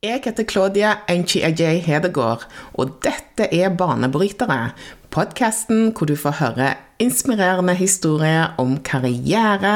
Jeg 0.00 0.22
heter 0.24 0.46
Claudia 0.48 0.90
Enchi-Ajay 1.12 1.82
Hedegaard, 1.84 2.46
og 2.72 2.94
dette 3.04 3.50
er 3.52 3.74
Banebrytere. 3.76 4.70
Podkasten 5.12 5.90
hvor 5.92 6.08
du 6.08 6.14
får 6.16 6.38
høre 6.38 6.70
inspirerende 7.04 7.74
historier 7.76 8.54
om 8.56 8.78
karriere 8.80 9.74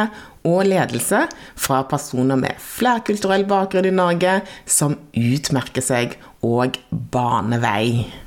og 0.48 0.64
ledelse 0.70 1.26
fra 1.60 1.82
personer 1.92 2.40
med 2.40 2.56
flerkulturell 2.56 3.44
bakgrunn 3.52 3.90
i 3.90 3.92
Norge 3.92 4.38
som 4.64 4.96
utmerker 5.12 5.84
seg 5.84 6.16
og 6.40 6.80
baner 6.88 7.60
vei 7.60 8.23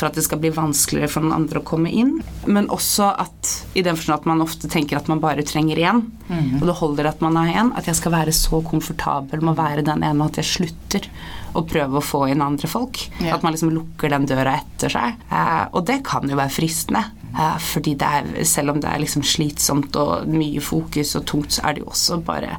for 0.00 0.08
at 0.08 0.16
det 0.16 0.24
skal 0.24 0.40
bli 0.40 0.52
vanskeligere 0.54 1.10
for 1.12 1.26
den 1.26 1.34
andre 1.36 1.60
å 1.60 1.66
komme 1.66 1.92
inn. 1.92 2.16
Men 2.48 2.70
også 2.72 3.10
at 3.20 3.52
i 3.76 3.84
den 3.86 3.98
forstand 3.98 4.22
at 4.22 4.30
man 4.30 4.44
ofte 4.44 4.70
tenker 4.72 4.98
at 4.98 5.10
man 5.10 5.20
bare 5.22 5.44
trenger 5.46 5.80
én, 5.80 6.02
mm. 6.28 6.60
og 6.60 6.66
det 6.68 6.78
holder 6.80 7.10
at 7.12 7.22
man 7.24 7.36
har 7.38 7.52
én, 7.62 7.74
at 7.78 7.90
jeg 7.90 7.98
skal 8.00 8.14
være 8.16 8.34
så 8.36 8.62
komfortabel 8.66 9.44
med 9.44 9.54
å 9.54 9.60
være 9.60 9.86
den 9.86 10.04
ene 10.06 10.26
at 10.26 10.40
jeg 10.40 10.50
slutter 10.54 11.10
å 11.56 11.64
prøve 11.66 11.98
å 11.98 12.04
få 12.04 12.24
inn 12.30 12.44
andre 12.44 12.68
folk. 12.70 13.00
Yeah. 13.18 13.34
At 13.36 13.44
man 13.44 13.54
liksom 13.54 13.72
lukker 13.74 14.12
den 14.12 14.28
døra 14.30 14.56
etter 14.60 14.92
seg. 14.92 15.18
Eh, 15.30 15.64
og 15.74 15.86
det 15.88 16.00
kan 16.06 16.28
jo 16.30 16.38
være 16.38 16.54
fristende. 16.54 17.04
Eh, 17.30 17.58
fordi 17.62 17.96
det 17.98 18.10
er, 18.20 18.30
selv 18.48 18.74
om 18.74 18.80
det 18.82 18.90
er 18.90 19.02
liksom 19.02 19.26
slitsomt 19.26 19.98
og 19.98 20.30
mye 20.30 20.62
fokus 20.64 21.16
og 21.18 21.26
tungt, 21.30 21.56
så 21.56 21.66
er 21.66 21.76
det 21.76 21.84
jo 21.84 21.92
også 21.92 22.22
bare 22.24 22.56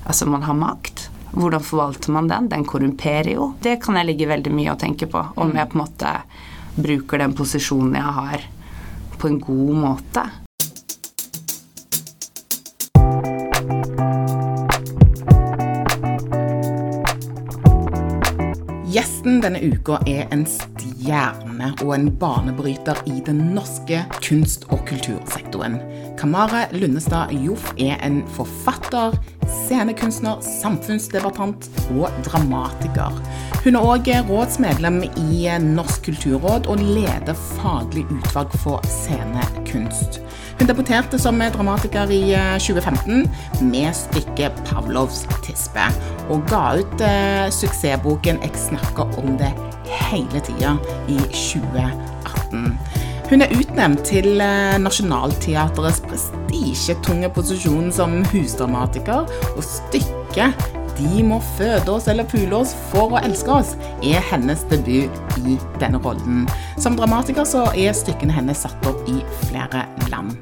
Altså, 0.00 0.24
man 0.26 0.42
har 0.42 0.56
makt. 0.56 1.04
Hvordan 1.30 1.62
forvalter 1.62 2.10
man 2.10 2.26
den? 2.26 2.48
Den 2.50 2.64
korrumperer 2.66 3.34
jo. 3.34 3.50
Det 3.62 3.76
kan 3.84 3.98
jeg 4.00 4.08
ligge 4.08 4.26
veldig 4.26 4.50
mye 4.50 4.72
og 4.72 4.80
tenke 4.80 5.06
på. 5.06 5.20
Om 5.38 5.52
jeg 5.54 5.70
på 5.70 5.76
en 5.76 5.82
måte 5.84 6.14
bruker 6.76 7.22
den 7.22 7.34
posisjonen 7.34 7.98
jeg 7.98 8.14
har, 8.20 8.46
på 9.18 9.30
en 9.30 9.40
god 9.42 9.74
måte. 9.86 10.28
Gjesten 18.90 19.38
denne 19.38 19.60
uka 19.62 20.00
er 20.10 20.24
en 20.34 20.40
stjerne 20.50 21.68
og 21.84 21.92
en 21.94 22.08
banebryter 22.18 22.98
i 23.06 23.20
den 23.22 23.52
norske 23.54 24.00
kunst- 24.16 24.66
og 24.74 24.82
kultursektoren. 24.88 25.76
Kamara 26.18 26.64
Lundestad 26.74 27.30
Joff 27.30 27.68
er 27.78 28.00
en 28.02 28.24
forfatter, 28.34 29.14
scenekunstner, 29.46 30.42
samfunnsdebattant 30.42 31.70
og 31.94 32.10
dramatiker. 32.26 33.14
Hun 33.60 33.76
er 33.76 33.84
òg 33.84 34.06
rådsmedlem 34.24 35.02
i 35.20 35.42
Norsk 35.60 36.06
kulturråd 36.06 36.64
og 36.72 36.80
leder 36.80 37.36
faglig 37.58 38.06
utvalg 38.08 38.54
for 38.62 38.80
scenekunst. 38.88 40.16
Hun 40.56 40.68
debuterte 40.70 41.20
som 41.20 41.42
dramatiker 41.52 42.08
i 42.08 42.22
2015 42.56 43.28
med 43.68 43.92
stykket 43.92 44.56
'Pavlovs 44.64 45.26
tispe', 45.44 45.90
og 46.32 46.48
ga 46.48 46.80
ut 46.80 47.04
eh, 47.04 47.52
suksessboken 47.52 48.40
'Jeg 48.40 48.56
snakker 48.56 49.04
om 49.20 49.36
det 49.36 49.52
hele 49.84 50.40
tida' 50.40 50.80
i 51.08 51.18
2018. 51.28 52.78
Hun 53.30 53.42
er 53.42 53.52
utnevnt 53.60 54.04
til 54.04 54.40
eh, 54.40 54.78
Nationaltheatrets 54.80 56.00
prestisjetunge 56.00 57.28
posisjon 57.28 57.92
som 57.92 58.24
husdramatiker, 58.32 59.28
og 59.56 59.64
stykket 59.64 60.69
de 61.00 61.22
må 61.24 61.40
føde 61.56 61.88
oss 61.92 62.08
eller 62.10 62.28
pule 62.28 62.60
oss 62.60 62.74
for 62.90 63.14
å 63.16 63.22
elske 63.24 63.52
oss, 63.52 63.72
er 64.04 64.20
hennes 64.30 64.64
debut 64.70 65.38
i 65.40 65.56
denne 65.80 66.00
rollen. 66.04 66.44
Som 66.80 66.98
dramatiker 66.98 67.46
så 67.48 67.66
er 67.72 67.96
stykkene 67.96 68.34
hennes 68.36 68.64
satt 68.66 68.88
opp 68.88 69.08
i 69.08 69.20
flere 69.48 69.86
land. 70.12 70.36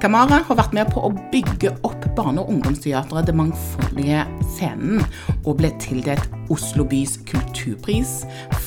Kamara 0.00 0.40
har 0.48 0.56
vært 0.56 0.74
med 0.74 0.90
på 0.94 1.02
å 1.04 1.12
bygge 1.32 1.74
opp 1.86 2.06
barne- 2.16 2.40
og 2.40 2.50
ungdomsteatret 2.54 3.28
Det 3.28 3.34
Mangfoldige 3.36 4.24
Scenen, 4.54 5.04
og 5.44 5.58
ble 5.60 5.70
tildelt 5.82 6.26
Oslo 6.50 6.86
bys 6.88 7.18
kulturpris 7.28 8.24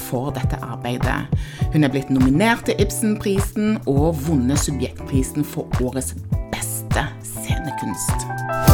for 0.08 0.32
dette 0.36 0.60
arbeidet. 0.64 1.26
Hun 1.74 1.84
er 1.84 1.92
blitt 1.92 2.14
nominert 2.14 2.68
til 2.70 2.80
Ibsenprisen 2.80 3.82
og 3.90 4.14
vunnet 4.28 4.62
Subjektprisen 4.62 5.44
for 5.44 5.68
årets 5.82 6.14
beste 6.54 7.10
scenekunst. 7.26 8.73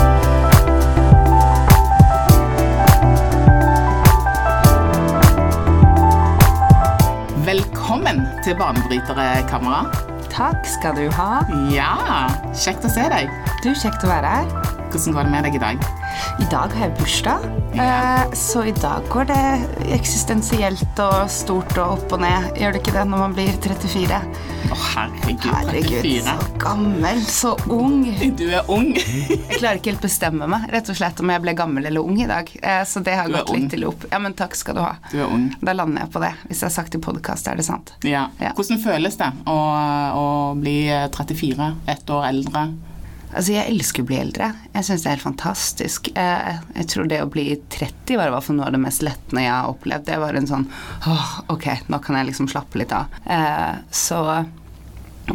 Velkommen 7.50 8.20
til 8.46 8.54
Banebrytere 8.60 9.48
Kamera. 9.50 9.80
Takk 10.30 10.68
skal 10.70 10.94
du 11.00 11.08
ha. 11.18 11.40
Ja, 11.74 12.28
Kjekt 12.54 12.86
å 12.86 12.92
se 12.94 13.08
deg. 13.10 13.32
Du, 13.64 13.72
Kjekt 13.74 14.06
å 14.06 14.12
være 14.12 14.34
her. 14.36 14.79
Hvordan 14.90 15.14
går 15.14 15.28
det 15.28 15.32
med 15.32 15.44
deg 15.46 15.56
i 15.56 15.60
dag? 15.62 15.84
I 16.42 16.46
dag 16.50 16.72
har 16.74 16.88
jeg 16.88 16.94
bursdag, 16.98 17.44
ja. 17.78 17.84
Eh, 17.86 18.32
så 18.34 18.64
i 18.66 18.72
dag 18.74 19.06
går 19.14 19.28
det 19.30 19.44
eksistensielt 19.94 21.02
og 21.04 21.30
stort 21.30 21.76
og 21.78 22.00
opp 22.00 22.16
og 22.18 22.24
ned. 22.24 22.48
Gjør 22.58 22.74
det 22.74 22.82
ikke 22.82 22.96
det 22.96 23.04
når 23.12 23.22
man 23.22 23.36
blir 23.38 23.52
34? 23.62 24.18
Å, 24.70 24.78
herregud, 24.96 25.46
herregud 25.46 25.94
34. 26.02 26.26
Så 26.26 26.50
gammel, 26.64 27.22
så 27.30 27.54
ung. 27.70 28.02
Du 28.40 28.44
er 28.50 28.66
ung. 28.74 28.90
jeg 28.98 29.60
klarer 29.60 29.78
ikke 29.78 29.94
helt 29.94 30.10
bestemme 30.10 30.50
meg 30.50 30.68
rett 30.74 30.90
og 30.90 30.98
slett 30.98 31.22
om 31.22 31.36
jeg 31.36 31.46
ble 31.46 31.56
gammel 31.62 31.86
eller 31.92 32.10
ung 32.10 32.18
i 32.18 32.28
dag. 32.30 32.50
Eh, 32.58 32.82
så 32.90 33.06
det 33.06 33.18
har 33.22 33.30
gått 33.30 33.54
litt 33.54 33.70
til 33.76 33.86
opp. 33.92 34.10
Ja, 34.10 34.24
men 34.26 34.34
takk 34.38 34.58
skal 34.58 34.80
du 34.80 34.84
ha. 34.88 34.96
Du 35.14 35.20
er 35.22 35.30
ung. 35.30 35.52
Da 35.62 35.78
lander 35.78 36.08
jeg 36.08 36.16
på 36.18 36.26
det. 36.26 36.34
Hvis 36.50 36.64
jeg 36.64 36.72
har 36.72 36.78
sagt 36.82 36.98
i 36.98 37.06
podkast, 37.06 37.48
er 37.48 37.62
det 37.62 37.70
sant. 37.70 37.94
Ja. 38.02 38.28
ja. 38.42 38.56
Hvordan 38.58 38.82
føles 38.82 39.22
det 39.22 39.30
å, 39.46 39.58
å 40.18 40.28
bli 40.58 40.80
34, 41.14 41.74
ett 41.94 42.18
år 42.18 42.32
eldre? 42.34 42.72
Altså, 43.30 43.54
jeg 43.54 43.70
elsker 43.70 44.04
å 44.04 44.10
bli 44.10 44.18
eldre. 44.20 44.52
Jeg 44.74 44.88
syns 44.88 45.04
det 45.04 45.10
er 45.10 45.18
helt 45.18 45.26
fantastisk. 45.28 46.10
Jeg, 46.16 46.60
jeg, 46.74 46.88
tror 46.94 47.10
det 47.10 47.22
å 47.22 47.30
bli 47.30 47.46
30 47.70 48.18
var 48.18 48.32
i 48.32 48.34
hvert 48.34 48.48
fall 48.48 48.58
noe 48.58 48.70
av 48.70 48.76
det 48.76 48.82
mest 48.82 49.06
lettende 49.06 49.46
jeg 49.46 49.54
har 49.54 49.70
opplevd. 49.70 50.08
Det 50.08 50.18
var 50.24 50.40
en 50.40 50.50
sånn 50.50 50.66
åh, 51.10 51.36
ok, 51.54 51.68
nå 51.94 52.02
kan 52.06 52.18
jeg 52.18 52.32
liksom 52.32 52.50
slappe 52.50 52.82
litt 52.82 52.96
av. 52.96 53.14
Eh, 53.30 53.76
så, 53.94 54.24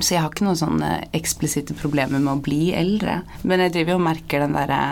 så 0.01 0.09
jeg 0.17 0.25
har 0.25 0.33
ikke 0.33 0.49
noen 0.49 0.59
sånne 0.59 0.93
eksplisitte 1.15 1.77
problemer 1.79 2.19
med 2.19 2.35
å 2.35 2.45
bli 2.45 2.63
eldre. 2.75 3.21
Men 3.47 3.63
jeg 3.67 3.77
driver 3.79 3.95
jo 3.95 4.01
og 4.03 4.09
merker 4.09 4.43
den 4.43 4.59
derre 4.59 4.83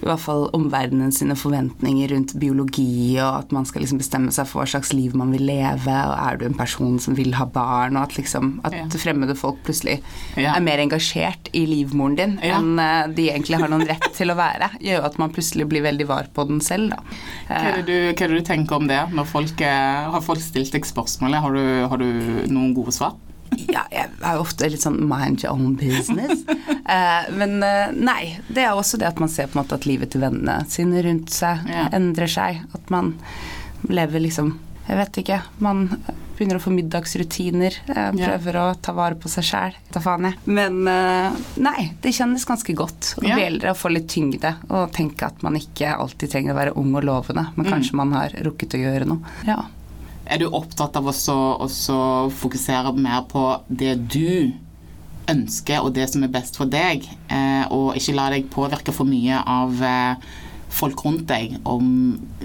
i 0.00 0.06
hvert 0.06 0.22
fall 0.22 0.46
omverdenen 0.56 1.12
sine 1.14 1.36
forventninger 1.38 2.12
rundt 2.12 2.34
biologi, 2.40 3.16
og 3.22 3.42
at 3.42 3.54
man 3.54 3.66
skal 3.68 3.84
liksom 3.84 4.00
bestemme 4.00 4.34
seg 4.34 4.48
for 4.50 4.62
hva 4.62 4.68
slags 4.70 4.92
liv 4.96 5.16
man 5.18 5.32
vil 5.34 5.46
leve, 5.48 5.92
og 5.92 6.14
er 6.16 6.40
du 6.40 6.46
en 6.48 6.58
person 6.58 6.98
som 7.02 7.16
vil 7.18 7.34
ha 7.38 7.48
barn, 7.50 7.98
og 7.98 8.06
at 8.06 8.16
liksom 8.18 8.56
at 8.66 8.76
ja. 8.76 8.86
fremmede 9.00 9.36
folk 9.38 9.60
plutselig 9.66 9.98
ja. 10.36 10.54
er 10.54 10.64
mer 10.64 10.82
engasjert 10.82 11.50
i 11.56 11.66
livmoren 11.68 12.16
din 12.18 12.36
ja. 12.44 12.58
enn 12.58 12.80
eh, 12.82 13.10
de 13.16 13.28
egentlig 13.32 13.60
har 13.60 13.72
noen 13.72 13.86
rett 13.88 14.08
til 14.16 14.32
å 14.32 14.38
være, 14.38 14.70
gjør 14.80 15.00
jo 15.00 15.06
at 15.10 15.20
man 15.22 15.34
plutselig 15.34 15.68
blir 15.70 15.84
veldig 15.86 16.08
var 16.08 16.30
på 16.34 16.46
den 16.48 16.62
selv, 16.64 16.94
da. 16.94 17.20
Hva 17.48 17.60
er 17.60 17.78
det 17.80 17.86
du, 17.88 17.96
er 18.12 18.32
det 18.32 18.40
du 18.40 18.46
tenker 18.46 18.80
om 18.80 18.88
det? 18.90 19.00
Når 19.16 19.28
folk, 19.30 19.62
har 19.62 20.24
folk 20.24 20.42
stilt 20.44 20.74
deg 20.74 20.88
spørsmålet, 20.88 21.42
har 21.42 21.56
du, 21.56 21.64
har 21.92 22.02
du 22.02 22.08
noen 22.52 22.74
gode 22.76 22.94
svar? 22.96 23.16
Ja, 23.74 23.84
jeg 23.92 24.10
er 24.20 24.36
jo 24.36 24.44
ofte 24.44 24.68
litt 24.70 24.84
sånn 24.84 24.98
mind 25.08 25.44
your 25.44 25.56
own 25.56 25.76
business. 25.80 26.44
Eh, 26.86 27.32
men 27.34 27.56
eh, 27.66 27.88
nei, 27.90 28.36
det 28.46 28.62
er 28.62 28.78
også 28.78 28.94
det 29.00 29.08
at 29.08 29.18
man 29.18 29.30
ser 29.30 29.48
på 29.50 29.56
en 29.56 29.64
måte 29.64 29.74
at 29.74 29.88
livet 29.90 30.12
til 30.14 30.20
vennene 30.22 30.60
sine 30.70 31.00
rundt 31.02 31.32
seg 31.34 31.64
ja. 31.66 31.88
endrer 31.96 32.30
seg. 32.30 32.60
At 32.78 32.92
man 32.94 33.16
lever 33.90 34.22
liksom 34.22 34.52
Jeg 34.86 35.00
vet 35.00 35.18
ikke. 35.24 35.40
Man 35.66 35.88
begynner 36.36 36.60
å 36.60 36.62
få 36.62 36.72
middagsrutiner. 36.74 37.78
Eh, 37.90 38.10
prøver 38.14 38.58
ja. 38.58 38.64
å 38.70 38.76
ta 38.78 38.94
vare 38.96 39.18
på 39.18 39.30
seg 39.32 39.46
sjæl. 39.48 39.78
Ta 39.92 40.02
faen, 40.04 40.28
jeg. 40.28 40.38
Men 40.46 40.78
eh, 40.90 41.38
nei, 41.64 41.88
det 42.02 42.14
kjennes 42.16 42.46
ganske 42.48 42.76
godt 42.76 43.14
å 43.16 43.24
bli 43.24 43.34
eldre 43.48 43.72
og 43.72 43.80
få 43.80 43.90
litt 43.92 44.08
tyngde. 44.12 44.52
Og 44.70 44.92
tenke 44.94 45.28
at 45.30 45.42
man 45.46 45.58
ikke 45.58 45.94
alltid 45.96 46.36
trenger 46.36 46.54
å 46.54 46.60
være 46.60 46.76
ung 46.78 46.94
og 46.94 47.06
lovende, 47.08 47.48
men 47.56 47.66
mm. 47.66 47.72
kanskje 47.72 47.98
man 47.98 48.14
har 48.16 48.36
rukket 48.46 48.78
å 48.78 48.82
gjøre 48.84 49.08
noe. 49.10 49.36
Ja. 49.48 49.64
Er 50.26 50.42
du 50.42 50.48
opptatt 50.50 50.96
av 50.98 51.06
å 51.06 51.14
fokusere 52.34 52.92
mer 52.98 53.26
på 53.30 53.44
det 53.68 53.94
du 54.10 54.52
ønsker, 55.30 55.82
og 55.82 55.94
det 55.96 56.08
som 56.10 56.24
er 56.26 56.32
best 56.34 56.58
for 56.58 56.70
deg, 56.70 57.06
eh, 57.32 57.64
og 57.74 57.96
ikke 57.98 58.14
la 58.16 58.26
deg 58.34 58.50
påvirke 58.52 58.94
for 58.94 59.08
mye 59.08 59.38
av 59.42 59.82
eh, 59.82 60.28
folk 60.76 61.02
rundt 61.06 61.26
deg 61.30 61.56
om, 61.66 61.88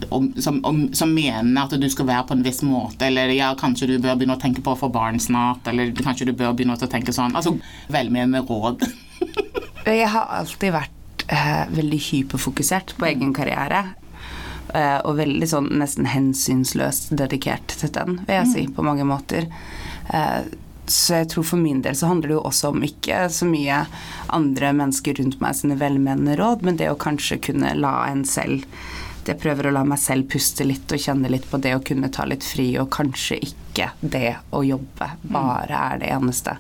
om, 0.09 0.29
som, 0.41 0.59
om, 0.67 0.81
som, 0.97 1.13
mener 1.13 1.61
at 1.63 1.75
du 1.77 1.87
skal 1.91 2.07
være 2.09 2.27
på 2.29 2.37
en 2.37 2.45
viss 2.45 2.61
måte, 2.65 3.07
eller 3.09 3.33
ja, 3.35 3.51
kanskje 3.59 3.89
du 3.91 3.95
bør 3.99 4.17
begynne 4.17 4.37
å 4.37 4.41
tenke 4.41 4.63
på 4.65 4.73
å 4.73 4.79
få 4.79 4.91
barn 4.93 5.19
snart, 5.21 5.67
eller 5.71 5.93
kanskje 5.97 6.29
du 6.29 6.35
bør 6.37 6.55
begynne 6.55 6.77
å 6.77 6.91
tenke 6.91 7.13
sånn. 7.15 7.35
Altså 7.37 7.57
velmenende 7.91 8.43
råd. 8.47 8.85
jeg 9.85 10.11
har 10.13 10.35
alltid 10.41 10.77
vært 10.77 11.25
eh, 11.27 11.65
veldig 11.73 12.01
hyperfokusert 12.11 12.95
på 12.97 13.09
egen 13.09 13.33
karriere. 13.37 13.89
Eh, 14.73 14.97
og 15.03 15.17
veldig 15.19 15.47
sånn 15.51 15.69
nesten 15.81 16.07
hensynsløst 16.07 17.11
dedikert 17.19 17.73
til 17.81 17.91
den, 17.95 18.21
vil 18.27 18.37
jeg 18.37 18.51
si, 18.51 18.65
mm. 18.67 18.75
på 18.77 18.85
mange 18.87 19.07
måter. 19.07 19.49
Eh, 20.13 20.47
så 20.91 21.21
jeg 21.21 21.29
tror 21.31 21.45
for 21.47 21.61
min 21.61 21.81
del 21.83 21.95
så 21.95 22.09
handler 22.09 22.31
det 22.31 22.37
jo 22.37 22.45
også 22.47 22.71
om 22.71 22.83
ikke 22.83 23.25
så 23.31 23.47
mye 23.47 23.83
andre 24.33 24.71
mennesker 24.75 25.19
rundt 25.19 25.39
meg 25.43 25.57
sine 25.59 25.77
velmenende 25.79 26.37
råd, 26.39 26.65
men 26.67 26.79
det 26.79 26.89
å 26.91 26.99
kanskje 26.99 27.39
kunne 27.49 27.75
la 27.79 27.95
en 28.09 28.25
selv 28.27 28.67
Jeg 29.21 29.37
prøver 29.37 29.67
å 29.69 29.71
la 29.75 29.83
meg 29.85 29.99
selv 30.01 30.25
puste 30.33 30.65
litt 30.65 30.89
og 30.89 30.97
kjenne 30.97 31.29
litt 31.29 31.43
på 31.45 31.59
det 31.61 31.75
å 31.77 31.83
kunne 31.85 32.09
ta 32.09 32.23
litt 32.25 32.41
fri, 32.41 32.71
og 32.81 32.89
kanskje 32.89 33.37
ikke 33.45 33.91
det 34.01 34.39
å 34.49 34.63
jobbe 34.65 35.11
mm. 35.11 35.27
bare 35.35 35.81
er 35.91 36.01
det 36.01 36.09
eneste 36.15 36.55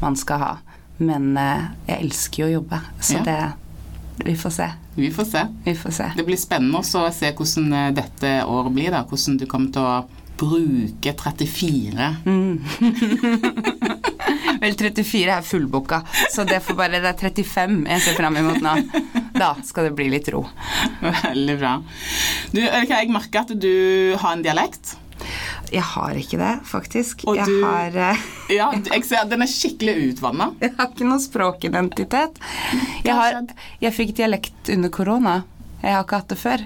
man 0.00 0.16
skal 0.16 0.40
ha. 0.40 0.54
Men 0.96 1.36
eh, 1.36 1.66
jeg 1.90 2.06
elsker 2.06 2.42
jo 2.42 2.48
å 2.48 2.54
jobbe, 2.54 2.80
så 3.04 3.20
det 3.26 3.36
Vi 4.24 4.36
får 4.36 4.50
se. 4.50 4.68
Vi 4.96 5.10
får 5.12 5.24
se. 5.28 5.42
Vi 5.64 5.74
får 5.76 5.90
se. 5.92 6.10
Det 6.16 6.24
blir 6.26 6.38
spennende 6.40 6.78
også 6.80 7.04
å 7.06 7.12
se 7.14 7.32
hvordan 7.36 7.72
eh, 7.72 7.90
dette 7.96 8.30
året 8.48 8.72
blir. 8.72 8.90
da, 8.94 9.04
Hvordan 9.08 9.36
du 9.40 9.46
kommer 9.50 9.72
til 9.74 9.82
å 9.84 10.06
bruke 10.36 11.12
34. 11.16 12.08
Vel, 14.60 14.74
34 14.76 15.36
er 15.36 15.44
fullbooka, 15.44 16.00
så 16.32 16.44
det, 16.48 16.62
får 16.64 16.76
bare, 16.78 17.00
det 17.04 17.10
er 17.12 17.18
35 17.20 17.82
jeg 17.86 18.04
ser 18.04 18.16
fram 18.18 18.36
imot 18.40 18.60
nå. 18.64 18.74
Da 19.36 19.52
skal 19.64 19.90
det 19.90 19.96
bli 19.98 20.08
litt 20.12 20.28
ro. 20.32 20.42
Veldig 21.04 21.56
bra. 21.60 21.74
Du, 22.52 22.60
jeg 22.62 23.10
merker 23.12 23.44
at 23.44 23.52
du 23.60 23.72
har 24.20 24.32
en 24.32 24.44
dialekt. 24.44 24.96
Jeg 25.72 25.82
har 25.82 26.14
ikke 26.20 26.38
det, 26.40 26.52
faktisk. 26.68 27.24
Og 27.26 27.36
jeg, 27.38 27.46
du- 27.50 27.64
har, 27.64 27.96
eh, 28.12 28.24
Ja, 28.58 28.70
jeg 28.72 29.04
ser 29.04 29.24
Den 29.30 29.42
er 29.42 29.50
skikkelig 29.50 29.94
utvanna. 30.12 30.50
jeg 30.62 30.74
har 30.78 30.92
ikke 30.92 31.08
noe 31.08 31.18
språkidentitet. 31.22 32.38
Jeg, 33.04 33.14
har, 33.14 33.42
jeg 33.82 33.92
fikk 33.96 34.14
dialekt 34.20 34.70
under 34.76 34.92
korona. 34.94 35.36
Jeg 35.82 35.92
har 35.96 36.04
ikke 36.06 36.20
hatt 36.22 36.32
det 36.32 36.38
før. 36.40 36.64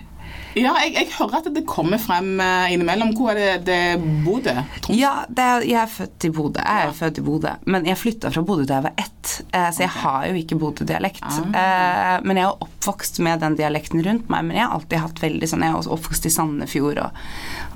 Ja, 0.59 0.73
jeg, 0.83 0.95
jeg 0.97 1.09
hører 1.15 1.37
at 1.41 1.49
det 1.55 1.63
kommer 1.69 2.01
frem 2.03 2.41
eh, 2.43 2.73
innimellom. 2.75 3.13
Hvor 3.19 3.31
er 3.37 3.59
det 3.61 3.69
det 3.69 4.23
Bodø? 4.25 4.55
Ja, 4.91 5.25
det 5.31 5.47
jeg 5.69 5.79
er 5.83 5.91
født 5.93 6.27
i 6.27 6.31
Bodø. 6.35 6.59
Jeg 6.65 6.89
er 6.89 6.97
født 6.97 7.21
i 7.23 7.25
Bodø, 7.27 7.53
men 7.71 7.87
jeg 7.87 7.99
flytta 8.01 8.33
fra 8.35 8.43
Bodø 8.47 8.65
da 8.67 8.81
jeg 8.81 8.87
var 8.89 8.99
ett, 9.05 9.35
eh, 9.55 9.69
så 9.71 9.85
jeg 9.85 9.93
har 10.01 10.27
jo 10.31 10.41
ikke 10.41 10.59
Bodø-dialekt. 10.59 11.23
Ah. 11.23 12.19
men 12.27 12.37
jeg 12.41 12.49
er 12.49 12.65
oppvokst 12.67 13.21
med 13.23 13.41
den 13.45 13.55
dialekten 13.61 14.03
rundt 14.07 14.29
meg. 14.33 14.45
Men 14.49 14.57
jeg 14.59 14.67
har 14.67 14.75
alltid 14.79 15.05
hatt 15.05 15.23
veldig 15.23 15.49
sånn 15.51 15.63
Jeg 15.67 15.71
er 15.75 15.79
også 15.79 15.95
oppvokst 15.95 16.27
i 16.27 16.33
Sandefjord, 16.35 16.99
og, 17.05 17.23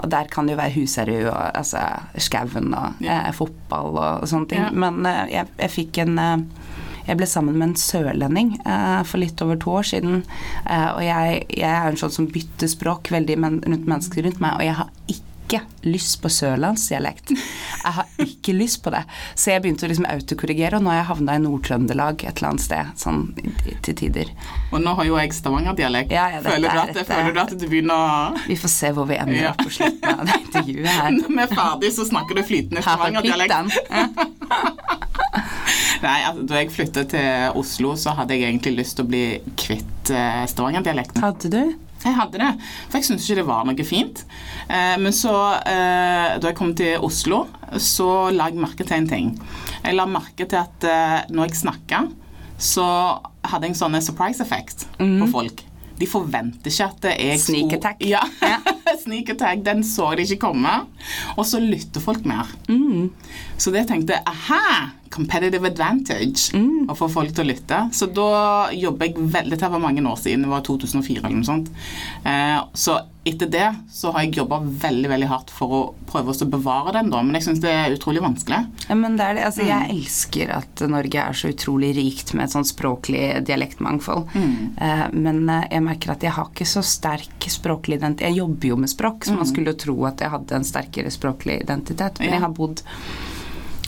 og 0.02 0.10
der 0.10 0.26
kan 0.32 0.46
det 0.48 0.56
jo 0.56 0.62
være 0.62 0.74
Huserud 0.80 1.28
og 1.30 1.40
altså, 1.54 1.84
Skauen 2.18 2.72
og 2.74 3.04
Ja. 3.04 3.20
eh, 3.28 3.32
fotball 3.36 3.92
og, 3.94 4.22
og 4.24 4.28
sånne 4.30 4.50
ting. 4.50 4.66
Ja. 4.66 4.70
Men 4.74 5.04
eh, 5.06 5.22
jeg, 5.36 5.50
jeg 5.62 5.74
fikk 5.78 6.02
en 6.06 6.18
eh, 6.18 6.36
jeg 7.04 7.18
ble 7.20 7.28
sammen 7.28 7.58
med 7.58 7.70
en 7.70 7.78
sørlending 7.80 8.54
eh, 8.64 9.02
for 9.08 9.20
litt 9.20 9.40
over 9.44 9.60
to 9.60 9.76
år 9.80 9.88
siden. 9.90 10.22
Eh, 10.64 10.88
og 10.94 11.02
jeg, 11.04 11.44
jeg 11.52 11.70
er 11.70 11.90
en 11.90 12.00
sånn 12.00 12.14
som 12.14 12.30
bytter 12.32 12.70
språk 12.70 13.12
veldig 13.14 13.38
rundt 13.44 13.86
mennesker 13.90 14.24
rundt 14.24 14.42
meg, 14.44 14.58
og 14.58 14.68
jeg 14.68 14.78
har 14.80 14.92
ikke 15.12 15.33
lyst 15.84 16.22
på 16.22 16.28
sørlandsdialekt. 16.32 17.30
Jeg 17.34 17.92
har 17.92 18.06
ikke 18.24 18.54
lyst 18.56 18.82
på 18.82 18.90
det. 18.94 19.02
Så 19.36 19.50
jeg 19.52 19.62
begynte 19.62 19.84
å 19.84 19.90
liksom 19.90 20.06
autokorrigere, 20.08 20.78
og 20.78 20.82
nå 20.86 20.90
har 20.90 20.96
jeg 21.02 21.08
havna 21.10 21.34
i 21.36 21.42
Nord-Trøndelag 21.44 22.24
et 22.24 22.38
eller 22.40 22.48
annet 22.54 22.64
sted, 22.64 22.92
sånn 22.96 23.20
til 23.84 23.94
tider. 24.00 24.30
Og 24.72 24.80
nå 24.82 24.94
har 24.96 25.04
jo 25.04 25.18
jeg 25.20 25.34
stavangerdialekt. 25.36 26.10
Ja, 26.14 26.30
ja, 26.32 26.40
føler, 26.44 26.68
du 26.72 26.78
at, 26.80 27.06
føler 27.06 27.32
du 27.36 27.40
at 27.44 27.52
du 27.60 27.66
begynner 27.68 27.94
å 27.94 28.46
Vi 28.48 28.56
får 28.56 28.72
se 28.72 28.92
hvor 28.96 29.06
vi 29.10 29.18
ender 29.20 29.42
Ja. 29.42 29.52
på 29.58 29.68
slutten 29.70 30.08
av 30.14 30.24
det 30.26 30.40
intervjuet 30.46 30.88
her. 30.88 31.10
Når 31.20 31.28
vi 31.36 31.42
er 31.44 31.52
ferdig, 31.54 31.92
så 31.98 32.08
snakker 32.08 32.40
du 32.40 32.42
flytende 32.48 32.82
stavangerdialekt. 32.82 33.52
Nei, 36.04 36.18
altså, 36.26 36.42
Da 36.48 36.60
jeg 36.60 36.72
flyttet 36.74 37.12
til 37.14 37.58
Oslo, 37.60 37.94
så 38.00 38.14
hadde 38.18 38.36
jeg 38.36 38.48
egentlig 38.50 38.74
lyst 38.80 38.98
til 38.98 39.06
å 39.06 39.08
bli 39.12 39.24
kvitt 39.60 40.10
eh, 40.12 40.44
stavangerdialekten. 40.50 41.22
Hadde 41.24 41.50
du? 41.52 41.62
Jeg 42.04 42.16
hadde 42.18 42.40
det, 42.40 42.50
for 42.90 42.98
jeg 42.98 43.08
syntes 43.08 43.26
ikke 43.26 43.40
det 43.40 43.46
var 43.48 43.64
noe 43.68 43.86
fint. 43.88 44.24
Eh, 44.68 44.96
men 45.00 45.14
så, 45.16 45.34
eh, 45.64 46.36
da 46.40 46.50
jeg 46.50 46.58
kom 46.58 46.74
til 46.76 47.00
Oslo, 47.04 47.46
så 47.80 48.28
la 48.34 48.50
jeg 48.50 48.60
merke 48.60 48.84
til 48.84 48.98
en 48.98 49.08
ting. 49.08 49.30
Jeg 49.80 49.96
la 49.96 50.06
merke 50.08 50.44
til 50.44 50.60
at 50.60 50.88
eh, 50.88 51.20
når 51.32 51.48
jeg 51.48 51.62
snakka, 51.64 52.04
så 52.60 52.86
hadde 53.44 53.66
jeg 53.66 53.74
en 53.74 53.80
sånn 53.80 54.02
surprise 54.04 54.44
effect 54.44 54.86
på 54.98 55.30
folk. 55.32 55.64
De 55.94 56.06
forventer 56.10 56.72
ikke 56.72 56.86
at 56.90 57.06
jeg 57.20 57.40
Sneak 57.40 57.76
attack. 57.76 58.00
Ja. 58.04 58.22
Sneak 59.04 59.30
attack, 59.34 59.62
den 59.66 59.84
så 59.86 60.10
de 60.18 60.26
ikke 60.26 60.48
komme. 60.48 60.72
Og 61.36 61.46
så 61.46 61.60
lytter 61.62 62.02
folk 62.02 62.26
mer. 62.26 62.50
Så 63.64 63.72
det 63.72 63.86
tenkte 63.88 64.18
jeg 64.18 64.26
aha, 64.28 64.90
competitive 65.14 65.68
advantage 65.70 66.50
å 66.90 66.94
få 66.98 67.06
folk 67.12 67.30
til 67.32 67.44
å 67.46 67.48
lytte. 67.48 67.78
Så 67.94 68.08
da 68.12 68.68
jobber 68.74 69.06
jeg 69.08 69.14
veldig 69.30 69.54
Dette 69.54 69.68
var 69.72 69.80
mange 69.80 70.02
år 70.10 70.18
siden, 70.20 70.42
det 70.44 70.50
var 70.50 70.64
2004 70.66 71.22
eller 71.22 71.38
noe 71.38 71.46
sånt. 71.48 71.68
Eh, 72.26 72.58
så 72.76 72.96
etter 73.24 73.48
det 73.48 73.68
så 73.94 74.10
har 74.12 74.26
jeg 74.26 74.34
jobba 74.36 74.58
veldig 74.82 75.08
veldig 75.08 75.28
hardt 75.30 75.52
for 75.54 75.72
å 75.72 75.78
prøve 76.10 76.34
å 76.34 76.48
bevare 76.50 76.92
den, 76.98 77.08
da. 77.14 77.22
Men 77.24 77.38
jeg 77.38 77.46
syns 77.46 77.62
det 77.62 77.70
er 77.72 77.94
utrolig 77.94 78.20
vanskelig. 78.20 78.58
Ja, 78.90 78.96
men 79.00 79.16
det 79.16 79.24
er 79.30 79.38
det. 79.38 79.44
Altså, 79.48 79.62
Mm. 79.64 79.70
Jeg 79.70 79.94
elsker 79.94 80.50
at 80.58 80.82
Norge 80.92 81.22
er 81.22 81.32
så 81.32 81.48
utrolig 81.54 81.94
rikt 81.96 82.34
med 82.34 82.44
et 82.44 82.52
sånn 82.52 82.66
språklig 82.68 83.22
dialektmangfold. 83.48 84.28
Mm. 84.34 84.74
Eh, 84.76 85.06
men 85.14 85.48
eh, 85.48 85.68
jeg 85.70 85.86
merker 85.86 86.12
at 86.12 86.26
jeg 86.26 86.34
har 86.36 86.50
ikke 86.50 86.66
så 86.68 86.82
sterk 86.84 87.48
språklig 87.48 87.96
identitet. 88.02 88.28
Jeg 88.28 88.42
jobber 88.42 88.68
jo 88.74 88.76
med 88.82 88.92
språk, 88.92 89.24
så 89.24 89.38
man 89.38 89.46
skulle 89.48 89.72
jo 89.72 89.80
tro 89.86 89.96
at 90.10 90.20
jeg 90.20 90.34
hadde 90.34 90.58
en 90.58 90.68
sterkere 90.68 91.14
språklig 91.14 91.62
identitet. 91.62 92.18
Men 92.20 92.28
Mm. 92.28 92.32
Jeg 92.34 92.40
har 92.44 92.52
bodd 92.60 92.82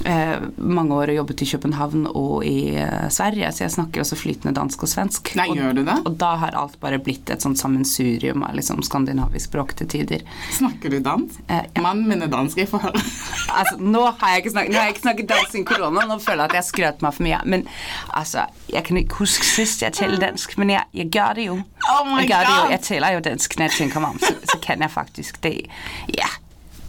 mange 0.04 0.94
år 0.94 1.10
og 1.12 1.16
jobbet 1.16 1.42
i 1.42 1.46
København 1.48 2.06
og 2.10 2.44
i 2.44 2.74
eh, 2.76 3.08
Sverige, 3.12 3.48
så 3.52 3.64
jeg 3.64 3.72
snakker 3.76 4.02
også 4.02 4.18
flytende 4.18 4.52
dansk 4.56 4.82
og 4.84 4.90
svensk. 4.90 5.32
Nei, 5.38 5.48
og, 5.50 5.56
gjør 5.56 5.78
du 5.78 5.82
det? 5.86 5.96
og 6.04 6.18
da 6.20 6.32
har 6.42 6.58
alt 6.58 6.76
bare 6.82 6.98
blitt 7.02 7.30
et 7.32 7.42
sånt 7.42 7.58
sammensurium 7.60 8.44
av 8.46 8.56
liksom 8.58 8.82
skandinavisk 8.86 9.50
språk 9.50 9.74
til 9.78 9.88
tider. 9.88 10.24
Snakker 10.58 10.92
du 10.92 10.98
dans? 11.00 11.38
Eh, 11.48 11.64
ja. 11.64 11.82
Mannen 11.82 12.08
min 12.10 12.26
er 12.26 12.32
dansk, 12.32 12.60
jeg 12.60 12.70
får 12.72 12.88
høre. 12.88 13.04
Altså, 13.56 13.78
nå 13.80 14.02
har 14.20 14.32
jeg 14.34 14.42
ikke 14.42 14.50
snakket, 14.52 14.74
jeg 14.76 14.92
ikke 14.92 15.00
snakket 15.00 15.28
dansk 15.30 15.52
siden 15.54 15.66
korona, 15.68 16.02
nå 16.04 16.18
føler 16.20 16.44
jeg 16.44 16.50
at 16.50 16.56
jeg 16.58 16.66
skrøt 16.66 17.04
meg 17.04 17.14
for 17.16 17.24
mye. 17.24 17.38
Men 17.48 17.62
altså, 18.12 18.44
jeg 18.68 18.84
kan 18.84 19.00
ikke 19.00 19.22
huske 19.22 19.48
sist 19.48 19.84
jeg 19.86 19.96
talte 19.96 20.20
dansk, 20.20 20.58
men 20.60 20.74
jeg, 20.74 20.84
jeg 20.92 21.12
gjør 21.14 21.38
det 21.38 21.46
jo. 21.48 21.60
Oh 21.88 22.02
my 22.10 22.20
jeg, 22.20 22.32
gjør 22.34 22.50
det 22.50 22.56
jo. 22.56 22.64
Jeg 22.74 22.82
taler 22.90 23.16
jo 23.16 23.28
dansk 23.30 23.56
når 23.56 23.70
jeg 23.70 23.78
tenker 23.78 24.04
meg 24.04 24.16
om, 24.18 24.20
så, 24.26 24.34
så 24.52 24.60
kan 24.66 24.84
jeg 24.84 24.92
faktisk 24.92 25.40
det. 25.46 25.54
Ja. 26.18 26.28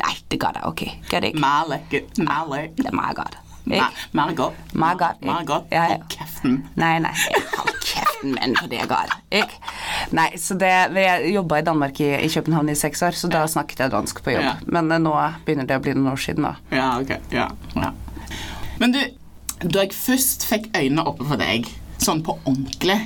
Nei, 0.04 0.16
det 0.32 0.40
går 0.42 0.58
da 0.60 0.68
ok. 0.70 0.86
Gør 1.12 1.26
det 1.26 1.34
ikke. 1.34 1.44
Malek. 1.44 2.00
Malek. 2.22 2.78
Det 2.78 2.90
er 2.92 2.96
meget 2.96 3.20
godt. 3.20 3.38
Ikke? 3.68 3.86
Margot. 4.12 4.54
Margot, 4.74 5.16
ikke? 5.22 5.26
Margot. 5.28 5.64
Ja, 5.72 5.84
ja. 5.92 5.98
Kjeften. 6.10 6.62
Nei, 6.80 7.00
nei. 7.04 7.12
Hold 7.58 7.74
kjeften, 7.84 8.36
men 8.38 8.56
for 8.56 8.72
det 8.72 8.80
er 8.80 8.90
galt. 8.90 9.16
Ikke? 9.32 9.60
Nei, 10.16 10.30
så 10.40 10.56
det, 10.60 10.72
jeg 10.96 11.34
jobba 11.34 11.60
i 11.60 11.66
Danmark 11.68 12.00
i, 12.04 12.10
i 12.24 12.30
København 12.32 12.72
i 12.72 12.78
seks 12.80 13.04
år, 13.04 13.18
så 13.18 13.30
da 13.32 13.44
snakket 13.52 13.84
jeg 13.84 13.94
dansk 13.94 14.24
på 14.24 14.36
jobb. 14.38 14.46
Ja. 14.48 14.56
Men 14.72 14.92
eh, 14.92 15.02
nå 15.04 15.14
begynner 15.46 15.68
det 15.68 15.80
å 15.80 15.84
bli 15.84 15.96
noen 15.98 16.14
år 16.14 16.24
siden, 16.24 16.48
da. 16.48 16.54
Ja, 16.72 16.90
ok. 17.02 17.18
Ja, 17.36 17.50
ja. 17.76 17.92
Men 18.80 18.96
du, 18.96 19.02
da 19.66 19.84
jeg 19.84 19.96
først 19.98 20.48
fikk 20.48 20.72
øynene 20.78 21.08
oppe 21.10 21.28
for 21.28 21.42
deg, 21.42 21.68
sånn 22.04 22.24
på 22.24 22.38
ordentlig, 22.46 23.00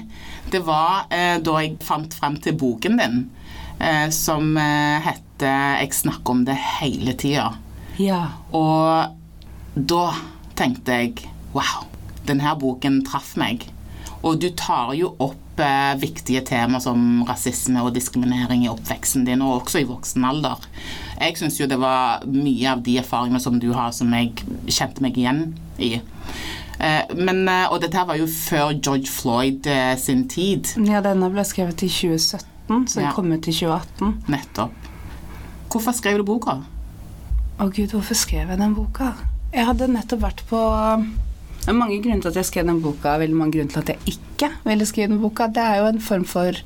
det 0.53 0.61
var 0.67 1.07
eh, 1.09 1.39
da 1.41 1.57
jeg 1.63 1.77
fant 1.85 2.13
frem 2.13 2.37
til 2.43 2.57
boken 2.59 3.01
din, 3.01 3.21
eh, 3.79 4.07
som 4.13 4.53
eh, 4.59 5.09
heter 5.41 5.79
'Jeg 5.81 5.93
snakker 5.93 6.29
om 6.31 6.45
det 6.45 6.55
hele 6.79 7.13
tida'. 7.13 7.55
Ja. 7.99 8.25
Og 8.53 9.07
da 9.75 10.13
tenkte 10.55 10.91
jeg 10.91 11.13
wow, 11.53 11.85
denne 12.27 12.55
boken 12.59 13.05
traff 13.05 13.35
meg. 13.37 13.67
Og 14.23 14.39
du 14.41 14.49
tar 14.49 14.93
jo 14.93 15.15
opp 15.19 15.59
eh, 15.59 15.95
viktige 15.99 16.41
temaer 16.45 16.79
som 16.79 17.23
rasisme 17.27 17.81
og 17.81 17.93
diskriminering 17.95 18.63
i 18.65 18.69
oppveksten 18.69 19.25
din, 19.25 19.41
og 19.41 19.61
også 19.61 19.79
i 19.81 19.83
voksen 19.89 20.25
alder. 20.25 20.57
Jeg 21.19 21.37
syns 21.37 21.59
jo 21.59 21.65
det 21.67 21.79
var 21.79 22.21
mye 22.25 22.67
av 22.71 22.83
de 22.83 22.97
erfaringene 22.97 23.39
som 23.41 23.59
du 23.59 23.71
har, 23.73 23.91
som 23.91 24.13
jeg 24.13 24.33
kjente 24.67 25.01
meg 25.01 25.17
igjen 25.17 25.55
i. 25.79 26.01
Eh, 26.79 27.01
men, 27.15 27.47
eh, 27.49 27.67
og 27.71 27.81
dette 27.81 27.97
her 27.97 28.05
var 28.05 28.17
jo 28.17 28.25
før 28.27 28.73
George 28.81 29.07
Floyd 29.07 29.67
eh, 29.67 29.95
sin 29.97 30.27
tid. 30.27 30.67
Ja, 30.77 31.01
denne 31.01 31.29
ble 31.33 31.43
skrevet 31.45 31.83
i 31.83 31.89
2017, 31.89 32.87
så 32.87 32.95
den 32.99 33.03
Ja. 33.05 33.11
kom 33.11 33.31
ut 33.31 33.47
i 33.47 33.51
2018. 33.51 34.23
Nettopp. 34.27 34.80
Hvorfor 35.71 35.95
skrev 35.95 36.19
du 36.19 36.25
boka? 36.27 36.57
Å 37.61 37.67
gud, 37.71 37.93
hvorfor 37.93 38.17
skrev 38.17 38.49
jeg 38.51 38.59
den 38.59 38.73
boka? 38.75 39.13
Jeg 39.53 39.67
hadde 39.69 39.87
nettopp 39.91 40.23
vært 40.25 40.41
på 40.49 40.59
Det 41.61 41.69
er 41.71 41.77
mange 41.77 41.99
grunner 42.03 42.23
til 42.23 42.31
at 42.31 42.39
jeg 42.41 42.49
skrev 42.49 42.67
den 42.67 42.81
boka, 42.83 43.13
veldig 43.21 43.37
mange 43.37 43.55
grunner 43.55 43.71
til 43.71 43.83
at 43.83 43.91
jeg 43.93 44.15
ikke 44.17 44.49
ville 44.65 44.87
skrive 44.89 45.13
den 45.13 45.21
boka. 45.21 45.47
Det 45.47 45.63
er 45.63 45.79
jo 45.79 45.87
en 45.93 46.03
form 46.03 46.25
for 46.27 46.59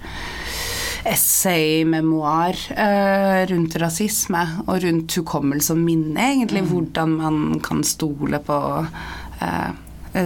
essay, 1.05 1.83
memoar, 1.85 2.57
eh, 2.73 3.45
rundt 3.51 3.77
rasisme 3.77 4.41
og 4.65 4.81
rundt 4.87 5.19
hukommelse 5.19 5.75
og 5.75 5.83
minne, 5.85 6.17
egentlig. 6.17 6.65
Hvordan 6.71 7.17
man 7.19 7.59
kan 7.61 7.83
stole 7.85 8.41
på 8.41 8.59
eh, 9.41 9.73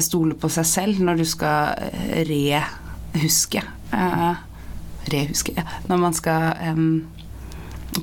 Stole 0.05 0.35
på 0.37 0.45
seg 0.53 0.67
selv 0.69 0.99
når 1.01 1.17
du 1.17 1.25
skal 1.25 1.89
eh, 1.89 2.21
rehuske. 2.29 3.63
Eh, 3.91 4.43
rehuske, 5.09 5.55
ja. 5.57 5.65
Når 5.89 6.03
man 6.03 6.13
skal 6.13 6.53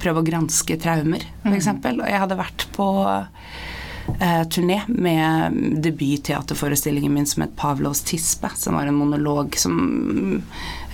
prøve 0.01 0.23
å 0.23 0.27
granske 0.27 0.79
traumer, 0.81 1.25
f.eks. 1.47 1.73
Og 1.73 2.07
jeg 2.07 2.23
hadde 2.23 2.39
vært 2.39 2.67
på 2.77 2.89
eh, 4.19 4.43
turné 4.53 4.81
med 4.89 5.57
debutteaterforestillingen 5.85 7.15
min 7.15 7.27
som 7.27 7.43
het 7.43 7.57
'Pavlovs 7.57 8.03
tispe', 8.03 8.51
som 8.57 8.75
var 8.75 8.87
en 8.87 8.95
monolog 8.95 9.57
som 9.57 10.43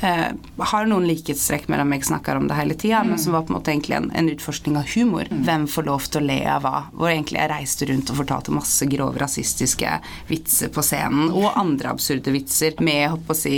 eh, 0.03 0.31
har 0.59 0.87
noen 0.87 1.07
likhetstrekk 1.07 1.69
mellom 1.69 1.93
jeg 1.93 2.09
snakker 2.11 2.37
om 2.37 2.49
det 2.49 2.59
hele 2.59 2.75
tida, 2.75 3.03
men 3.05 3.19
som 3.19 3.33
var 3.33 3.47
på 3.47 3.53
en 3.53 3.59
måte 3.59 3.73
egentlig 3.73 3.97
en, 3.97 4.11
en 4.15 4.33
utforskning 4.33 4.77
av 4.77 4.89
humor. 4.97 5.29
Hvem 5.31 5.67
får 5.67 5.89
lov 5.89 6.09
til 6.09 6.23
å 6.23 6.27
le 6.27 6.41
av 6.47 6.65
hva? 6.67 6.79
Hvor 6.93 7.11
egentlig 7.11 7.41
jeg 7.41 7.53
reiste 7.53 7.89
rundt 7.91 8.11
og 8.11 8.23
fortalte 8.23 8.57
masse 8.57 8.89
grove 8.91 9.23
rasistiske 9.23 10.01
vitser 10.29 10.73
på 10.75 10.85
scenen, 10.85 11.31
og 11.31 11.53
andre 11.57 11.95
absurde 11.95 12.35
vitser 12.35 12.77
med, 12.81 13.09
holdt 13.11 13.27
på 13.29 13.37
å 13.37 13.43
si 13.45 13.57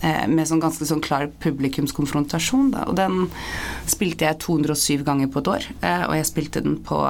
med 0.00 0.46
sånn 0.46 0.62
ganske 0.62 0.86
sånn 0.86 1.02
klar 1.02 1.26
publikumskonfrontasjon. 1.42 2.70
Da. 2.74 2.84
Og 2.90 2.98
den 2.98 3.26
spilte 3.90 4.28
jeg 4.28 4.38
207 4.44 5.02
ganger 5.06 5.32
på 5.32 5.42
et 5.42 5.50
år, 5.56 5.66
eh, 5.80 6.04
og 6.06 6.14
jeg 6.18 6.30
spilte 6.30 6.62
den 6.62 6.78
på 6.86 7.02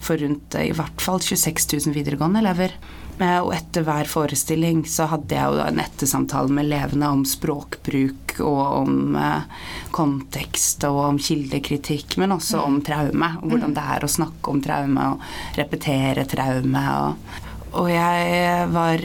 for 0.00 0.16
rundt 0.16 0.54
eh, 0.54 0.70
i 0.70 0.76
hvert 0.76 1.02
fall 1.02 1.20
26 1.20 1.72
000 1.86 1.96
videregående 1.96 2.42
elever. 2.42 2.74
Eh, 3.18 3.38
og 3.42 3.52
etter 3.56 3.86
hver 3.86 4.08
forestilling 4.10 4.84
så 4.86 5.08
hadde 5.10 5.34
jeg 5.34 5.56
jo 5.56 5.64
en 5.64 5.82
ettersamtale 5.82 6.54
med 6.54 6.68
elevene 6.68 7.10
om 7.16 7.24
språkbruk 7.26 8.36
og 8.38 8.62
om 8.82 9.18
eh, 9.18 9.66
kontekst 9.94 10.86
og 10.88 11.00
om 11.08 11.20
kildekritikk, 11.22 12.18
men 12.22 12.36
også 12.36 12.62
om 12.62 12.80
traume. 12.86 13.32
Hvordan 13.42 13.74
det 13.76 13.86
er 13.96 14.06
å 14.06 14.12
snakke 14.18 14.54
om 14.54 14.62
traume 14.62 15.12
og 15.14 15.58
repetere 15.58 16.26
traume. 16.30 16.86
og 17.02 17.44
og 17.72 17.90
jeg 17.92 18.68
var 18.72 19.02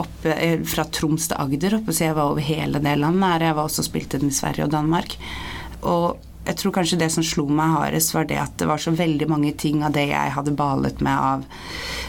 oppe 0.00 0.36
fra 0.68 0.84
Troms 0.92 1.28
til 1.30 1.40
Agder, 1.40 1.78
oppe, 1.80 1.94
så 1.94 2.08
jeg 2.08 2.16
var 2.16 2.30
over 2.30 2.44
hele 2.44 2.80
det 2.82 2.96
landet. 2.98 3.44
Jeg 3.44 3.56
var 3.58 3.68
også 3.68 3.84
spilt 3.86 4.16
inn 4.16 4.30
i 4.30 4.34
Sverige 4.34 4.66
og 4.66 4.72
Danmark. 4.74 5.16
Og 5.86 6.16
jeg 6.46 6.58
tror 6.60 6.74
kanskje 6.76 6.98
det 7.00 7.08
som 7.10 7.24
slo 7.26 7.46
meg 7.50 7.72
hardest, 7.74 8.12
var 8.14 8.26
det 8.30 8.38
at 8.38 8.54
det 8.60 8.68
var 8.70 8.80
så 8.82 8.92
veldig 8.94 9.26
mange 9.30 9.52
ting 9.58 9.82
av 9.86 9.94
det 9.96 10.06
jeg 10.12 10.34
hadde 10.36 10.54
balet 10.56 11.00
med 11.04 11.18
av 11.18 11.44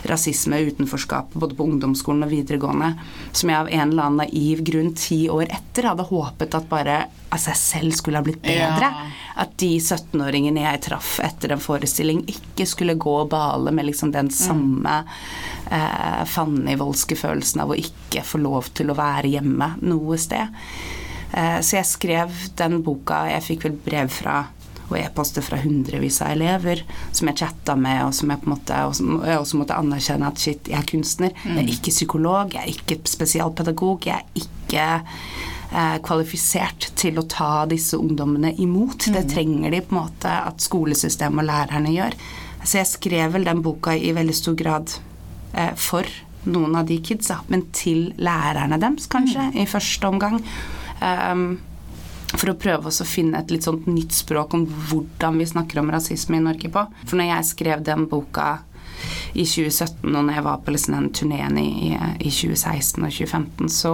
rasisme 0.07 0.59
utenforskap, 0.69 1.33
både 1.33 1.57
på 1.57 1.65
ungdomsskolen 1.65 2.25
og 2.27 2.31
videregående, 2.31 2.91
som 3.31 3.49
jeg 3.49 3.57
av 3.57 3.71
en 3.71 3.91
eller 3.91 4.09
annen 4.09 4.21
naiv 4.21 4.61
grunn 4.67 4.91
ti 4.97 5.23
år 5.33 5.49
etter 5.49 5.89
hadde 5.89 6.05
håpet 6.09 6.57
at 6.57 6.69
bare 6.69 6.99
av 7.33 7.41
seg 7.41 7.57
selv 7.59 7.95
skulle 7.97 8.21
ha 8.21 8.25
blitt 8.25 8.43
bedre. 8.45 8.91
Ja. 8.93 9.07
At 9.43 9.57
de 9.61 9.71
17-åringene 9.77 10.63
jeg 10.63 10.83
traff 10.87 11.17
etter 11.25 11.53
en 11.53 11.63
forestilling, 11.63 12.23
ikke 12.31 12.67
skulle 12.69 12.97
gå 12.97 13.15
og 13.23 13.31
bale 13.33 13.73
med 13.73 13.89
liksom 13.89 14.13
den 14.15 14.31
mm. 14.31 14.37
samme 14.37 14.99
mm. 15.01 15.73
eh, 15.77 16.21
fannivoldske 16.29 17.17
følelsen 17.19 17.65
av 17.65 17.73
å 17.73 17.79
ikke 17.81 18.23
få 18.25 18.41
lov 18.45 18.71
til 18.77 18.93
å 18.93 18.97
være 18.97 19.33
hjemme 19.33 19.73
noe 19.85 20.21
sted. 20.21 20.55
Eh, 21.33 21.59
så 21.61 21.79
jeg 21.79 21.89
skrev 21.89 22.35
den 22.55 22.79
boka 22.85 23.25
Jeg 23.27 23.43
fikk 23.43 23.65
vel 23.67 23.81
brev 23.83 24.13
fra 24.13 24.45
og 24.87 24.95
e-poster 24.99 25.43
fra 25.43 25.59
hundrevis 25.59 26.21
av 26.23 26.33
elever 26.35 26.81
som 27.11 27.27
jeg 27.29 27.41
chatta 27.41 27.75
med, 27.75 28.05
og 28.05 28.13
som 28.15 28.31
jeg 28.31 28.39
på 28.39 28.47
en 28.47 28.53
måte 28.53 28.77
og 28.87 29.25
jeg 29.27 29.41
også 29.41 29.59
måtte 29.59 29.79
anerkjenne 29.79 30.29
at 30.31 30.41
shit, 30.41 30.69
jeg 30.71 30.79
er 30.79 30.87
kunstner. 30.87 31.33
Mm. 31.43 31.57
Jeg 31.57 31.63
er 31.63 31.71
ikke 31.73 31.93
psykolog, 31.95 32.55
jeg 32.55 32.63
er 32.63 32.71
ikke 32.71 32.99
spesialpedagog, 33.11 34.07
jeg 34.07 34.21
er 34.21 34.45
ikke 34.45 34.85
eh, 35.75 35.97
kvalifisert 36.07 36.91
til 36.99 37.19
å 37.19 37.25
ta 37.27 37.65
disse 37.69 37.99
ungdommene 37.99 38.53
imot. 38.63 39.09
Mm. 39.09 39.17
Det 39.17 39.25
trenger 39.33 39.75
de 39.75 39.83
på 39.83 39.95
en 39.95 40.01
måte 40.05 40.37
at 40.51 40.63
skolesystemet 40.63 41.43
og 41.43 41.49
lærerne 41.51 41.91
gjør. 41.91 42.15
Så 42.63 42.79
jeg 42.79 42.91
skrev 42.93 43.35
vel 43.35 43.47
den 43.47 43.63
boka 43.65 43.95
i 43.95 44.15
veldig 44.15 44.39
stor 44.39 44.55
grad 44.59 44.95
eh, 45.51 45.75
for 45.75 46.07
noen 46.47 46.79
av 46.79 46.87
de 46.87 46.95
kidsa, 47.03 47.41
men 47.51 47.65
til 47.75 48.13
lærerne 48.23 48.79
deres, 48.79 49.09
kanskje, 49.11 49.49
mm. 49.51 49.55
i 49.59 49.67
første 49.67 50.07
omgang. 50.07 50.39
Um, 51.01 51.49
for 52.35 52.51
å 52.51 52.57
prøve 52.59 52.91
å 52.91 53.07
finne 53.07 53.39
et 53.39 53.51
litt 53.53 53.65
sånt 53.67 53.85
nytt 53.87 54.15
språk 54.15 54.55
om 54.57 54.65
hvordan 54.89 55.37
vi 55.39 55.47
snakker 55.47 55.79
om 55.79 55.91
rasisme 55.93 56.39
i 56.39 56.43
Norge 56.43 56.71
på. 56.73 56.83
For 57.05 57.19
når 57.19 57.31
jeg 57.31 57.51
skrev 57.53 57.85
den 57.87 58.07
boka 58.11 58.57
i 59.37 59.45
2017, 59.45 60.09
og 60.11 60.25
når 60.25 60.33
jeg 60.35 60.45
var 60.47 60.61
på 60.65 60.73
liksom 60.73 60.97
den 60.97 61.09
turneen 61.15 61.59
i, 61.61 61.93
i 61.95 62.31
2016 62.33 63.05
og 63.05 63.13
2015, 63.13 63.71
så 63.71 63.93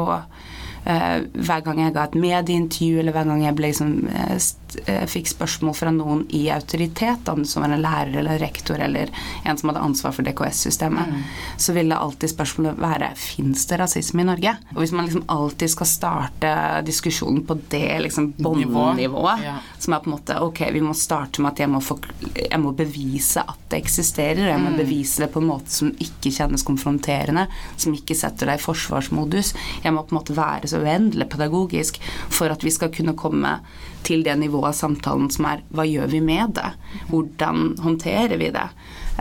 hver 0.83 1.61
gang 1.63 1.79
jeg 1.79 1.93
ga 1.95 2.03
et 2.09 2.17
medieintervju, 2.19 2.99
eller 2.99 3.15
hver 3.15 3.29
gang 3.29 3.43
jeg 3.45 3.59
liksom, 3.63 3.93
uh, 4.09 4.37
Eh, 4.85 5.05
fikk 5.07 5.27
spørsmål 5.29 5.75
fra 5.77 5.91
noen 5.93 6.23
i 6.33 6.47
autoritet, 6.53 7.27
om 7.29 7.43
det 7.43 7.49
som 7.49 7.63
var 7.63 7.73
en 7.73 7.83
lærer 7.83 8.15
eller 8.21 8.39
rektor 8.41 8.79
eller 8.81 9.11
en 9.45 9.57
som 9.57 9.69
hadde 9.69 9.83
ansvar 9.85 10.15
for 10.15 10.25
DKS-systemet, 10.25 11.09
mm. 11.09 11.21
så 11.61 11.75
ville 11.75 11.97
alltid 11.97 12.31
spørsmålet 12.31 12.79
være 12.81 13.11
fins 13.19 13.67
det 13.69 13.79
rasisme 13.81 14.23
i 14.23 14.27
Norge? 14.27 14.55
Og 14.73 14.81
hvis 14.81 14.93
man 14.95 15.07
liksom 15.07 15.25
alltid 15.31 15.73
skal 15.73 15.89
starte 15.89 16.53
diskusjonen 16.87 17.43
på 17.47 17.57
det 17.71 17.99
liksom 18.07 18.31
båndnivået, 18.37 19.43
ja. 19.45 19.57
som 19.79 19.95
er 19.95 20.03
på 20.03 20.09
en 20.09 20.15
måte 20.15 20.39
ok, 20.41 20.63
vi 20.73 20.83
må 20.85 20.95
starte 20.97 21.43
med 21.43 21.53
at 21.53 21.63
jeg 21.63 21.73
må, 21.73 21.83
få, 21.83 21.99
jeg 22.39 22.61
må 22.63 22.73
bevise 22.77 23.43
at 23.43 23.61
det 23.69 23.81
eksisterer, 23.83 24.47
jeg 24.49 24.61
må 24.61 24.73
mm. 24.73 24.79
bevise 24.81 25.25
det 25.25 25.31
på 25.33 25.43
en 25.43 25.49
måte 25.51 25.73
som 25.73 25.93
ikke 25.93 26.33
kjennes 26.33 26.65
konfronterende, 26.65 27.45
som 27.77 27.93
ikke 27.95 28.17
setter 28.17 28.49
deg 28.49 28.61
i 28.61 28.65
forsvarsmodus, 28.65 29.53
jeg 29.85 29.93
må 29.93 30.05
på 30.05 30.15
en 30.15 30.21
måte 30.21 30.37
være 30.37 30.72
så 30.73 30.81
uendelig 30.83 31.29
pedagogisk 31.33 31.99
for 32.33 32.53
at 32.53 32.65
vi 32.65 32.73
skal 32.73 32.91
kunne 32.93 33.15
komme 33.19 33.57
til 34.03 34.25
det 34.25 34.35
nivået 34.41 34.73
av 34.73 34.77
samtalen 34.77 35.29
som 35.31 35.47
er 35.47 35.63
hva 35.71 35.85
gjør 35.87 36.11
vi 36.11 36.19
med 36.23 36.57
det? 36.59 36.73
Hvordan 37.11 37.77
håndterer 37.83 38.35
vi 38.41 38.51
det? 38.55 38.67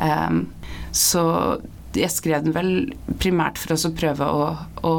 Um, 0.01 0.47
så 0.93 1.23
jeg 1.97 2.11
skrev 2.13 2.47
den 2.47 2.57
vel 2.57 2.73
primært 3.21 3.61
for 3.61 3.77
oss 3.77 3.87
å 3.87 3.93
prøve 3.95 4.27
å, 4.27 4.49
å 4.89 4.95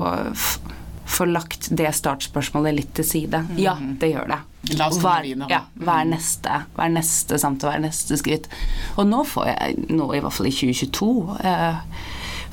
få 1.13 1.27
lagt 1.29 1.69
det 1.75 1.89
startspørsmålet 1.95 2.77
litt 2.77 2.91
til 2.97 3.07
side. 3.07 3.43
Mm. 3.49 3.61
Ja, 3.61 3.75
det 4.01 4.13
gjør 4.13 4.29
det. 4.33 4.39
Hva 4.63 5.17
ja, 5.51 5.59
hva 5.75 5.97
er 5.99 6.07
neste, 6.07 6.61
hva 6.75 6.85
er 6.85 6.93
neste 6.93 7.37
samtale, 7.41 7.73
hva 7.73 7.79
er 7.81 7.85
neste 7.89 8.17
skritt? 8.19 8.47
Og 8.95 9.09
nå 9.09 9.25
får 9.27 9.49
jeg, 9.49 9.87
nå 9.91 10.07
i 10.15 10.21
hvert 10.23 10.37
fall 10.37 10.47
i 10.47 10.53
2022 10.55 11.09
eh, 11.43 11.81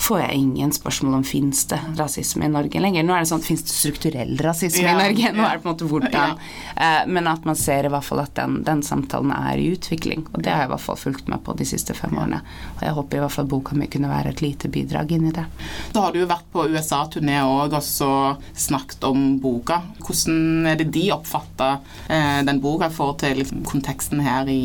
får 0.00 0.20
jeg 0.20 0.36
ingen 0.40 0.72
spørsmål 0.72 1.18
om 1.18 1.24
fins 1.26 1.64
det 1.68 1.78
rasisme 1.98 2.46
i 2.46 2.50
Norge 2.52 2.80
lenger. 2.80 3.04
Nå 3.04 3.14
er 3.14 3.24
det 3.24 3.30
sånn 3.30 3.42
fins 3.44 3.62
det 3.66 3.74
strukturell 3.74 4.32
rasisme 4.40 4.86
ja, 4.86 4.94
i 4.94 5.00
Norge? 5.02 5.32
Nå 5.36 5.44
er 5.44 5.58
det 5.58 5.64
på 5.64 5.68
en 5.68 5.74
måte 5.74 5.88
hvordan. 5.90 6.32
Ja. 6.32 6.86
Eh, 6.86 7.10
men 7.12 7.28
at 7.28 7.44
man 7.48 7.58
ser 7.58 7.84
i 7.84 7.90
hvert 7.92 8.06
fall 8.06 8.22
at 8.22 8.32
den, 8.38 8.60
den, 8.66 8.80
samtalen 8.86 9.34
er 9.36 9.60
i 9.60 9.68
utvikling. 9.74 10.24
Og 10.32 10.40
det 10.40 10.54
har 10.54 10.64
jeg 10.64 10.70
i 10.70 10.72
hvert 10.72 10.86
fall 10.86 11.00
fulgt 11.00 11.28
med 11.28 11.44
på 11.44 11.54
de 11.58 11.66
siste 11.68 11.96
fem 11.98 12.16
årene. 12.16 12.40
Og 12.78 12.86
jeg 12.86 12.96
håper 12.96 13.20
i 13.20 13.22
hvert 13.26 13.36
fall 13.36 13.50
boka 13.50 13.76
mi 13.76 13.90
kunne 13.92 14.12
være 14.12 14.32
et 14.32 14.42
lite 14.44 14.72
bidrag 14.72 15.12
inn 15.16 15.28
i 15.28 15.34
det. 15.36 15.44
Da 15.92 16.06
har 16.06 16.16
du 16.16 16.22
jo 16.22 16.30
vært 16.30 16.48
på 16.54 16.64
USA-turné 16.72 17.42
òg 17.44 17.76
og 17.76 17.84
så 17.84 18.10
snakket 18.56 19.04
om 19.10 19.28
boka. 19.42 19.82
Hvordan 20.00 20.70
er 20.72 20.80
det 20.80 20.88
de 20.96 21.10
oppfatter 21.12 21.76
eh, 22.08 22.40
den 22.48 22.64
boka 22.64 22.88
i 22.88 22.96
forhold 22.96 23.20
til 23.20 23.42
liksom, 23.42 23.62
konteksten 23.68 24.24
her 24.24 24.48
i 24.48 24.64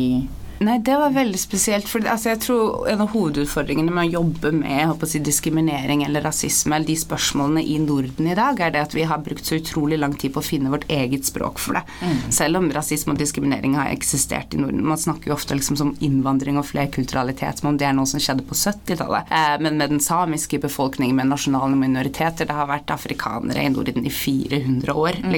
Nei, 0.64 0.78
det 0.80 0.94
var 0.96 1.12
veldig 1.12 1.38
spesielt. 1.40 1.88
For 1.90 2.04
altså, 2.08 2.30
jeg 2.32 2.40
tror 2.46 2.86
en 2.88 3.02
av 3.04 3.10
hovedutfordringene 3.12 3.92
med 3.92 4.08
å 4.08 4.20
jobbe 4.22 4.52
med 4.56 5.02
å 5.04 5.08
si, 5.08 5.20
diskriminering 5.20 6.04
eller 6.06 6.24
rasisme, 6.24 6.76
eller 6.76 6.88
de 6.88 6.96
spørsmålene 6.96 7.64
i 7.64 7.76
Norden 7.82 8.30
i 8.30 8.36
dag, 8.38 8.60
er 8.60 8.72
det 8.72 8.84
at 8.86 8.96
vi 8.96 9.04
har 9.08 9.20
brukt 9.24 9.44
så 9.44 9.58
utrolig 9.60 9.98
lang 10.00 10.16
tid 10.16 10.32
på 10.32 10.40
å 10.40 10.46
finne 10.46 10.72
vårt 10.72 10.88
eget 10.92 11.28
språk 11.28 11.60
for 11.60 11.76
det. 11.76 11.84
Mm. 12.00 12.22
Selv 12.38 12.60
om 12.60 12.70
rasisme 12.72 13.12
og 13.12 13.20
diskriminering 13.20 13.76
har 13.76 13.92
eksistert 13.92 14.56
i 14.56 14.62
Norden. 14.62 14.84
Man 14.86 15.00
snakker 15.00 15.32
jo 15.32 15.36
ofte 15.36 15.58
liksom 15.58 15.80
om 15.84 15.94
innvandring 16.00 16.60
og 16.60 16.68
flerkulturalitet 16.70 17.60
som 17.60 17.72
om 17.72 17.80
det 17.80 17.90
er 17.90 17.96
noe 17.96 18.08
som 18.08 18.22
skjedde 18.22 18.46
på 18.48 18.56
70-tallet. 18.56 19.28
Eh, 19.28 19.58
men 19.60 19.76
med 19.76 19.92
den 19.92 20.00
samiske 20.00 20.60
befolkningen, 20.62 21.16
med 21.20 21.34
nasjonale 21.34 21.76
minoriteter, 21.76 22.48
det 22.48 22.56
har 22.56 22.70
vært 22.70 22.96
afrikanere 22.96 23.64
i 23.66 23.72
Norden 23.72 24.08
i 24.08 24.12
400 24.12 24.96
år, 24.96 25.20
mm. 25.20 25.34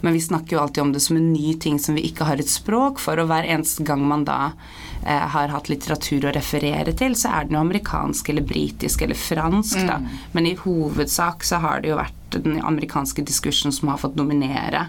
Men 0.00 0.12
vi 0.12 0.20
snakker 0.20 0.56
jo 0.56 0.62
alltid 0.62 0.82
om 0.82 0.92
det 0.92 1.00
som 1.00 1.16
en 1.16 1.32
ny 1.32 1.54
ting 1.54 1.78
som 1.78 1.96
vi 1.98 2.06
ikke 2.08 2.26
har 2.28 2.40
et 2.40 2.50
språk 2.50 3.00
for, 3.02 3.18
og 3.20 3.30
hver 3.30 3.48
eneste 3.48 3.84
gang 3.86 4.04
man 4.08 4.26
da 4.28 4.52
eh, 5.04 5.26
har 5.34 5.54
hatt 5.54 5.70
litteratur 5.72 6.28
å 6.28 6.34
referere 6.34 6.94
til, 6.98 7.16
så 7.18 7.32
er 7.34 7.48
den 7.48 7.58
jo 7.58 7.64
amerikansk 7.64 8.30
eller 8.32 8.46
britisk 8.46 9.02
eller 9.06 9.18
fransk, 9.18 9.80
da. 9.88 9.98
Mm. 10.02 10.12
Men 10.36 10.50
i 10.50 10.58
hovedsak 10.62 11.46
så 11.46 11.62
har 11.64 11.82
det 11.82 11.92
jo 11.92 11.98
vært 12.00 12.14
den 12.36 12.60
amerikanske 12.60 13.24
diskursen 13.24 13.72
som 13.72 13.88
har 13.88 14.00
fått 14.00 14.16
dominere 14.18 14.86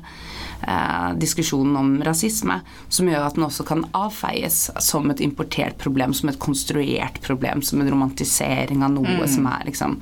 eh, 0.67 1.13
diskusjonen 1.19 1.77
om 1.79 1.93
rasisme, 2.03 2.59
som 2.89 3.09
gjør 3.09 3.27
at 3.27 3.37
den 3.37 3.47
også 3.47 3.65
kan 3.67 3.85
avfeies 3.97 4.65
som 4.83 5.09
et 5.11 5.23
importert 5.23 5.79
problem, 5.81 6.13
som 6.13 6.31
et 6.31 6.41
konstruert 6.41 7.21
problem, 7.25 7.63
som 7.65 7.81
en 7.81 7.91
romantisering 7.91 8.83
av 8.85 8.93
noe 8.97 9.21
mm. 9.21 9.25
som 9.31 9.47
er 9.51 9.65
liksom 9.69 9.97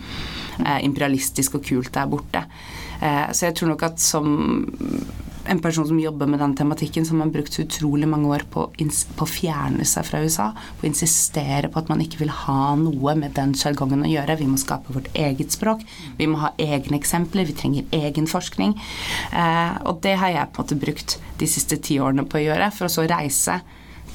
eh, 0.65 0.81
imperialistisk 0.87 1.59
og 1.59 1.65
kult 1.69 1.93
der 1.95 2.09
borte. 2.09 2.43
Eh, 3.01 3.31
så 3.31 3.49
jeg 3.49 3.57
tror 3.57 3.73
nok 3.73 3.87
at 3.87 4.03
som 4.03 4.35
en 5.47 5.59
person 5.59 5.87
som 5.87 5.99
jobber 5.99 6.27
med 6.27 6.39
den 6.39 6.55
tematikken, 6.55 7.05
som 7.05 7.21
har 7.21 7.31
brukt 7.31 7.59
utrolig 7.59 8.07
mange 8.09 8.29
år 8.35 8.43
på, 8.51 8.65
å 8.67 9.27
fjerne 9.29 9.85
seg 9.87 10.07
fra 10.07 10.21
USA. 10.23 10.49
På 10.77 10.85
å 10.85 10.89
insistere 10.89 11.71
på 11.71 11.81
at 11.81 11.91
man 11.91 12.03
ikke 12.03 12.21
vil 12.21 12.33
ha 12.43 12.75
noe 12.79 13.15
med 13.19 13.35
den 13.37 13.55
sjargongen 13.57 14.05
å 14.05 14.11
gjøre. 14.11 14.37
Vi 14.41 14.49
må 14.49 14.59
skape 14.61 14.95
vårt 14.95 15.09
eget 15.15 15.55
språk. 15.55 15.85
Vi 16.19 16.27
må 16.29 16.41
ha 16.43 16.53
egne 16.59 16.99
eksempler. 16.99 17.47
Vi 17.47 17.57
trenger 17.57 17.87
egen 17.95 18.27
forskning. 18.29 18.75
Eh, 19.31 19.73
og 19.87 20.03
det 20.05 20.17
har 20.21 20.35
jeg 20.35 20.51
på 20.51 20.61
en 20.61 20.67
måte 20.67 20.81
brukt 20.83 21.17
de 21.39 21.49
siste 21.49 21.79
ti 21.79 21.99
årene 22.01 22.27
på 22.27 22.39
å 22.39 22.45
gjøre, 22.47 22.71
for 22.75 22.89
å 22.89 22.93
så 22.93 23.07
reise 23.07 23.61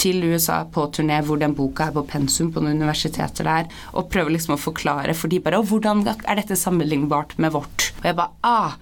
til 0.00 0.22
USA 0.32 0.62
på 0.64 0.86
turné 0.94 1.20
hvor 1.26 1.40
den 1.40 1.54
boka 1.56 1.88
er 1.88 1.96
på 1.96 2.04
pensum 2.08 2.52
på 2.52 2.62
noen 2.62 2.80
universiteter 2.80 3.48
der, 3.48 3.68
og 3.92 4.08
prøver 4.12 4.36
liksom 4.36 4.56
å 4.56 4.60
forklare 4.60 5.14
for 5.18 5.32
de 5.32 5.40
bare 5.42 5.60
Og 5.62 5.68
hvordan 5.70 6.04
er 6.08 6.38
dette 6.38 6.58
sammenlignbart 6.58 7.36
med 7.42 7.52
vårt? 7.54 7.90
Og 8.00 8.08
jeg 8.08 8.18
bare 8.18 8.30
Ah, 8.42 8.72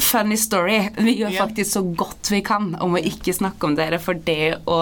funny 0.00 0.36
story. 0.40 0.78
Vi 0.96 1.18
gjør 1.20 1.36
faktisk 1.36 1.72
så 1.72 1.82
godt 1.82 2.30
vi 2.32 2.40
kan 2.46 2.72
om 2.80 2.96
å 2.96 3.02
ikke 3.02 3.34
snakke 3.36 3.68
om 3.68 3.76
dere, 3.76 3.98
for 4.00 4.14
det 4.14 4.62
å 4.70 4.80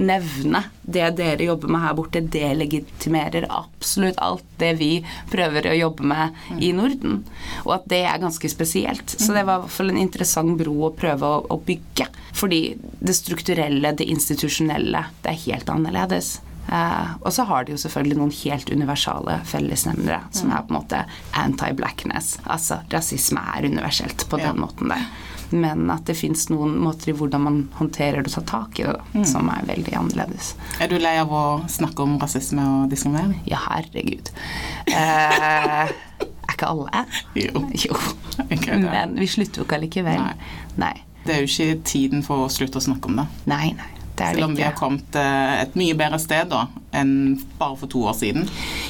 nevne 0.00 0.64
det 0.88 1.10
dere 1.18 1.44
jobber 1.44 1.68
med 1.68 1.82
her 1.84 1.96
borte, 1.98 2.22
det 2.24 2.48
legitimerer 2.56 3.44
absolutt 3.52 4.18
alt 4.24 4.44
det 4.60 4.72
vi 4.80 4.90
prøver 5.28 5.68
å 5.68 5.76
jobbe 5.76 6.08
med 6.08 6.62
i 6.64 6.72
Norden. 6.76 7.20
Og 7.66 7.74
at 7.76 7.88
det 7.92 8.02
er 8.08 8.22
ganske 8.22 8.48
spesielt. 8.48 9.12
Så 9.12 9.34
det 9.36 9.44
var 9.44 9.60
i 9.60 9.66
hvert 9.66 9.76
fall 9.76 9.92
en 9.92 10.00
interessant 10.00 10.56
bro 10.58 10.88
å 10.88 10.94
prøve 10.96 11.28
å, 11.28 11.44
å 11.52 11.60
bygge. 11.60 12.08
Fordi 12.38 12.62
det 12.80 13.16
strukturelle, 13.18 13.92
det 13.98 14.08
institusjonelle, 14.08 15.04
det 15.24 15.34
er 15.34 15.42
helt 15.44 15.72
annerledes. 15.72 16.38
Uh, 16.68 17.16
og 17.24 17.32
så 17.32 17.46
har 17.48 17.64
de 17.64 17.72
jo 17.72 17.80
selvfølgelig 17.80 18.18
noen 18.18 18.34
helt 18.42 18.68
universale 18.68 19.38
fellesnevnere, 19.48 20.20
som 20.36 20.52
er 20.52 20.64
på 20.64 20.72
en 20.72 20.80
måte 20.80 21.04
anti-blackness. 21.40 22.34
Altså 22.44 22.82
rasisme 22.92 23.44
er 23.56 23.68
universelt 23.68 24.26
på 24.28 24.40
den 24.40 24.60
måten 24.60 24.92
der. 24.92 25.06
Men 25.50 25.88
at 25.92 26.04
det 26.08 26.16
fins 26.18 26.48
noen 26.52 26.74
måter 26.82 27.12
i 27.12 27.16
hvordan 27.16 27.44
man 27.44 27.58
håndterer 27.78 28.24
det 28.24 28.32
og 28.32 28.40
tar 28.40 28.46
tak 28.50 28.80
i 28.82 28.86
det, 28.86 28.96
da, 28.98 29.24
som 29.28 29.48
er 29.52 29.64
veldig 29.68 29.94
annerledes. 29.96 30.52
Er 30.82 30.90
du 30.90 30.98
lei 31.00 31.16
av 31.20 31.32
å 31.32 31.44
snakke 31.72 32.04
om 32.04 32.18
rasisme 32.20 32.64
og 32.74 32.92
diskriminering? 32.92 33.38
Ja, 33.48 33.62
herregud. 33.70 34.32
Eh, 34.92 35.88
er 35.88 36.54
ikke 36.54 36.72
alle? 36.72 37.04
Jo. 37.38 37.64
Jo. 37.88 37.98
Okay. 38.48 38.78
Men 38.82 39.16
vi 39.18 39.26
slutter 39.30 39.62
jo 39.62 39.68
ikke 39.68 39.80
allikevel. 39.80 40.20
Nei. 40.22 40.56
Nei. 40.78 40.96
Det 41.24 41.34
er 41.34 41.44
jo 41.44 41.48
ikke 41.50 41.84
tiden 41.84 42.22
for 42.24 42.46
å 42.46 42.50
slutte 42.52 42.80
å 42.80 42.84
snakke 42.84 43.10
om 43.10 43.18
det. 43.20 43.28
Nei, 43.50 43.72
nei. 43.76 43.94
Det 44.18 44.32
Selv 44.34 44.48
om 44.48 44.54
vi 44.56 44.62
har 44.62 44.72
kommet 44.74 45.14
eh, 45.14 45.60
et 45.62 45.76
mye 45.78 45.94
bedre 45.94 46.18
sted 46.18 46.48
da 46.50 46.64
enn 46.96 47.36
bare 47.58 47.76
for 47.78 47.90
to 47.92 48.00
år 48.08 48.16
siden. 48.18 48.48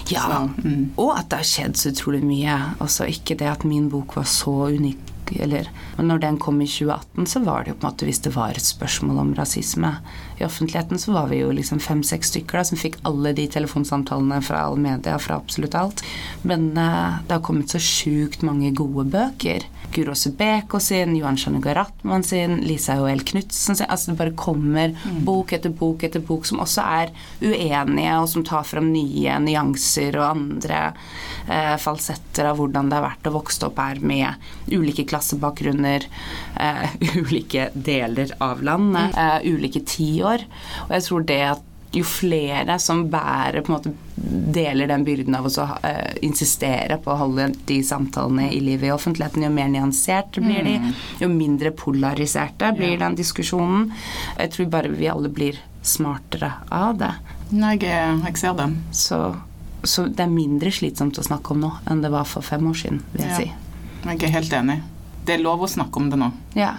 Ja, 0.09 0.25
Så, 0.25 0.39
mm. 0.65 0.85
og 0.97 1.11
at 1.19 1.29
det 1.29 1.41
har 1.43 1.49
skjedd 1.51 1.77
så 1.77 1.93
utrolig 1.93 2.23
mye. 2.25 2.55
Også 2.81 3.09
ikke 3.11 3.37
det 3.37 3.51
at 3.51 3.67
min 3.69 3.91
bok 3.93 4.17
var 4.17 4.29
så 4.31 4.55
unik, 4.73 5.03
eller 5.37 5.69
Men 5.97 6.09
når 6.09 6.19
den 6.23 6.39
kom 6.39 6.61
i 6.63 6.67
2018, 6.67 7.27
så 7.27 7.41
var 7.45 7.65
det 7.65 7.73
jo 7.73 7.79
på 7.79 7.87
en 7.87 7.93
måte 7.93 8.09
hvis 8.09 8.23
det 8.25 8.35
var 8.37 8.57
et 8.57 8.65
spørsmål 8.65 9.19
om 9.19 9.35
rasisme. 9.35 9.97
I 10.39 10.47
offentligheten 10.47 10.99
så 10.99 11.13
var 11.13 11.29
vi 11.33 11.41
jo 11.43 11.51
liksom 11.55 11.81
fem-seks 11.83 12.33
stykker 12.33 12.61
da, 12.61 12.65
som 12.65 12.81
fikk 12.81 12.99
alle 13.09 13.33
de 13.37 13.49
telefonsamtalene 13.51 14.41
fra 14.45 14.65
all 14.69 14.79
media, 14.81 15.19
fra 15.23 15.39
absolutt 15.41 15.75
alt. 15.79 16.05
Men 16.43 16.71
uh, 16.79 17.19
det 17.27 17.39
har 17.39 17.45
kommet 17.45 17.75
så 17.75 17.83
sjukt 17.83 18.45
mange 18.47 18.71
gode 18.77 19.09
bøker. 19.13 19.67
Guro 19.93 20.15
Subeko 20.15 20.81
sin, 20.81 21.17
Johan 21.17 21.37
Shanuga 21.37 21.75
Ratman 21.75 22.23
sin, 22.23 22.57
Lisa 22.57 22.97
Joel 22.97 23.21
Knutsen 23.21 23.77
sin. 23.77 23.87
Altså 23.89 24.11
det 24.11 24.19
bare 24.19 24.35
kommer 24.37 24.93
bok 25.25 25.53
etter 25.57 25.73
bok 25.73 26.05
etter 26.05 26.21
bok 26.21 26.47
som 26.47 26.61
også 26.61 26.85
er 26.85 27.13
uenige, 27.41 28.19
og 28.21 28.29
som 28.29 28.45
tar 28.45 28.67
fram 28.69 28.91
nye 28.93 29.39
nyanser 29.41 30.19
og 30.21 30.27
andre 30.29 30.83
eh, 31.49 31.75
falsetter 31.81 32.51
av 32.51 32.61
hvordan 32.61 32.91
det 32.91 32.99
har 32.99 33.07
vært 33.07 33.31
å 33.31 33.35
vokse 33.39 33.65
opp 33.69 33.81
her 33.81 34.03
med 34.05 34.49
ulike 34.69 35.07
klassebakgrunner, 35.09 36.05
eh, 36.61 36.97
ulike 37.25 37.71
deler 37.73 38.35
av 38.45 38.63
landet, 38.65 39.17
eh, 39.17 39.49
ulike 39.49 39.83
tiår. 39.89 40.28
Og 40.89 40.91
jeg 40.91 41.03
tror 41.03 41.25
det 41.27 41.41
at 41.43 41.65
jo 41.93 42.05
flere 42.05 42.79
som 42.79 43.07
bærer 43.09 43.63
på 43.65 43.73
en 43.73 43.77
måte 43.79 43.93
deler 44.53 44.87
den 44.91 45.05
byrden 45.07 45.35
av 45.39 45.47
å 45.47 45.51
så, 45.51 45.65
eh, 45.83 46.19
insistere 46.23 46.99
på 47.01 47.11
å 47.15 47.17
holde 47.17 47.55
de 47.67 47.79
samtalene 47.83 48.51
i 48.53 48.61
livet 48.61 48.89
i 48.91 48.93
offentligheten, 48.93 49.43
jo 49.43 49.49
mer 49.51 49.69
nyanserte 49.73 50.41
blir 50.45 50.63
de, 50.65 50.75
jo 51.21 51.29
mindre 51.33 51.71
polariserte 51.71 52.75
blir 52.77 52.99
den 52.99 53.17
diskusjonen. 53.17 53.91
Jeg 54.39 54.51
tror 54.53 54.67
bare 54.71 54.89
vi 54.93 55.09
alle 55.09 55.29
blir 55.33 55.57
smartere 55.83 56.53
av 56.71 56.99
det. 56.99 57.15
Nei, 57.53 57.79
jeg, 57.81 58.21
jeg 58.27 58.37
ser 58.37 58.53
det. 58.55 58.69
Så, 58.93 59.37
så 59.83 60.05
det 60.13 60.21
er 60.21 60.29
mindre 60.29 60.69
slitsomt 60.71 61.17
å 61.19 61.25
snakke 61.25 61.53
om 61.53 61.61
nå 61.65 61.73
enn 61.89 62.03
det 62.05 62.11
var 62.13 62.25
for 62.29 62.43
fem 62.45 62.69
år 62.69 62.77
siden, 62.77 63.01
vil 63.15 63.25
jeg 63.25 63.31
Ja. 63.31 63.37
si. 63.37 63.53
Jeg 64.05 64.23
er 64.29 64.29
helt 64.37 64.53
enig. 64.53 64.83
Det 65.25 65.39
er 65.39 65.43
lov 65.43 65.61
å 65.65 65.69
snakke 65.69 65.97
om 65.97 66.11
det 66.11 66.19
nå. 66.21 66.33
Ja. 66.55 66.75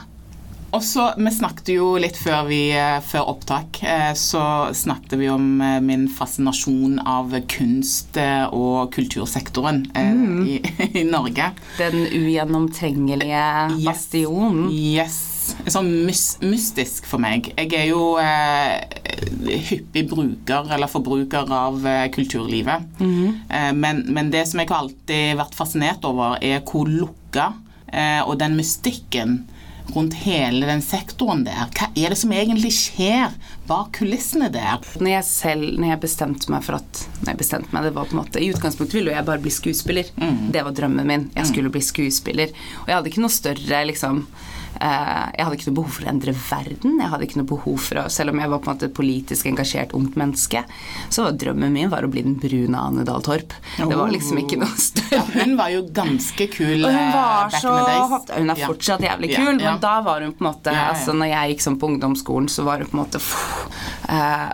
Og 0.71 0.83
så, 0.83 1.09
Vi 1.17 1.31
snakket 1.33 1.71
jo 1.73 1.93
litt 2.01 2.17
før, 2.19 2.43
vi, 2.49 2.59
eh, 2.75 2.99
før 3.01 3.31
opptak, 3.33 3.81
eh, 3.83 4.11
så 4.13 4.69
snakket 4.75 5.17
vi 5.19 5.29
om 5.31 5.61
eh, 5.61 5.79
min 5.81 6.07
fascinasjon 6.09 6.99
av 6.99 7.33
kunst- 7.49 8.19
og 8.53 8.91
kultursektoren 8.93 9.83
mm. 9.95 10.45
i, 10.47 10.59
i 11.01 11.03
Norge. 11.07 11.51
Den 11.79 12.05
ugjennomtrengelige 12.05 13.43
bastionen. 13.85 14.69
Yes. 14.69 15.19
Sånn 15.65 15.89
mystisk 16.05 17.07
for 17.09 17.21
meg. 17.21 17.49
Jeg 17.57 17.73
er 17.73 17.87
jo 17.89 18.19
eh, 18.21 18.77
hyppig 19.71 20.05
bruker 20.11 20.69
eller 20.75 20.91
forbruker 20.91 21.49
av 21.49 21.81
kulturlivet. 22.13 22.85
eh, 23.49 23.71
men, 23.73 24.05
men 24.13 24.29
det 24.33 24.45
som 24.51 24.61
jeg 24.61 24.69
har 24.69 24.83
alltid 24.83 25.39
vært 25.39 25.57
fascinert 25.57 26.05
over, 26.05 26.37
er 26.45 26.61
hvor 26.61 26.89
lukka 26.89 27.55
eh, 27.89 28.21
og 28.21 28.37
den 28.41 28.57
mystikken 28.59 29.41
rundt 29.95 30.17
hele 30.23 30.67
den 30.69 30.81
sektoren 30.85 31.45
der. 31.47 31.69
Hva 31.75 31.89
er 31.95 32.13
det 32.13 32.19
som 32.19 32.33
egentlig 32.35 32.71
skjer 32.75 33.33
bak 33.69 33.93
kulissene 33.99 34.49
der? 34.53 34.83
Når 34.99 35.11
jeg 35.13 35.27
selv 35.27 35.79
når 35.79 35.93
jeg 35.93 36.03
bestemte 36.05 36.51
meg 36.53 36.65
for 36.65 36.79
at 36.79 37.05
Nei, 37.27 37.33
bestemte 37.35 37.73
meg, 37.75 37.83
det 37.85 37.93
var 37.97 38.07
på 38.07 38.15
en 38.15 38.21
måte 38.21 38.39
I 38.41 38.47
utgangspunktet 38.53 38.95
ville 38.99 39.11
jeg 39.11 39.27
bare 39.27 39.41
bli 39.43 39.51
skuespiller. 39.53 40.07
Det 40.53 40.63
var 40.65 40.75
drømmen 40.75 41.07
min. 41.07 41.25
Jeg 41.35 41.49
skulle 41.51 41.71
bli 41.73 41.81
skuespiller. 41.83 42.53
Og 42.83 42.87
jeg 42.89 42.95
hadde 42.95 43.11
ikke 43.11 43.23
noe 43.25 43.33
større 43.33 43.81
liksom 43.89 44.23
Jeg 44.79 45.43
hadde 45.43 45.57
ikke 45.57 45.67
noe 45.71 45.77
behov 45.79 45.91
for 45.95 46.05
å 46.05 46.09
endre 46.11 46.33
verden. 46.37 46.99
Jeg 47.01 47.09
hadde 47.11 47.25
ikke 47.25 47.39
noe 47.41 47.49
behov 47.49 47.79
for 47.83 47.99
å 47.99 48.03
Selv 48.13 48.31
om 48.31 48.39
jeg 48.39 48.51
var 48.51 48.61
på 48.63 48.69
en 48.69 48.75
måte 48.77 48.87
et 48.87 48.93
politisk 48.95 49.49
engasjert 49.49 49.95
ungt 49.97 50.15
menneske, 50.19 50.61
så 51.11 51.25
var 51.25 51.35
drømmen 51.41 51.73
min 51.73 51.89
var 51.91 52.05
å 52.05 52.11
bli 52.11 52.23
den 52.23 52.37
brune 52.39 52.79
Ane 52.79 53.03
Dahl 53.07 53.23
Torp. 53.25 53.55
Det 53.75 53.89
var 53.89 54.13
liksom 54.13 54.39
ikke 54.43 54.59
noe 54.61 54.69
Ja, 54.69 54.83
større. 54.85 55.25
hun 55.35 55.57
var 55.59 55.73
jo 55.73 55.81
ganske 55.95 56.47
kul 56.53 56.85
Og 56.85 56.93
hun 56.93 57.01
eh, 57.01 57.17
var 57.17 57.49
så. 57.57 57.73
Hun 58.37 58.53
er 58.53 58.61
fortsatt 58.63 59.03
jævlig 59.03 59.33
kul, 59.35 59.59
ja. 59.59 59.73
men 59.73 59.81
da 59.83 59.97
var 60.05 60.21
hun 60.23 60.31
på 60.37 60.45
en 60.45 60.51
måte. 60.51 60.73
Altså 60.85 61.15
når 61.17 61.33
jeg 61.33 61.55
gikk 61.55 61.65
sånn 61.65 61.79
på 61.81 61.89
ungdomsskolen, 61.93 62.47
så 62.51 62.63
var 62.67 62.83
hun 62.83 62.91
på 62.91 62.97
en 62.97 63.03
måte 63.03 63.21
eh, 64.09 64.47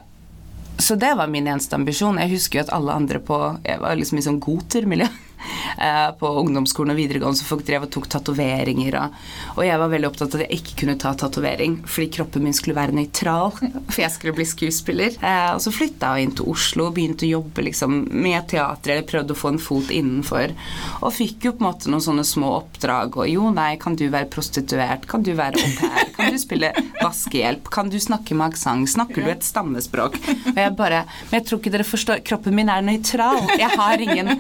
Så 0.78 0.98
det 1.00 1.14
var 1.20 1.28
min 1.32 1.48
eneste 1.48 1.76
ambisjon. 1.78 2.18
Jeg 2.24 2.34
husker 2.34 2.60
jo 2.60 2.66
at 2.66 2.74
alle 2.76 2.96
andre 2.98 3.20
på 3.24 3.38
Jeg 3.66 3.80
var 3.84 3.96
liksom 4.00 4.20
i 4.20 4.26
sånn 4.26 4.42
gotermiljø. 4.44 5.08
eh, 5.86 6.10
På 6.20 6.32
ungdomsskolen 6.42 6.94
og 6.94 7.00
videregående 7.00 7.40
så 7.40 7.48
folk 7.48 7.66
drev 7.68 7.88
og 7.88 7.92
tok 7.94 8.08
tatoveringer. 8.12 8.98
Og, 9.02 9.20
og 9.58 9.64
jeg 9.68 9.82
var 9.82 9.92
veldig 9.94 10.10
opptatt 10.10 10.36
av 10.36 10.44
at 10.44 10.48
jeg 10.48 10.62
ikke 10.62 10.80
kunne 10.84 10.98
ta 11.02 11.14
tatovering 11.18 11.78
fordi 11.86 12.10
kroppen 12.18 12.46
min 12.46 12.56
skulle 12.56 12.78
være 12.78 12.96
nøytral. 12.96 13.54
For 13.92 14.04
jeg 14.04 14.14
skulle 14.16 14.36
bli 14.38 14.48
skuespiller. 14.50 15.18
Eh, 15.20 15.52
og 15.56 15.62
så 15.64 15.74
flytta 15.74 16.16
jeg 16.16 16.30
inn 16.30 16.36
til 16.40 16.52
Oslo 16.52 16.90
og 16.90 16.98
begynte 16.98 17.28
å 17.28 17.34
jobbe 17.38 17.68
liksom 17.70 18.02
med 18.12 18.50
teater. 18.52 18.96
Eller 18.96 19.08
prøvde 19.10 19.36
å 19.36 19.40
få 19.40 19.54
en 19.54 19.62
fot 19.62 19.92
innenfor. 19.94 20.56
Og 21.02 21.16
fikk 21.16 21.50
jo 21.50 21.56
på 21.56 21.64
en 21.64 21.70
måte 21.70 21.92
noen 21.92 22.04
sånne 22.04 22.26
små 22.28 22.54
oppdrag. 22.60 23.20
Og 23.22 23.30
jo, 23.32 23.50
nei, 23.56 23.74
kan 23.82 23.98
du 23.98 24.08
være 24.10 24.30
prostituert? 24.32 25.08
Kan 25.10 25.26
du 25.26 25.34
være 25.38 25.62
au 25.62 25.76
pair? 25.80 26.12
Kan 26.16 26.32
du 26.34 26.40
spille 26.42 26.72
vaskehjelp? 27.02 27.70
Kan 27.74 27.92
du 27.94 28.00
snakke 28.02 28.38
med 28.38 28.54
aksent? 28.54 28.90
Snakker 28.96 29.26
du 29.26 29.32
et 29.32 29.46
stammespråk? 29.46 30.18
Og 30.54 30.60
jeg 30.60 30.76
bare 30.78 31.04
Men 31.30 31.40
jeg 31.40 31.48
tror 31.48 31.62
ikke 31.62 31.74
dere 31.74 31.88
forstår. 31.88 32.24
Kroppen 32.26 32.56
min 32.56 32.72
er 32.72 32.86
nøytral. 32.86 33.42
Jeg 33.60 33.72
har 33.76 34.02
ingen 34.02 34.32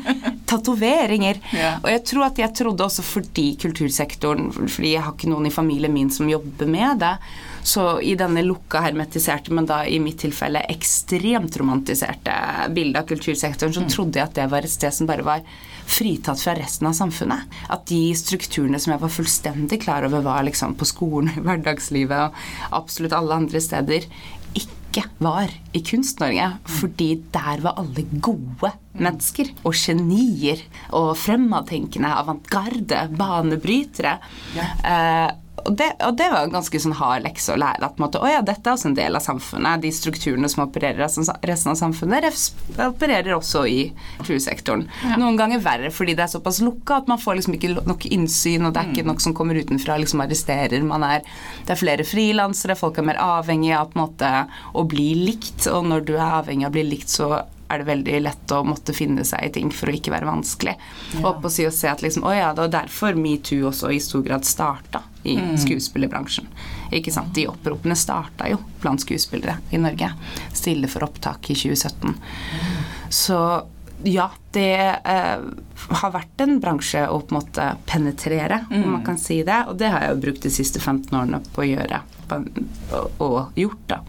tatoveringer. 0.45 1.41
Yeah. 1.53 1.81
Og 1.83 1.89
jeg 1.91 2.03
tror 2.11 2.27
at 2.29 2.39
jeg 2.41 2.53
trodde 2.57 2.85
også 2.85 3.05
fordi 3.05 3.47
kultursektoren 3.61 4.51
Fordi 4.53 4.93
jeg 4.93 5.03
har 5.03 5.15
ikke 5.15 5.29
noen 5.31 5.49
i 5.49 5.53
familien 5.53 5.93
min 5.93 6.11
som 6.13 6.29
jobber 6.29 6.69
med 6.69 7.01
det. 7.03 7.13
Så 7.65 7.99
i 8.05 8.13
denne 8.17 8.43
lukka, 8.45 8.83
hermetiserte, 8.85 9.53
men 9.55 9.65
da 9.65 9.79
i 9.89 9.97
mitt 9.99 10.19
tilfelle 10.21 10.61
ekstremt 10.69 11.57
romantiserte 11.57 12.35
bildet 12.75 13.01
av 13.01 13.07
kultursektoren, 13.09 13.73
så 13.73 13.87
trodde 13.89 14.21
jeg 14.21 14.29
at 14.29 14.37
det 14.37 14.45
var 14.51 14.67
et 14.67 14.73
sted 14.73 14.93
som 14.93 15.09
bare 15.09 15.25
var 15.25 15.41
fritatt 15.89 16.41
fra 16.41 16.53
resten 16.57 16.91
av 16.91 16.93
samfunnet. 16.97 17.57
At 17.73 17.87
de 17.89 18.13
strukturene 18.17 18.77
som 18.81 18.93
jeg 18.93 19.01
var 19.01 19.13
fullstendig 19.17 19.81
klar 19.81 20.05
over 20.05 20.21
var 20.25 20.45
liksom 20.45 20.77
på 20.77 20.85
skolen, 20.89 21.33
i 21.37 21.41
hverdagslivet 21.45 22.27
og 22.27 22.77
absolutt 22.83 23.17
alle 23.17 23.41
andre 23.41 23.61
steder, 23.61 24.05
ikke 24.95 25.09
var 25.19 25.51
i 25.75 25.81
Kunst-Norge. 25.83 26.49
Fordi 26.79 27.09
der 27.33 27.63
var 27.63 27.79
alle 27.81 28.05
gode 28.23 28.71
mennesker. 28.95 29.51
Og 29.67 29.75
genier. 29.75 30.61
Og 30.95 31.15
fremadtenkende, 31.19 32.13
avantgarde, 32.21 33.01
banebrytere. 33.17 34.17
Eh, 34.55 35.31
og 35.65 35.75
det, 35.79 35.87
og 36.05 36.17
det 36.17 36.27
var 36.29 36.45
en 36.45 36.53
ganske 36.53 36.79
sånn 36.81 36.95
hard 36.99 37.25
lekse 37.25 37.53
å 37.53 37.57
lære. 37.59 37.87
At 37.87 38.01
måte, 38.01 38.21
å 38.21 38.29
ja, 38.29 38.41
dette 38.45 38.69
er 38.69 38.75
også 38.75 38.91
en 38.91 38.97
del 38.97 39.17
av 39.17 39.23
samfunnet. 39.25 39.81
De 39.81 39.91
strukturene 39.93 40.49
som 40.51 40.65
opererer 40.67 41.01
i 41.01 41.49
resten 41.49 41.71
av 41.71 41.79
samfunnet, 41.79 42.27
opererer 42.85 43.33
også 43.35 43.65
i 43.69 43.79
kultursektoren. 44.19 44.85
Noen 45.17 45.39
ganger 45.39 45.63
verre 45.65 45.91
fordi 45.93 46.15
det 46.17 46.27
er 46.27 46.33
såpass 46.35 46.61
lukka 46.65 47.01
at 47.01 47.09
man 47.11 47.21
får 47.21 47.39
liksom 47.39 47.57
ikke 47.57 47.73
nok 47.87 48.05
innsyn, 48.11 48.67
og 48.67 48.75
det 48.75 48.83
er 48.83 48.93
ikke 48.93 49.07
nok 49.09 49.23
som 49.25 49.35
kommer 49.37 49.57
utenfra 49.57 49.97
liksom 50.01 50.21
arresterer. 50.25 50.85
Man 50.85 51.05
er, 51.07 51.25
det 51.65 51.75
er 51.75 51.81
flere 51.81 52.05
frilansere, 52.07 52.77
folk 52.79 53.01
er 53.01 53.09
mer 53.09 53.21
avhengig 53.21 53.73
av 53.75 53.89
på 53.91 53.99
en 53.99 54.05
måte 54.05 54.31
å 54.77 54.85
bli 54.89 55.11
likt, 55.25 55.65
og 55.71 55.89
når 55.89 56.05
du 56.05 56.15
er 56.19 56.39
avhengig 56.41 56.67
av 56.67 56.73
å 56.73 56.77
bli 56.77 56.87
likt, 56.93 57.09
så 57.09 57.31
er 57.67 57.81
det 57.81 57.87
veldig 57.87 58.19
lett 58.21 58.53
å 58.53 58.61
måtte 58.67 58.93
finne 58.95 59.25
seg 59.27 59.47
i 59.47 59.51
ting 59.55 59.71
for 59.73 59.89
å 59.89 59.95
ikke 59.97 60.13
være 60.13 60.29
vanskelig. 60.29 60.75
Og 61.23 61.41
på 61.41 61.49
å 61.49 61.53
si 61.53 61.65
og 61.67 61.73
se 61.75 61.89
at 61.89 62.03
liksom, 62.05 62.25
å 62.27 62.33
ja, 62.35 62.51
det 62.53 62.65
var 62.67 62.73
derfor 62.81 63.17
metoo 63.17 63.69
også 63.71 63.91
i 63.93 64.01
stor 64.03 64.25
grad 64.25 64.45
starta 64.45 65.01
i 65.25 65.35
skuespillerbransjen. 65.57 66.45
Ikke 66.93 67.13
sant? 67.13 67.33
De 67.33 67.47
oppropene 67.49 67.97
starta 67.97 68.49
jo 68.51 68.59
blant 68.83 69.01
skuespillere 69.01 69.57
i 69.73 69.81
Norge. 69.81 70.11
Stille 70.53 70.89
for 70.91 71.07
opptak 71.07 71.49
i 71.49 71.57
2017. 71.57 72.13
Så 73.09 73.39
ja, 74.05 74.29
det 74.55 74.71
eh, 75.05 75.45
har 76.01 76.11
vært 76.13 76.41
en 76.45 76.59
bransje 76.63 77.01
å 77.09 77.19
på 77.21 77.33
en 77.35 77.39
måte 77.41 77.65
penetrere, 77.89 78.61
om 78.71 78.91
man 78.95 79.03
kan 79.05 79.17
si 79.19 79.41
det. 79.47 79.63
Og 79.69 79.77
det 79.81 79.89
har 79.91 80.05
jeg 80.05 80.15
jo 80.15 80.21
brukt 80.27 80.45
de 80.45 80.51
siste 80.53 80.79
15 80.81 81.11
årene 81.17 81.41
på 81.55 81.63
å 81.65 81.67
gjøre. 81.67 82.01
På, 82.29 82.39
og, 82.97 83.19
og 83.21 83.59
gjort, 83.59 83.83
da. 83.91 83.99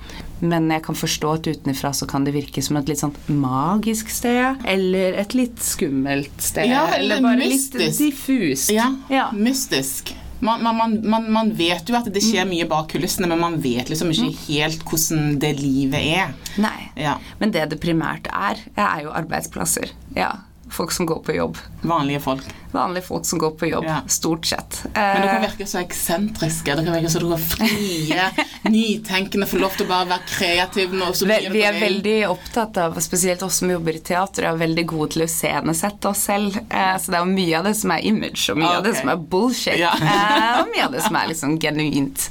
Men 0.40 0.70
jeg 0.72 0.84
kan 0.86 0.96
forstå 0.96 1.32
at 1.38 1.48
utenfra 1.50 1.90
så 1.96 2.06
kan 2.08 2.24
det 2.24 2.32
virke 2.36 2.62
som 2.64 2.76
et 2.80 2.88
litt 2.88 3.00
sånn 3.02 3.12
magisk 3.28 4.08
sted. 4.12 4.62
Eller 4.68 5.16
et 5.20 5.34
litt 5.36 5.60
skummelt 5.64 6.40
sted. 6.44 6.68
Ja, 6.70 6.86
eller 6.96 7.20
bare 7.24 7.40
mystisk. 7.42 7.80
litt 7.80 7.98
diffust. 7.98 8.70
Ja, 8.72 8.92
Ja. 9.12 9.30
mystisk. 9.36 10.14
Man, 10.40 10.62
man, 10.62 10.98
man, 11.02 11.30
man, 11.32 11.52
vet 11.56 11.88
jo 11.88 11.96
at 11.96 12.08
det 12.12 12.20
skjer 12.24 12.48
mye 12.48 12.66
bak 12.68 12.90
kulissene, 12.92 13.28
men 13.30 13.40
man 13.40 13.56
vet 13.62 13.88
liksom 13.92 14.12
ikke 14.12 14.32
helt 14.46 14.84
hvordan 14.84 15.38
det 15.42 15.54
livet 15.60 16.00
er. 16.00 16.34
Nei. 16.60 16.90
Ja. 17.00 17.16
Men 17.40 17.54
det 17.54 17.64
det 17.72 17.80
primært 17.82 18.28
er, 18.32 18.60
er 18.76 19.06
jo 19.06 19.14
arbeidsplasser. 19.16 19.94
Ja. 20.16 20.32
Folk 20.70 20.90
som 20.92 21.06
går 21.06 21.20
på 21.24 21.34
jobb. 21.36 21.56
Vanlige 21.86 22.20
folk. 22.20 22.42
Vanlige 22.72 23.04
folk 23.06 23.24
som 23.24 23.38
går 23.38 23.50
på 23.56 23.68
jobb, 23.70 23.84
Ja. 23.86 24.00
stort 24.10 24.46
sett. 24.46 24.80
Men 24.94 25.22
dere 25.22 25.36
Eh, 25.36 25.44
virker 25.50 25.64
så 25.66 25.78
eksentriske. 25.80 26.74
Dere 26.76 26.92
virker 26.96 27.08
så 27.08 27.20
dere 27.22 27.34
er 27.38 27.38
frie, 27.38 28.46
nytenkende, 28.70 29.46
får 29.46 29.58
lov 29.62 29.76
til 29.76 29.86
å 29.86 29.88
bare 29.88 30.08
være 30.10 30.26
kreative. 30.28 30.92
nå, 30.92 31.12
så 31.14 31.26
Vel, 31.30 31.48
vi 31.52 31.62
er 31.62 31.72
veldig 31.80 32.16
opptatt 32.28 32.76
av, 32.82 32.98
spesielt 33.00 33.42
oss 33.42 33.60
som 33.62 33.70
jobber 33.70 33.94
i 33.96 34.00
teater, 34.00 34.44
er 34.50 34.56
veldig 34.60 34.86
gode 34.86 35.10
til 35.16 35.22
å 35.22 35.28
scenesette 35.30 36.10
oss 36.10 36.18
selv. 36.28 36.56
Eh, 36.70 36.96
så 36.98 37.06
det 37.14 37.20
er 37.20 37.24
mye 37.30 37.58
av 37.58 37.64
det 37.70 37.76
som 37.76 37.90
er 37.92 38.04
image, 38.04 38.50
og 38.50 38.58
mye 38.58 38.66
Ah, 38.68 38.78
av 38.78 38.84
det 38.84 38.96
som 38.96 39.08
er 39.08 39.16
bullshit. 39.16 39.78
Ja. 39.78 39.92
eh, 39.94 40.60
og 40.60 40.68
mye 40.74 40.84
av 40.84 40.92
det 40.92 41.02
som 41.02 41.16
er 41.16 41.28
liksom 41.28 41.58
genuint. 41.62 42.28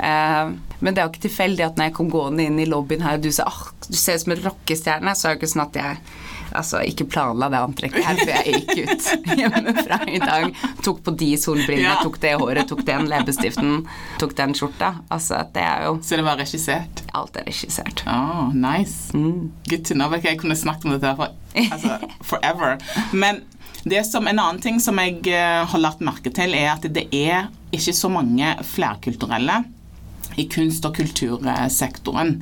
Eh, 0.00 0.50
men 0.80 0.94
det 0.94 0.98
er 1.02 1.08
jo 1.08 1.12
ikke 1.12 1.28
tilfeldig 1.28 1.64
at 1.66 1.76
når 1.76 1.84
jeg 1.90 1.94
kom 1.94 2.10
gående 2.10 2.44
inn 2.46 2.58
i 2.58 2.64
lobbyen 2.66 3.02
her, 3.02 3.14
og 3.18 3.22
du 3.22 3.30
sa 3.30 3.44
ah, 3.46 3.62
du 3.88 3.96
ser 3.96 4.14
ut 4.14 4.20
som 4.20 4.32
en 4.32 4.42
rockestjerne, 4.44 5.12
så 5.16 5.28
er 5.28 5.34
det 5.34 5.40
ikke 5.42 5.52
sånn 5.54 5.66
at 5.66 5.74
jeg 5.74 5.96
altså, 6.56 6.80
ikke 6.86 7.06
planla 7.10 7.48
det 7.52 7.58
antrekket 7.60 8.04
her 8.04 8.20
før 8.20 8.32
jeg 8.40 8.60
gikk 8.60 8.90
ut 8.90 9.36
hjemmefra 9.38 9.98
i 10.08 10.18
dag. 10.22 10.48
Tok 10.84 11.02
på 11.06 11.14
de 11.20 11.30
solbrillene, 11.40 11.94
Ja. 11.94 11.98
tok 12.02 12.18
det 12.22 12.34
håret, 12.40 12.68
tok 12.70 12.84
den 12.88 13.08
leppestiften, 13.10 13.86
tok 14.18 14.34
den 14.38 14.54
skjorta. 14.58 14.92
Altså, 15.10 15.42
det 15.54 15.62
er 15.62 15.84
jo 15.88 15.96
Så 16.02 16.16
det 16.20 16.24
var 16.26 16.36
regissert. 16.40 17.02
Alt 17.14 17.36
er 17.36 17.44
regissert. 17.48 18.04
Oh, 18.06 18.50
nice. 18.54 19.10
Good 19.68 19.84
to 19.86 19.94
know. 19.94 20.10
Jeg 20.20 20.38
kunne 20.40 20.56
snakket 20.56 20.84
om 20.84 20.96
dette 20.98 21.14
for 21.16 21.32
altså, 21.54 21.98
forever. 22.22 22.78
Men 23.12 23.42
det 23.84 24.04
som, 24.06 24.26
en 24.28 24.38
annen 24.38 24.60
ting 24.60 24.80
som 24.80 24.98
jeg 25.00 25.22
eh, 25.32 25.64
har 25.66 25.80
lagt 25.80 26.00
merke 26.04 26.30
til, 26.36 26.52
er 26.54 26.74
at 26.74 26.82
det 26.92 27.06
er 27.16 27.48
ikke 27.72 27.94
så 27.96 28.10
mange 28.12 28.52
flerkulturelle 28.66 29.62
i 30.38 30.44
kunst- 30.52 30.84
og 30.86 30.94
kultursektoren. 30.98 32.36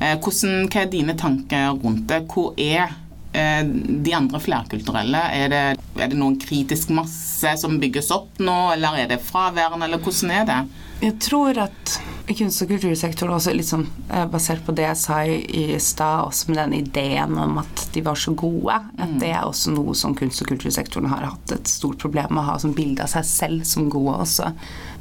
Eh, 0.00 0.16
Hvordan, 0.18 0.68
hva 0.72 0.82
er 0.82 0.90
dine 0.92 1.14
tanker 1.18 1.76
rundt 1.82 2.06
det? 2.10 2.22
Hvor 2.32 2.54
er 2.58 2.94
de 3.32 4.12
andre 4.16 4.40
flerkulturelle? 4.40 5.20
Er 5.36 5.50
det, 5.52 5.62
er 6.00 6.10
det 6.10 6.18
noen 6.18 6.38
kritisk 6.40 6.92
masse 6.96 7.52
som 7.60 7.76
bygges 7.80 8.10
opp 8.14 8.40
nå, 8.42 8.58
eller 8.74 9.02
er 9.02 9.10
det 9.12 9.22
fraværende, 9.24 9.84
eller 9.86 10.00
hvordan 10.02 10.32
er 10.34 10.46
det? 10.48 10.60
Jeg 10.98 11.14
tror 11.22 11.58
at 11.62 11.98
kunst- 12.34 12.62
og 12.64 12.72
kultursektoren, 12.72 13.34
også 13.36 13.52
eh, 13.54 14.24
basert 14.26 14.64
på 14.66 14.74
det 14.74 14.82
jeg 14.82 14.98
sa 14.98 15.20
i 15.22 15.36
i 15.46 15.78
stad, 15.78 16.24
også 16.26 16.50
med 16.50 16.58
den 16.58 16.74
ideen 16.80 17.38
om 17.38 17.60
at 17.62 17.84
de 17.94 18.02
var 18.02 18.18
så 18.18 18.34
gode, 18.34 18.74
at 18.98 19.14
det 19.20 19.30
er 19.30 19.46
også 19.46 19.70
noe 19.76 19.94
som 19.94 20.16
kunst- 20.18 20.42
og 20.42 20.50
kultursektoren 20.50 21.08
har 21.12 21.28
hatt 21.30 21.54
et 21.54 21.70
stort 21.70 21.98
problem 22.02 22.34
med 22.34 22.42
å 22.42 22.48
ha 22.50 22.58
som 22.58 22.74
bilde 22.74 23.04
av 23.04 23.12
seg 23.12 23.24
selv 23.24 23.64
som 23.64 23.88
gode 23.92 24.16
også. 24.24 24.50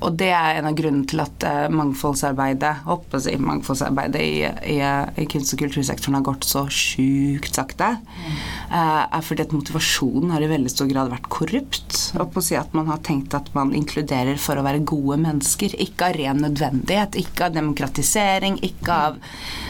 Og 0.06 0.14
det 0.20 0.30
er 0.30 0.60
en 0.60 0.68
av 0.70 0.76
grunnene 0.78 1.08
til 1.10 1.22
at 1.24 1.44
eh, 1.48 1.68
mangfoldsarbeidet, 1.74 2.74
jeg, 2.86 3.40
mangfoldsarbeidet 3.42 4.22
i, 4.22 4.44
i, 4.76 4.78
i 5.24 5.26
kunst- 5.32 5.56
og 5.56 5.64
kultursektoren 5.64 6.20
har 6.20 6.26
gått 6.28 6.46
så 6.48 6.66
sjukt 6.72 7.58
sakte, 7.58 7.96
Mm. 8.18 8.38
er 8.74 9.22
fordi 9.24 9.44
at 9.46 9.54
motivasjonen 9.56 10.32
har 10.34 10.44
i 10.44 10.50
veldig 10.50 10.72
stor 10.72 10.90
grad 10.90 11.12
vært 11.12 11.28
korrupt. 11.32 11.98
Og 12.20 12.32
på 12.34 12.42
å 12.42 12.44
si 12.44 12.58
at 12.60 12.74
man 12.76 12.90
har 12.92 13.00
tenkt 13.06 13.36
at 13.38 13.48
man 13.56 13.72
inkluderer 13.78 14.40
for 14.42 14.60
å 14.60 14.66
være 14.66 14.84
gode 14.88 15.20
mennesker, 15.24 15.76
ikke 15.86 16.10
av 16.10 16.18
ren 16.18 16.42
nødvendighet, 16.44 17.16
ikke 17.22 17.48
av 17.48 17.56
demokratisering, 17.56 18.60
ikke 18.66 18.98
av 19.08 19.18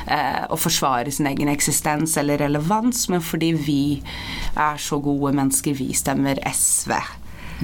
eh, 0.08 0.44
å 0.50 0.58
forsvare 0.60 1.14
sin 1.14 1.30
egen 1.30 1.52
eksistens 1.54 2.18
eller 2.18 2.42
relevans, 2.48 3.06
men 3.14 3.22
fordi 3.22 3.54
vi 3.60 3.82
er 4.56 4.82
så 4.82 5.00
gode 5.04 5.36
mennesker, 5.38 5.78
vi 5.78 5.92
stemmer 5.98 6.42
SV. 6.50 6.96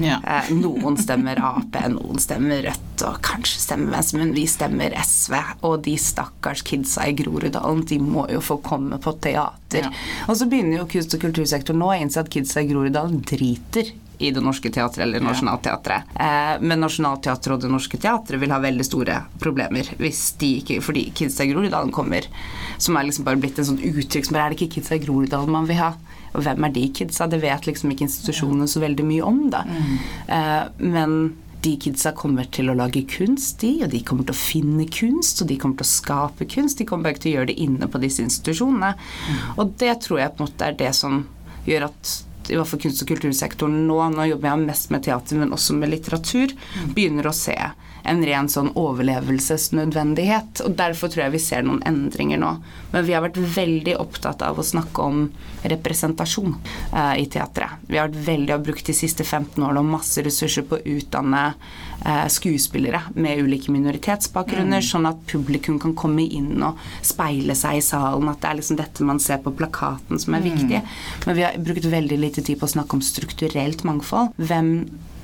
Ja. 0.02 0.18
Eh, 0.26 0.50
noen 0.58 0.96
stemmer 0.98 1.38
Ap, 1.44 1.76
noen 1.92 2.20
stemmer 2.22 2.64
Rødt, 2.66 3.04
og 3.06 3.18
kanskje 3.24 3.62
stemmer 3.62 3.94
Venstre, 3.94 4.20
men 4.22 4.32
vi 4.36 4.46
stemmer 4.50 4.96
SV. 5.00 5.36
Og 5.66 5.82
de 5.86 5.96
stakkars 6.00 6.64
kidsa 6.66 7.08
i 7.10 7.16
Groruddalen, 7.18 7.84
de 7.88 8.00
må 8.02 8.26
jo 8.32 8.42
få 8.44 8.58
komme 8.64 8.98
på 9.02 9.14
teater. 9.24 9.86
Ja. 9.86 9.92
Og 10.28 10.38
så 10.40 10.48
begynner 10.50 10.80
jo 10.82 10.88
kunst- 10.90 11.14
og 11.16 11.22
kultursektoren 11.26 11.82
nå 11.82 11.92
å 11.92 11.98
innse 11.98 12.22
at 12.22 12.32
kidsa 12.32 12.64
i 12.64 12.70
Groruddalen 12.70 13.22
driter 13.26 13.94
i 14.18 14.30
Det 14.34 14.42
Norske 14.44 14.70
Teatret 14.72 15.04
eller 15.06 15.22
Nationaltheatret. 15.24 16.14
Eh, 16.14 16.54
men 16.60 16.82
Nationaltheatret 16.82 17.56
og 17.56 17.62
Det 17.64 17.70
Norske 17.72 18.00
Teatret 18.00 18.40
vil 18.40 18.54
ha 18.54 18.60
veldig 18.62 18.86
store 18.86 19.20
problemer 19.42 19.88
hvis 19.98 20.22
de 20.40 20.50
ikke 20.60 20.80
Fordi 20.84 21.06
Kidsa 21.16 21.46
Groruddalen 21.48 21.92
kommer, 21.94 22.26
som 22.78 22.96
er 22.96 23.08
liksom 23.08 23.26
bare 23.26 23.40
blitt 23.42 23.58
en 23.58 23.70
sånn 23.72 23.82
uttrykk 23.82 24.28
som 24.28 24.36
bare 24.36 24.48
Er 24.48 24.54
det 24.54 24.60
ikke 24.60 24.78
Kidsa 24.78 24.98
Groruddalen 25.02 25.54
man 25.54 25.70
vil 25.70 25.80
ha? 25.82 25.94
Og 26.34 26.42
hvem 26.42 26.66
er 26.66 26.74
de 26.74 26.88
kidsa? 26.90 27.28
Det 27.30 27.38
vet 27.44 27.68
liksom 27.68 27.92
ikke 27.94 28.08
institusjonene 28.08 28.66
så 28.66 28.82
veldig 28.82 29.04
mye 29.06 29.22
om, 29.22 29.36
da. 29.52 29.60
Eh, 30.26 30.64
men 30.82 31.12
de 31.64 31.74
kidsa 31.80 32.12
kommer 32.16 32.48
til 32.52 32.68
å 32.68 32.76
lage 32.76 33.04
kunst, 33.08 33.62
de, 33.62 33.70
og 33.86 33.92
de 33.94 34.02
kommer 34.04 34.26
til 34.28 34.36
å 34.36 34.40
finne 34.40 34.86
kunst, 34.92 35.40
og 35.40 35.48
de 35.48 35.56
kommer 35.60 35.80
til 35.80 35.86
å 35.86 35.92
skape 35.92 36.48
kunst. 36.50 36.80
De 36.80 36.86
kommer 36.88 37.08
bare 37.08 37.16
ikke 37.16 37.24
til 37.24 37.32
å 37.32 37.36
gjøre 37.38 37.50
det 37.52 37.58
inne 37.64 37.88
på 37.88 38.00
disse 38.02 38.24
institusjonene. 38.24 38.92
Og 39.56 39.72
det 39.80 39.94
tror 40.04 40.20
jeg 40.20 40.34
på 40.34 40.42
en 40.42 40.50
måte 40.50 40.68
er 40.68 40.78
det 40.82 40.92
som 40.98 41.22
gjør 41.68 41.88
at 41.88 42.14
i 42.50 42.58
hvert 42.58 42.68
fall 42.70 42.82
kunst- 42.84 43.02
og 43.04 43.10
kultursektoren 43.10 43.84
nå, 43.88 43.98
nå 44.14 44.28
jobber 44.32 44.50
jeg 44.50 44.66
mest 44.66 44.92
med 44.94 45.04
teater, 45.06 45.40
men 45.40 45.54
også 45.56 45.76
med 45.78 45.92
litteratur, 45.94 46.54
begynner 46.94 47.30
å 47.30 47.36
se 47.36 47.56
en 48.04 48.20
ren 48.26 48.48
sånn 48.52 48.70
overlevelsesnødvendighet. 48.78 50.60
Og 50.66 50.76
derfor 50.78 51.10
tror 51.12 51.26
jeg 51.26 51.34
vi 51.34 51.42
ser 51.42 51.64
noen 51.64 51.82
endringer 51.88 52.40
nå. 52.40 52.50
Men 52.92 53.06
vi 53.06 53.14
har 53.16 53.24
vært 53.24 53.40
veldig 53.56 53.96
opptatt 54.00 54.44
av 54.44 54.60
å 54.60 54.66
snakke 54.66 55.06
om 55.08 55.24
representasjon 55.64 56.52
eh, 56.92 57.14
i 57.22 57.26
teatret. 57.32 57.80
Vi 57.88 57.98
har 57.98 58.10
vært 58.10 58.26
veldig, 58.26 58.52
og 58.58 58.66
brukt 58.68 58.90
de 58.90 58.96
siste 58.96 59.24
15 59.24 59.56
årene 59.64 59.84
masse 59.88 60.22
ressurser 60.24 60.66
på 60.68 60.76
å 60.76 60.84
utdanne 60.96 61.46
eh, 62.04 62.26
skuespillere 62.32 63.00
med 63.16 63.40
ulike 63.46 63.72
minoritetsbakgrunner, 63.72 64.84
sånn 64.84 65.08
at 65.08 65.24
publikum 65.30 65.80
kan 65.82 65.96
komme 65.96 66.26
inn 66.28 66.60
og 66.60 66.80
speile 67.00 67.56
seg 67.58 67.80
i 67.80 67.86
salen. 67.88 68.28
At 68.28 68.44
det 68.44 68.52
er 68.52 68.60
liksom 68.60 68.80
dette 68.80 69.08
man 69.08 69.22
ser 69.22 69.40
på 69.44 69.54
plakaten 69.56 70.20
som 70.20 70.36
er 70.36 70.44
viktig. 70.44 70.84
Men 71.24 71.40
vi 71.40 71.48
har 71.48 71.56
brukt 71.56 71.88
veldig 71.88 72.20
lite 72.20 72.44
tid 72.44 72.60
på 72.60 72.68
å 72.68 72.74
snakke 72.76 72.98
om 72.98 73.04
strukturelt 73.04 73.86
mangfold. 73.88 74.36
Hvem 74.36 74.70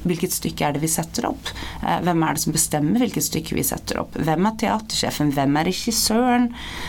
Hvilket 0.07 0.33
stykke 0.33 0.67
er 0.69 0.77
det 0.77 0.83
vi 0.85 0.89
setter 0.91 1.27
opp? 1.29 1.51
Eh, 1.85 1.99
Hvem 2.07 2.23
er 2.25 2.37
det 2.37 2.43
som 2.45 2.55
bestemmer 2.55 3.03
hvilket 3.05 3.27
stykke 3.27 3.57
vi 3.59 3.65
setter 3.67 4.01
opp? 4.03 4.15
Hvem 4.17 4.47
er 4.49 4.57
teatersjefen? 4.63 5.33
Hvem 5.37 5.59
er 5.61 5.69
regissøren? 5.69 6.47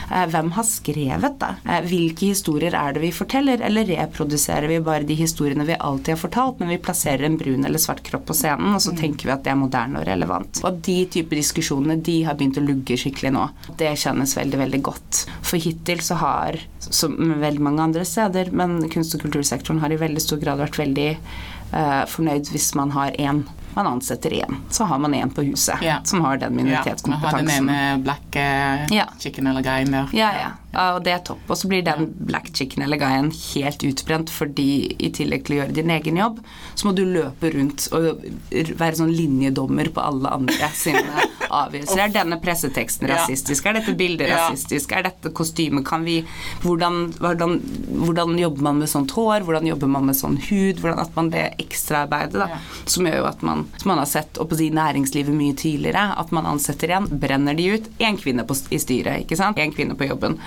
Eh, 0.10 0.26
Hvem 0.32 0.52
har 0.56 0.68
skrevet 0.68 1.40
det? 1.42 1.52
Eh, 1.68 1.82
Hvilke 1.92 2.30
historier 2.32 2.76
er 2.78 2.94
det 2.96 3.04
vi 3.04 3.12
forteller, 3.16 3.62
eller 3.68 3.90
reproduserer 3.90 4.68
vi 4.72 4.80
bare 4.86 5.04
de 5.08 5.18
historiene 5.20 5.66
vi 5.68 5.76
alltid 5.80 6.16
har 6.16 6.22
fortalt, 6.24 6.60
men 6.62 6.72
vi 6.72 6.80
plasserer 6.82 7.26
en 7.28 7.38
brun 7.38 7.66
eller 7.68 7.82
svart 7.82 8.04
kropp 8.08 8.26
på 8.30 8.38
scenen, 8.38 8.74
og 8.76 8.82
så 8.84 8.96
tenker 8.98 9.28
vi 9.28 9.36
at 9.36 9.44
det 9.46 9.52
er 9.54 9.60
moderne 9.60 10.00
og 10.02 10.08
relevant. 10.08 10.62
Og 10.68 10.80
de 10.86 10.98
type 11.12 11.36
diskusjonene, 11.36 12.00
de 12.02 12.22
har 12.28 12.38
begynt 12.40 12.60
å 12.62 12.66
lugge 12.66 12.98
skikkelig 13.00 13.34
nå. 13.36 13.48
Det 13.80 13.92
kjennes 14.00 14.38
veldig, 14.38 14.60
veldig 14.66 14.82
godt. 14.88 15.26
For 15.42 15.60
hittil 15.62 16.00
så 16.06 16.16
har, 16.22 16.60
som 16.80 17.18
veldig 17.42 17.64
mange 17.68 17.84
andre 17.90 18.06
steder, 18.08 18.52
men 18.56 18.80
kunst- 18.90 19.16
og 19.18 19.26
kultursektoren 19.26 19.82
har 19.84 19.92
i 19.92 20.00
veldig 20.02 20.22
stor 20.24 20.40
grad 20.42 20.62
vært 20.64 20.80
veldig 20.80 21.10
fornøyd 22.08 22.50
hvis 22.52 22.76
man 22.76 22.92
har 22.92 23.12
én. 23.12 23.44
Man 23.74 23.88
ansetter 23.88 24.30
én. 24.30 24.56
Så 24.70 24.84
har 24.84 24.98
man 25.00 25.14
én 25.16 25.30
på 25.32 25.42
huset 25.48 25.76
Ja. 25.82 25.98
som 26.04 26.22
har 26.22 26.38
den 26.38 26.56
minoritetskompetansen. 26.56 27.48
Ja, 27.48 27.62
man 27.62 27.70
har 27.70 27.76
den 27.76 27.94
ene 27.94 28.04
black 28.04 28.36
eh, 28.36 29.04
chicken 29.20 29.48
eller 29.48 29.62
guyen 29.62 29.92
der. 29.92 30.10
Ja, 30.14 30.32
ja. 30.42 30.71
Og 30.72 31.02
det 31.04 31.14
er 31.16 31.24
topp. 31.28 31.44
Og 31.50 31.60
så 31.60 31.70
blir 31.72 31.84
den 31.86 32.10
black 32.16 32.52
chicken 32.56 32.86
eller 32.86 33.00
guyen 33.02 33.32
helt 33.32 33.84
utbrent, 33.88 34.32
fordi 34.32 34.70
i 35.00 35.12
tillegg 35.14 35.46
til 35.48 35.58
å 35.58 35.60
gjøre 35.62 35.76
din 35.76 35.92
egen 35.98 36.20
jobb, 36.22 36.40
så 36.76 36.88
må 36.88 36.96
du 36.96 37.04
løpe 37.08 37.52
rundt 37.56 37.90
og 37.96 38.24
være 38.52 39.00
sånn 39.02 39.12
linjedommer 39.12 39.92
på 39.92 40.04
alle 40.04 40.32
andre 40.32 40.72
sine 40.78 41.28
avgjørelser. 41.52 42.04
Er 42.06 42.14
denne 42.16 42.40
presseteksten 42.42 43.10
rasistisk? 43.12 43.68
Er 43.68 43.80
dette 43.80 43.96
bildet 44.00 44.32
rasistisk? 44.32 44.96
Er 44.96 45.06
dette 45.10 45.34
kostymet? 45.36 45.86
Kan 45.88 46.06
vi 46.08 46.22
hvordan, 46.64 47.12
hvordan, 47.20 47.58
hvordan 48.06 48.38
jobber 48.40 48.68
man 48.70 48.82
med 48.82 48.92
sånt 48.92 49.12
hår? 49.18 49.46
Hvordan 49.48 49.68
jobber 49.68 49.92
man 49.92 50.08
med 50.08 50.20
sånn 50.20 50.40
hud? 50.48 50.80
Hvordan 50.82 51.02
at 51.04 51.18
man 51.18 51.32
det 51.34 51.46
ekstraarbeidet, 51.62 52.40
da, 52.40 52.62
som 52.90 53.08
gjør 53.08 53.22
jo 53.22 53.28
at 53.30 53.44
man, 53.46 53.66
som 53.82 53.94
man 53.94 54.02
har 54.04 54.10
sett 54.10 54.40
opp 54.42 54.56
i 54.56 54.72
næringslivet 54.74 55.36
mye 55.36 55.56
tidligere, 55.58 56.08
at 56.20 56.32
man 56.36 56.48
ansetter 56.50 56.92
igjen, 56.92 57.10
brenner 57.22 57.58
de 57.58 57.68
ut, 57.76 57.92
én 58.04 58.20
kvinne 58.20 58.46
på, 58.48 58.58
i 58.72 58.80
styret, 58.82 59.26
ikke 59.26 59.40
sant? 59.40 59.60
Én 59.62 59.76
kvinne 59.76 59.98
på 60.00 60.08
jobben. 60.08 60.40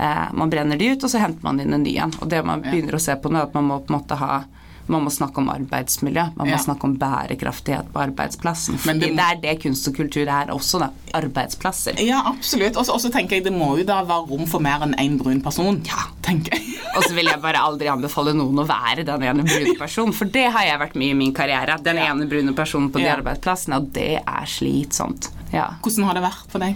Eh, 0.00 0.28
man 0.32 0.50
brenner 0.52 0.78
de 0.80 0.92
ut, 0.94 1.04
og 1.04 1.10
så 1.12 1.20
henter 1.20 1.44
man 1.44 1.60
inn 1.60 1.74
en 1.76 1.82
ny 1.84 1.96
en. 2.00 2.14
Og 2.20 2.28
det 2.32 2.44
man 2.46 2.62
begynner 2.64 2.96
å 2.96 3.02
se 3.02 3.16
på 3.20 3.30
nå, 3.30 3.38
er 3.42 3.50
at 3.50 3.54
man 3.58 3.68
må 3.68 3.80
på 3.84 3.92
en 3.94 4.00
måte 4.00 4.16
ha 4.20 4.42
man 4.90 5.04
må 5.06 5.10
snakke 5.12 5.38
om 5.38 5.48
arbeidsmiljø, 5.52 6.22
man 6.34 6.48
må 6.48 6.56
Ja. 6.56 6.58
snakke 6.58 6.84
om 6.84 6.96
bærekraftighet 6.98 7.92
på 7.92 8.00
arbeidsplassen. 8.02 8.78
Men 8.86 8.98
det 8.98 9.12
det, 9.14 9.20
er 9.20 9.36
det 9.40 9.62
kunst 9.62 9.86
og 9.86 9.94
kultur 9.94 10.26
er 10.26 10.50
også, 10.50 10.80
da. 10.80 10.88
Arbeidsplasser. 11.14 11.94
Ja, 12.02 12.22
absolutt. 12.26 12.76
Og 12.76 12.86
så 13.00 13.10
tenker 13.12 13.36
jeg 13.36 13.44
det 13.44 13.52
må 13.52 13.76
jo 13.78 13.84
da 13.84 14.02
være 14.02 14.26
rom 14.28 14.46
for 14.46 14.58
mer 14.58 14.82
enn 14.82 14.94
én 14.98 15.16
brun 15.18 15.40
person. 15.40 15.80
Ja. 15.86 16.08
tenker 16.22 16.54
jeg. 16.54 16.66
Og 16.96 17.04
så 17.04 17.14
vil 17.14 17.26
jeg 17.26 17.40
bare 17.40 17.58
aldri 17.62 17.86
anbefale 17.86 18.34
noen 18.34 18.58
å 18.58 18.66
være 18.66 19.04
den 19.06 19.22
ene 19.22 19.44
brune 19.46 19.76
personen, 19.78 20.12
for 20.12 20.24
det 20.26 20.50
har 20.50 20.64
jeg 20.66 20.78
vært 20.80 20.96
mye 20.98 21.10
i 21.14 21.14
min 21.14 21.32
karriere. 21.32 21.78
Den 21.82 21.98
ene 21.98 22.26
brune 22.26 22.52
personen 22.52 22.90
på 22.90 22.98
de 22.98 23.06
arbeidsplassene, 23.06 23.76
og 23.78 23.92
det 23.94 24.18
er 24.26 24.46
slitsomt. 24.50 25.30
Ja. 25.52 25.68
Hvordan 25.82 26.04
har 26.04 26.14
det 26.18 26.22
vært 26.26 26.50
for 26.50 26.58
deg? 26.58 26.74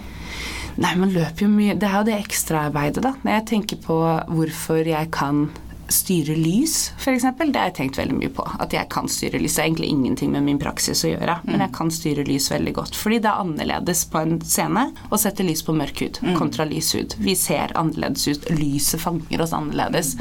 Nei, 0.75 0.91
man 0.99 1.13
løper 1.13 1.45
jo 1.45 1.51
mye 1.51 1.75
Det 1.79 1.87
er 1.87 1.99
jo 2.01 2.07
det 2.09 2.17
ekstraarbeidet, 2.19 3.03
da. 3.05 3.13
Når 3.23 3.37
jeg 3.37 3.45
tenker 3.51 3.79
på 3.85 3.99
hvorfor 4.27 4.81
jeg 4.83 5.11
kan 5.15 5.45
styre 5.91 6.35
lys, 6.37 6.91
f.eks. 6.97 7.25
Det 7.37 7.59
har 7.59 7.69
jeg 7.69 7.75
tenkt 7.79 7.99
veldig 7.99 8.17
mye 8.17 8.31
på. 8.33 8.45
At 8.61 8.73
jeg 8.75 8.89
kan 8.93 9.09
styre 9.11 9.39
lys. 9.41 9.55
Det 9.57 9.63
er 9.63 9.69
egentlig 9.69 9.91
ingenting 9.93 10.31
med 10.33 10.45
min 10.47 10.61
praksis 10.61 11.03
å 11.05 11.11
gjøre, 11.13 11.39
men 11.47 11.63
jeg 11.63 11.73
kan 11.75 11.91
styre 11.93 12.25
lys 12.27 12.49
veldig 12.51 12.75
godt. 12.77 12.97
Fordi 12.99 13.19
det 13.23 13.31
er 13.31 13.43
annerledes 13.45 14.05
på 14.11 14.21
en 14.21 14.37
scene 14.45 14.87
å 15.09 15.19
sette 15.21 15.45
lys 15.45 15.63
på 15.65 15.75
mørk 15.75 16.05
hud 16.05 16.21
kontra 16.37 16.65
lys 16.65 16.93
hud. 16.95 17.15
Vi 17.17 17.35
ser 17.35 17.73
annerledes 17.77 18.27
ut. 18.27 18.49
Lyset 18.55 19.01
fanger 19.01 19.43
oss 19.45 19.53
annerledes. 19.55 20.15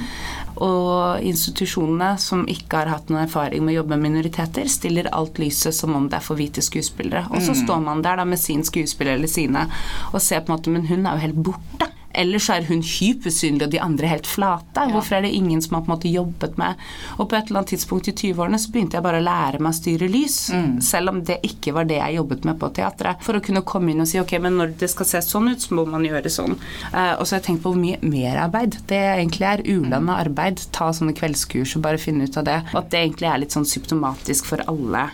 Og 0.63 1.25
institusjonene 1.27 2.15
som 2.23 2.45
ikke 2.51 2.83
har 2.83 2.93
hatt 2.93 3.11
noen 3.11 3.25
erfaring 3.25 3.65
med 3.65 3.75
å 3.75 3.81
jobbe 3.81 3.97
med 3.97 4.11
minoriteter, 4.11 4.69
stiller 4.71 5.11
alt 5.17 5.41
lyset 5.43 5.75
som 5.75 5.97
om 5.97 6.09
det 6.11 6.21
er 6.21 6.27
for 6.27 6.39
hvite 6.39 6.63
skuespillere. 6.65 7.27
Og 7.33 7.43
så 7.45 7.57
står 7.59 7.83
man 7.85 8.05
der 8.05 8.21
da 8.21 8.29
med 8.29 8.41
sin 8.41 8.63
skuespiller 8.67 9.19
eller 9.19 9.31
sine 9.31 9.67
og 10.13 10.23
ser 10.23 10.45
på 10.45 10.53
en 10.53 10.59
måte 10.59 10.73
Men 10.75 10.87
hun 10.89 11.07
er 11.07 11.17
jo 11.17 11.27
helt 11.27 11.43
borte. 11.51 11.91
Eller 12.15 12.43
så 12.43 12.57
er 12.57 12.69
hun 12.69 12.83
hypersynlig 12.85 13.67
og 13.67 13.73
de 13.75 13.81
andre 13.83 14.11
helt 14.11 14.29
flate. 14.29 14.87
Hvorfor 14.93 15.19
er 15.19 15.27
det 15.27 15.35
ingen 15.35 15.63
som 15.63 15.77
har 15.77 15.85
på 15.85 15.91
en 15.91 15.95
måte 15.97 16.13
jobbet 16.13 16.59
med 16.61 16.81
Og 17.19 17.29
på 17.31 17.37
et 17.37 17.49
eller 17.49 17.63
annet 17.63 17.73
tidspunkt 17.75 18.09
i 18.11 18.15
20-årene 18.15 18.61
så 18.61 18.73
begynte 18.75 18.99
jeg 18.99 19.07
bare 19.07 19.21
å 19.23 19.25
lære 19.25 19.61
meg 19.63 19.73
å 19.73 19.79
styre 19.79 20.09
lys. 20.11 20.39
Selv 20.85 21.15
om 21.15 21.23
det 21.27 21.41
ikke 21.47 21.75
var 21.77 21.89
det 21.89 21.99
jeg 22.01 22.19
jobbet 22.19 22.47
med 22.49 22.61
på 22.61 22.71
teatret. 22.77 23.23
For 23.25 23.39
å 23.39 23.43
kunne 23.45 23.65
komme 23.67 23.93
inn 23.93 24.05
og 24.05 24.11
si 24.11 24.21
ok, 24.21 24.37
men 24.45 24.59
når 24.61 24.77
det 24.81 24.91
skal 24.93 25.09
se 25.11 25.23
sånn 25.25 25.51
ut, 25.53 25.63
så 25.63 25.77
må 25.79 25.87
man 25.91 26.07
gjøre 26.07 26.33
sånn. 26.33 26.57
Uh, 26.93 27.15
og 27.19 27.25
så 27.25 27.35
har 27.35 27.41
jeg 27.41 27.49
tenkt 27.49 27.65
på 27.65 27.75
hvor 27.75 27.81
mye 27.81 28.01
merarbeid 28.03 28.79
det 28.91 29.03
egentlig 29.17 29.49
er. 29.51 29.65
Ulønna 29.65 30.19
arbeid. 30.21 30.63
Ta 30.75 30.91
sånne 30.95 31.17
kveldskurs 31.17 31.77
og 31.79 31.85
bare 31.87 32.01
finne 32.03 32.29
ut 32.29 32.41
av 32.41 32.49
det. 32.49 32.61
Og 32.73 32.83
at 32.83 32.93
det 32.93 33.03
egentlig 33.03 33.31
er 33.31 33.43
litt 33.43 33.57
sånn 33.57 33.69
symptomatisk 33.69 34.49
for 34.53 34.65
alle. 34.71 35.09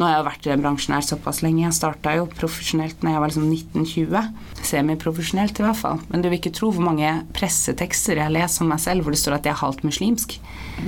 Nå 0.00 0.06
har 0.08 0.14
jeg 0.16 0.24
vært 0.30 0.46
i 0.46 0.50
den 0.54 0.62
bransjen 0.64 0.94
her 0.96 1.04
såpass 1.04 1.42
lenge. 1.44 1.66
Jeg 1.66 1.76
starta 1.76 2.14
jo 2.16 2.24
profesjonelt 2.32 3.02
når 3.04 3.12
jeg 3.12 3.20
var 3.20 3.32
liksom 3.34 3.50
1920. 3.52 4.30
Semiprofesjonelt 4.70 5.60
i 5.60 5.64
hvert 5.66 5.76
fall. 5.76 6.00
Men 6.08 6.22
du 6.24 6.30
vil 6.30 6.38
ikke 6.38 6.54
tro 6.56 6.70
hvor 6.72 6.86
mange 6.86 7.10
pressetekster 7.36 8.16
jeg 8.22 8.32
lest 8.32 8.62
om 8.64 8.70
meg 8.72 8.80
selv 8.80 9.04
hvor 9.04 9.12
det 9.12 9.20
står 9.20 9.36
at 9.36 9.48
jeg 9.48 9.52
er 9.52 9.60
halvt 9.60 9.84
muslimsk. 9.84 10.38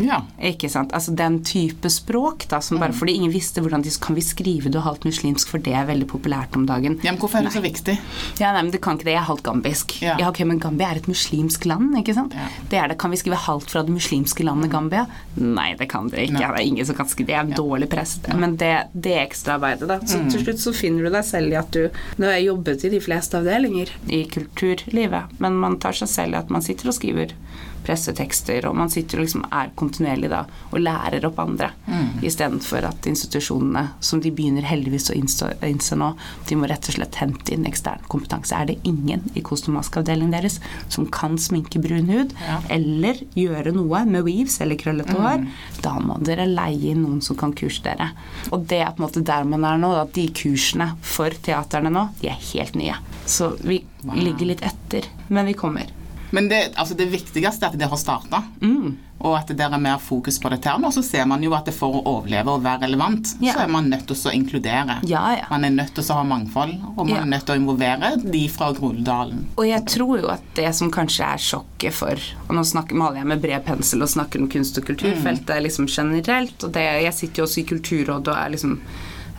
Ja. 0.00 0.22
Ikke 0.40 0.70
sant? 0.72 0.94
Altså 0.96 1.12
den 1.16 1.40
type 1.44 1.90
språk, 1.92 2.46
da, 2.48 2.62
som 2.64 2.80
bare 2.80 2.96
fordi 2.96 3.18
ingen 3.18 3.34
visste 3.34 3.60
hvordan 3.60 3.84
de 3.84 3.92
kan 4.02 4.16
vi 4.16 4.24
skrive 4.24 4.72
du 4.72 4.78
er 4.80 4.86
halvt 4.86 5.04
muslimsk, 5.08 5.50
for 5.52 5.60
det 5.60 5.74
er 5.76 5.84
veldig 5.90 6.08
populært 6.08 6.56
om 6.56 6.64
dagen. 6.68 6.96
ja, 7.04 7.12
men 7.12 7.20
hvorfor 7.20 7.42
er 7.42 7.48
det 7.50 7.52
så 7.56 7.62
viktig? 7.64 7.98
Ja, 8.40 8.54
nei, 8.56 8.62
men 8.64 8.72
det 8.72 8.80
kan 8.84 8.96
ikke 8.96 9.10
det. 9.10 9.16
Jeg 9.18 9.20
er 9.22 9.28
halvt 9.28 9.44
gambisk. 9.50 9.96
Ja. 10.00 10.16
Ja, 10.22 10.30
ok, 10.32 10.40
Men 10.48 10.58
Gambia 10.62 10.92
er 10.92 11.02
et 11.02 11.08
muslimsk 11.10 11.66
land, 11.68 11.92
ikke 11.98 12.14
sant? 12.16 12.32
Ja. 12.38 12.48
Det 12.70 12.78
er 12.80 12.88
det. 12.92 12.98
Kan 13.02 13.12
vi 13.12 13.20
skrive 13.20 13.36
halvt 13.44 13.70
fra 13.74 13.82
det 13.84 13.92
muslimske 13.92 14.44
landet 14.46 14.72
Gambia? 14.72 15.04
Nei, 15.36 15.74
det 15.78 15.88
kan 15.92 16.08
dere 16.12 16.24
ikke. 16.26 16.38
Nei. 16.38 16.48
Det 16.48 16.62
er 16.62 16.70
ingen 16.72 16.88
som 16.88 16.96
kan 16.96 17.08
skrive 17.10 17.28
det. 17.28 17.36
er 17.36 17.44
en 17.46 17.54
dårlig 17.56 17.88
press. 17.92 18.16
Men 18.38 18.56
det, 18.60 18.72
det 19.04 19.16
ekstraarbeidet, 19.20 19.88
da. 19.90 19.98
Så 20.06 20.22
til 20.30 20.44
slutt 20.44 20.62
så 20.62 20.74
finner 20.76 21.06
du 21.06 21.12
deg 21.14 21.26
selv 21.26 21.52
i 21.52 21.58
at 21.60 21.72
du 21.74 21.82
Nå 22.20 22.28
har 22.28 22.38
jeg 22.38 22.48
jobbet 22.50 22.84
i 22.86 22.92
de 22.92 23.00
fleste 23.02 23.38
avdelinger. 23.38 23.90
I 24.08 24.24
kulturlivet, 24.30 25.36
men 25.42 25.58
man 25.62 25.78
tar 25.82 25.96
seg 25.96 26.10
selv 26.10 26.36
i 26.36 26.40
at 26.42 26.52
man 26.52 26.64
sitter 26.64 26.90
og 26.92 26.96
skriver 26.98 27.34
pressetekster, 27.86 28.66
og 28.68 28.76
man 28.78 28.90
sitter 28.92 29.20
og 29.20 29.26
liksom 29.26 29.44
er 29.50 29.72
kontinuerlig 29.78 30.30
da 30.32 30.42
og 30.70 30.80
lærer 30.82 31.26
opp 31.28 31.40
andre, 31.42 31.70
mm. 31.86 32.22
istedenfor 32.26 32.86
at 32.88 33.08
institusjonene, 33.10 33.84
som 34.00 34.22
de 34.22 34.32
begynner 34.34 34.66
heldigvis 34.66 35.10
å 35.12 35.16
innse, 35.18 35.96
nå, 35.98 36.12
de 36.48 36.58
må 36.58 36.68
rett 36.70 36.88
og 36.88 36.96
slett 36.96 37.18
hente 37.20 37.54
inn 37.54 37.66
ekstern 37.68 38.02
kompetanse. 38.12 38.56
Er 38.56 38.70
det 38.70 38.78
ingen 38.88 39.24
i 39.38 39.44
kostymaskeavdelingen 39.44 40.34
deres 40.34 40.58
som 40.92 41.06
kan 41.12 41.38
sminke 41.40 41.82
brun 41.82 42.10
hud, 42.10 42.34
Ja. 42.42 42.60
eller 42.68 43.20
gjøre 43.36 43.72
noe 43.74 44.04
med 44.08 44.24
weaves 44.24 44.60
eller 44.60 44.76
krøllete 44.76 45.14
hår, 45.18 45.46
da 45.82 45.94
må 46.00 46.18
dere 46.24 46.46
leie 46.48 46.92
inn 46.92 47.02
noen 47.04 47.22
som 47.22 47.36
kan 47.36 47.52
kurse 47.52 47.82
dere. 47.84 48.10
Og 48.50 48.66
det 48.66 48.80
er 48.82 48.92
på 48.92 49.02
en 49.02 49.06
måte 49.08 49.24
der 49.24 49.44
man 49.44 49.64
er 49.64 49.78
nå, 49.78 49.92
at 50.00 50.12
de 50.16 50.28
kursene 50.28 50.92
for 51.02 51.30
teaterne 51.30 51.92
nå, 51.92 52.08
de 52.20 52.30
er 52.32 52.38
helt 52.52 52.74
nye. 52.78 52.96
Så 53.26 53.52
vi 53.62 53.82
ligger 54.14 54.46
litt 54.52 54.62
etter, 54.66 55.06
men 55.28 55.46
vi 55.46 55.54
kommer. 55.58 55.90
Men 56.32 56.48
det, 56.48 56.72
altså 56.80 56.96
det 56.96 57.10
viktigste 57.12 57.66
er 57.66 57.72
at 57.72 57.78
det 57.78 57.88
har 57.92 58.00
starta, 58.00 58.42
Mm. 58.62 58.96
og 59.22 59.34
at 59.38 59.50
det 59.54 59.60
er 59.60 59.78
mer 59.78 59.98
fokus 60.02 60.38
på 60.40 60.50
dette. 60.50 60.72
Og. 60.72 60.86
Så 60.92 61.02
ser 61.04 61.26
man 61.26 61.42
jo 61.44 61.52
at 61.54 61.68
for 61.76 61.94
å 61.98 62.02
overleve 62.08 62.48
og 62.56 62.62
være 62.64 62.86
relevant, 62.86 63.34
yeah. 63.40 63.54
så 63.54 63.64
er 63.66 63.68
man 63.70 63.90
nødt 63.90 64.06
til 64.08 64.16
å 64.16 64.32
inkludere. 64.34 64.96
Ja, 65.06 65.36
ja. 65.36 65.44
Man 65.50 65.64
er 65.68 65.70
nødt 65.76 65.92
til 65.94 66.02
å 66.08 66.16
ha 66.18 66.24
mangfold, 66.24 66.72
og 66.96 67.04
man 67.06 67.14
Ja. 67.14 67.20
er 67.22 67.30
nødt 67.34 67.44
til 67.46 67.54
å 67.54 67.60
involvere 67.60 68.10
de 68.32 68.48
fra 68.48 68.72
Groruddalen. 68.72 69.44
Og 69.58 69.66
jeg 69.68 69.84
tror 69.86 70.20
jo 70.22 70.28
at 70.32 70.42
det 70.54 70.74
som 70.74 70.90
kanskje 70.90 71.24
er 71.34 71.38
sjokket 71.38 71.92
for 71.92 72.16
Og 72.48 72.56
nå 72.56 72.64
snakker, 72.64 72.94
maler 72.94 73.16
jeg 73.22 73.26
med 73.26 73.40
bred 73.42 73.64
pensel 73.64 74.02
og 74.02 74.08
snakker 74.08 74.40
om 74.40 74.48
kunst- 74.48 74.78
og 74.78 74.84
kulturfeltet 74.84 75.62
liksom 75.62 75.86
generelt. 75.86 76.62
Og 76.64 76.72
det, 76.72 76.82
jeg 77.04 77.14
sitter 77.14 77.42
jo 77.42 77.46
også 77.46 77.60
i 77.60 77.64
Kulturrådet 77.64 78.28
og 78.28 78.36
er 78.36 78.50
liksom 78.50 78.80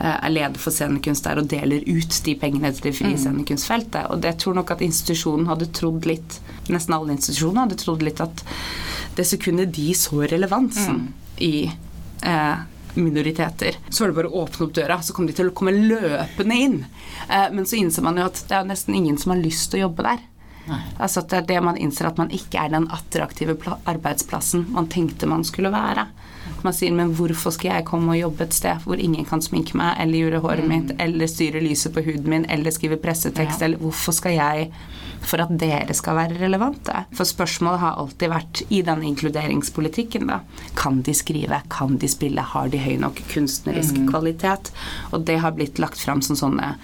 er 0.09 0.33
leder 0.33 0.59
for 0.59 0.75
scenekunst 0.75 1.27
der 1.27 1.39
og 1.39 1.47
deler 1.51 1.85
ut 1.87 2.17
de 2.25 2.35
pengene 2.39 2.73
til 2.75 2.89
det 2.89 2.95
frie 2.97 3.19
scenekunstfeltet. 3.19 4.09
Og 4.11 4.23
det 4.23 4.35
tror 4.41 4.57
nok 4.57 4.73
at 4.75 4.83
institusjonen 4.83 5.47
hadde 5.51 5.71
trodd 5.75 6.09
litt 6.09 6.39
Nesten 6.71 6.93
alle 6.95 7.11
institusjoner 7.17 7.65
hadde 7.65 7.75
trodd 7.81 8.03
litt 8.07 8.21
at 8.23 8.43
det 9.17 9.25
sekundet 9.27 9.73
de 9.75 9.89
så 9.97 10.21
relevansen 10.31 11.09
i 11.43 11.65
eh, 11.67 12.61
minoriteter. 12.95 13.77
Så 13.89 14.03
var 14.03 14.11
det 14.11 14.17
bare 14.21 14.31
å 14.31 14.43
åpne 14.43 14.67
opp 14.67 14.75
døra, 14.77 14.99
så 15.03 15.15
kom 15.15 15.27
de 15.27 15.35
til 15.35 15.49
å 15.49 15.55
komme 15.55 15.73
løpende 15.75 16.59
inn. 16.65 16.77
Eh, 17.27 17.49
men 17.53 17.67
så 17.69 17.79
innser 17.79 18.05
man 18.05 18.19
jo 18.19 18.27
at 18.29 18.43
det 18.49 18.57
er 18.57 18.69
nesten 18.69 18.95
ingen 18.97 19.19
som 19.19 19.35
har 19.35 19.43
lyst 19.43 19.71
til 19.71 19.81
å 19.81 19.87
jobbe 19.87 20.07
der. 20.07 20.23
Nei. 20.67 20.79
Altså 20.97 21.19
at 21.23 21.29
det 21.29 21.37
er 21.41 21.47
det 21.49 21.63
man 21.65 21.77
innser 21.77 22.07
at 22.07 22.17
man 22.17 22.29
ikke 22.31 22.61
er 22.61 22.69
den 22.71 22.87
attraktive 22.93 23.57
arbeidsplassen 23.89 24.67
man 24.71 24.87
tenkte 24.87 25.27
man 25.27 25.43
skulle 25.43 25.71
være. 25.73 26.07
Man 26.63 26.73
sier 26.73 26.91
'men 26.91 27.13
hvorfor 27.15 27.51
skal 27.51 27.71
jeg 27.71 27.85
komme 27.85 28.13
og 28.13 28.19
jobbe 28.19 28.43
et 28.43 28.53
sted 28.53 28.79
hvor 28.85 28.99
ingen 28.99 29.25
kan 29.25 29.41
sminke 29.41 29.75
meg, 29.75 29.97
eller 29.99 30.19
gjøre 30.19 30.41
håret 30.41 30.67
mitt, 30.67 30.91
eller 30.99 31.27
styre 31.27 31.59
lyset 31.61 31.93
på 31.93 32.03
huden 32.03 32.29
min, 32.29 32.45
eller 32.49 32.71
skrive 32.71 32.97
pressetekst, 32.97 33.59
Ja. 33.59 33.65
eller 33.65 33.77
hvorfor 33.77 34.13
skal 34.13 34.31
jeg 34.31 34.71
for 35.21 35.41
at 35.41 35.57
dere 35.57 35.93
skal 35.93 36.15
være 36.15 36.39
relevante? 36.39 37.05
For 37.13 37.23
spørsmålet 37.23 37.79
har 37.79 37.95
alltid 37.97 38.29
vært 38.29 38.61
i 38.69 38.81
den 38.81 39.03
inkluderingspolitikken, 39.03 40.27
da. 40.27 40.39
Kan 40.75 41.01
de 41.01 41.13
skrive? 41.13 41.61
Kan 41.69 41.97
de 41.97 42.07
spille? 42.07 42.41
Har 42.41 42.67
de 42.69 42.77
høy 42.77 42.97
nok 42.97 43.15
kunstnerisk 43.33 43.95
kvalitet? 44.09 44.71
Og 45.11 45.25
det 45.25 45.39
har 45.39 45.51
blitt 45.51 45.79
lagt 45.79 45.97
fram 45.97 46.21
som 46.21 46.35
sånne 46.35 46.75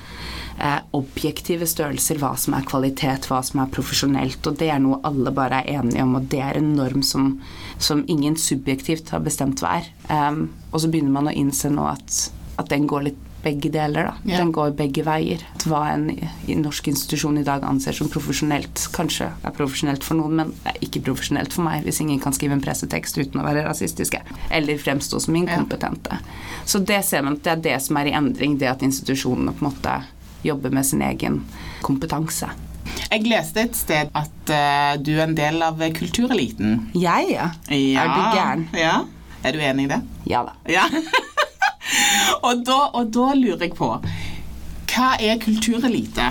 eh, 0.59 0.79
objektive 0.97 1.67
størrelser, 1.69 2.19
hva 2.21 2.33
som 2.39 2.55
er 2.57 2.67
kvalitet, 2.67 3.29
hva 3.29 3.41
som 3.45 3.63
er 3.63 3.71
profesjonelt, 3.73 4.41
og 4.45 4.59
det 4.59 4.71
er 4.73 4.83
noe 4.83 4.99
alle 5.07 5.33
bare 5.35 5.63
er 5.63 5.79
enige 5.79 6.05
om, 6.05 6.17
og 6.19 6.27
det 6.31 6.43
er 6.45 6.59
en 6.59 6.73
norm 6.77 7.05
som, 7.05 7.31
som 7.77 8.03
ingen 8.07 8.37
subjektivt 8.39 9.13
har 9.15 9.23
bestemt 9.25 9.63
hva 9.63 9.79
er. 9.79 9.89
Um, 10.09 10.47
og 10.71 10.83
så 10.83 10.91
begynner 10.91 11.15
man 11.15 11.31
å 11.31 11.35
innse 11.35 11.71
nå 11.73 11.87
at, 11.89 12.21
at 12.59 12.69
den 12.71 12.87
går 12.89 13.09
litt 13.09 13.25
begge 13.43 13.69
deler, 13.71 14.09
da. 14.09 14.13
Yeah. 14.25 14.41
Den 14.41 14.51
går 14.51 14.73
begge 14.75 15.03
veier. 15.07 15.43
Hva 15.63 15.85
en 15.93 16.09
norsk 16.59 16.89
institusjon 16.91 17.39
i 17.39 17.45
dag 17.47 17.63
anser 17.67 17.95
som 17.95 18.09
profesjonelt, 18.11 18.83
kanskje 18.95 19.29
er 19.31 19.55
profesjonelt 19.55 20.03
for 20.03 20.19
noen, 20.19 20.35
men 20.41 20.53
er 20.67 20.79
ikke 20.83 21.03
profesjonelt 21.07 21.55
for 21.55 21.63
meg 21.67 21.87
hvis 21.87 22.01
ingen 22.03 22.19
kan 22.23 22.35
skrive 22.35 22.57
en 22.57 22.63
pressetekst 22.63 23.19
uten 23.21 23.39
å 23.39 23.47
være 23.47 23.63
rasistiske, 23.67 24.21
eller 24.51 24.81
fremstå 24.81 25.21
som 25.23 25.39
inkompetente. 25.39 26.19
Så 26.67 26.83
det 26.83 27.01
ser 27.07 27.23
man 27.25 27.39
at 27.39 27.45
det 27.47 27.55
er 27.55 27.65
det 27.69 27.77
som 27.85 27.99
er 27.99 28.11
i 28.11 28.15
endring, 28.19 28.59
det 28.59 28.73
at 28.73 28.83
institusjonene 28.85 29.55
på 29.55 29.63
en 29.63 29.71
måte 29.71 29.99
jobber 30.43 30.73
med 30.73 30.85
sin 30.85 31.01
egen 31.05 31.43
kompetanse. 31.85 32.49
Jeg 33.09 33.25
leste 33.25 33.63
et 33.65 33.77
sted 33.77 34.11
at 34.17 34.51
uh, 34.51 34.97
du 35.01 35.13
er 35.15 35.25
en 35.27 35.37
del 35.37 35.61
av 35.65 35.81
kultureliten. 35.97 36.89
Jeg, 36.97 37.31
ja. 37.33 37.49
Ja. 37.69 38.03
Er 38.03 38.11
du 38.13 38.21
gæren? 38.37 38.67
Ja. 38.77 38.97
Er 39.43 39.55
du 39.55 39.63
enig 39.63 39.87
i 39.87 39.93
det? 39.93 40.01
Ja 40.29 40.43
da. 40.47 40.57
Ja. 40.69 40.85
og, 42.47 42.65
da, 42.67 42.79
og 42.93 43.09
da 43.15 43.31
lurer 43.37 43.69
jeg 43.69 43.73
på 43.77 43.93
Hva 44.89 45.09
er 45.15 45.39
kulturelite? 45.41 46.27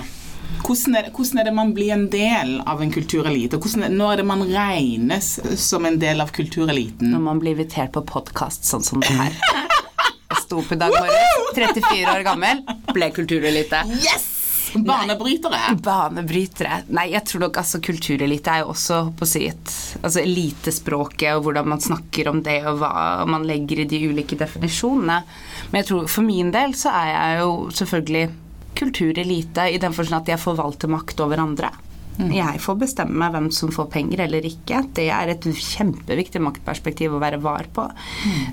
Hvordan 0.59 0.97
er, 0.99 1.07
det, 1.07 1.13
hvordan 1.15 1.39
er 1.39 1.47
det 1.47 1.53
man 1.55 1.71
blir 1.73 1.93
en 1.95 2.05
del 2.11 2.57
av 2.67 2.83
en 2.83 2.91
kulturelite? 2.93 3.57
Hvordan 3.57 3.95
når 3.95 4.11
er 4.11 4.21
det 4.21 4.27
man 4.29 4.43
regnes 4.51 5.31
som 5.57 5.87
en 5.87 5.97
del 6.01 6.21
av 6.21 6.33
kultureliten? 6.35 7.09
Når 7.13 7.25
man 7.25 7.41
blir 7.41 7.55
invitert 7.55 7.95
på 7.95 8.03
podkast 8.05 8.67
sånn 8.67 8.85
som 8.85 9.01
det 9.03 9.15
her. 9.15 9.39
Jeg 10.29 10.43
sto 10.43 10.59
opp 10.61 10.73
i 10.75 10.77
dag 10.77 10.93
morges, 10.93 11.53
34 11.57 12.11
år 12.11 12.25
gammel, 12.27 12.61
ble 12.93 13.09
kulturelite. 13.15 13.81
Yes! 14.03 14.35
Banebrytere. 14.69 15.59
Banebrytere. 15.81 16.83
Nei, 16.93 17.07
jeg 17.15 17.25
tror 17.25 17.41
nok 17.47 17.57
altså 17.57 17.79
kulturelite 17.81 18.53
er 18.53 18.61
jo 18.61 18.73
også 18.75 18.99
på 19.17 19.25
sitt 19.25 19.71
Altså 20.03 20.21
elitespråket 20.21 21.33
og 21.33 21.47
hvordan 21.47 21.71
man 21.71 21.81
snakker 21.81 22.29
om 22.29 22.43
det 22.45 22.59
og 22.69 22.77
hva 22.83 22.91
man 23.29 23.47
legger 23.49 23.81
i 23.81 23.87
de 23.89 24.03
ulike 24.11 24.37
definisjonene. 24.37 25.17
Men 25.71 25.81
jeg 25.81 25.89
tror 25.89 26.05
for 26.11 26.27
min 26.27 26.53
del 26.53 26.77
så 26.77 26.93
er 26.93 27.09
jeg 27.15 27.41
jo 27.41 27.51
selvfølgelig 27.81 28.25
kulturelite 28.79 29.65
i 29.73 29.81
den 29.81 29.95
forstand 29.95 30.21
at 30.21 30.35
jeg 30.35 30.43
forvalter 30.45 30.91
makt 30.91 31.25
over 31.25 31.41
andre. 31.41 31.73
Jeg 32.19 32.59
får 32.59 32.75
bestemme 32.81 33.29
hvem 33.31 33.47
som 33.55 33.71
får 33.71 33.87
penger 33.93 34.25
eller 34.25 34.43
ikke. 34.43 34.81
Det 34.97 35.07
er 35.15 35.31
et 35.31 35.45
kjempeviktig 35.47 36.41
maktperspektiv 36.43 37.15
å 37.15 37.21
være 37.23 37.39
var 37.39 37.69
på. 37.73 37.85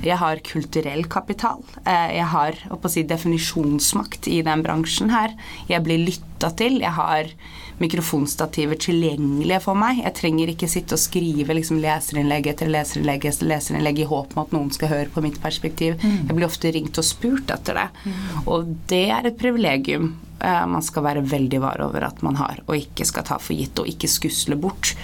Jeg 0.06 0.18
har 0.20 0.42
kulturell 0.46 1.06
kapital. 1.10 1.64
Eh, 1.84 2.16
Jeg 2.16 2.28
har 2.30 2.60
si, 2.88 3.02
definisjonsmakt 3.02 4.28
i 4.30 4.42
den 4.46 4.62
bransjen 4.62 5.10
her. 5.10 5.34
Jeg 5.68 5.82
blir 5.82 5.98
lytta 6.06 6.52
til. 6.56 6.78
Jeg 6.80 6.94
har 6.94 7.32
mikrofonstativer 7.82 8.78
tilgjengelige 8.80 9.60
for 9.64 9.78
meg. 9.78 10.00
Jeg 10.04 10.16
trenger 10.20 10.52
ikke 10.52 10.68
sitte 10.70 10.96
og 10.96 11.02
skrive 11.02 11.56
liksom, 11.56 11.80
leserinnlegg 11.82 12.50
etter 12.52 12.70
leserinnlegg 12.72 13.28
etter 13.28 13.50
leserinnlegg 13.50 14.02
i 14.02 14.10
håp 14.10 14.36
om 14.36 14.44
at 14.44 14.54
noen 14.56 14.70
skal 14.74 14.92
høre 14.92 15.10
på 15.12 15.24
mitt 15.24 15.40
perspektiv. 15.42 15.98
Jeg 16.00 16.32
blir 16.32 16.48
ofte 16.48 16.72
ringt 16.72 16.96
og 17.00 17.06
spurt 17.06 17.52
etter 17.52 17.82
det. 17.82 17.88
Og 18.46 18.70
det 18.90 19.08
er 19.12 19.28
et 19.28 19.36
privilegium 19.38 20.14
eh, 20.40 20.64
man 20.72 20.84
skal 20.84 21.04
være 21.04 21.24
veldig 21.28 21.60
var 21.62 21.82
over 21.84 22.06
at 22.08 22.22
man 22.24 22.38
har, 22.40 22.62
og 22.66 22.78
ikke 22.78 23.06
skal 23.08 23.26
ta 23.28 23.38
for 23.42 23.56
gitt 23.56 23.78
og 23.82 23.90
ikke 23.90 24.10
skusle 24.10 24.56
bort. 24.60 24.94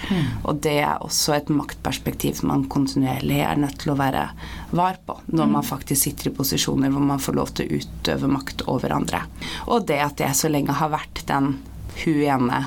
Og 0.43 0.61
det 0.65 0.79
er 0.81 1.03
også 1.05 1.37
et 1.37 1.51
maktperspektiv 1.53 2.41
man 2.47 2.65
kontinuerlig 2.71 3.43
er 3.45 3.59
nødt 3.61 3.83
til 3.83 3.93
å 3.93 3.99
være 3.99 4.29
var 4.73 4.97
på 5.05 5.19
når 5.29 5.51
man 5.51 5.67
faktisk 5.67 6.07
sitter 6.07 6.31
i 6.31 6.33
posisjoner 6.33 6.89
hvor 6.89 7.05
man 7.05 7.21
får 7.21 7.37
lov 7.37 7.53
til 7.53 7.69
å 7.69 7.83
utøve 7.83 8.31
makt 8.31 8.65
over 8.71 8.97
andre. 8.97 9.21
Og 9.69 9.85
det 9.89 10.01
at 10.01 10.25
jeg 10.25 10.41
så 10.41 10.49
lenge 10.49 10.73
har 10.79 10.89
vært 10.93 11.25
den 11.29 11.53
hun 11.99 12.21
ene 12.23 12.59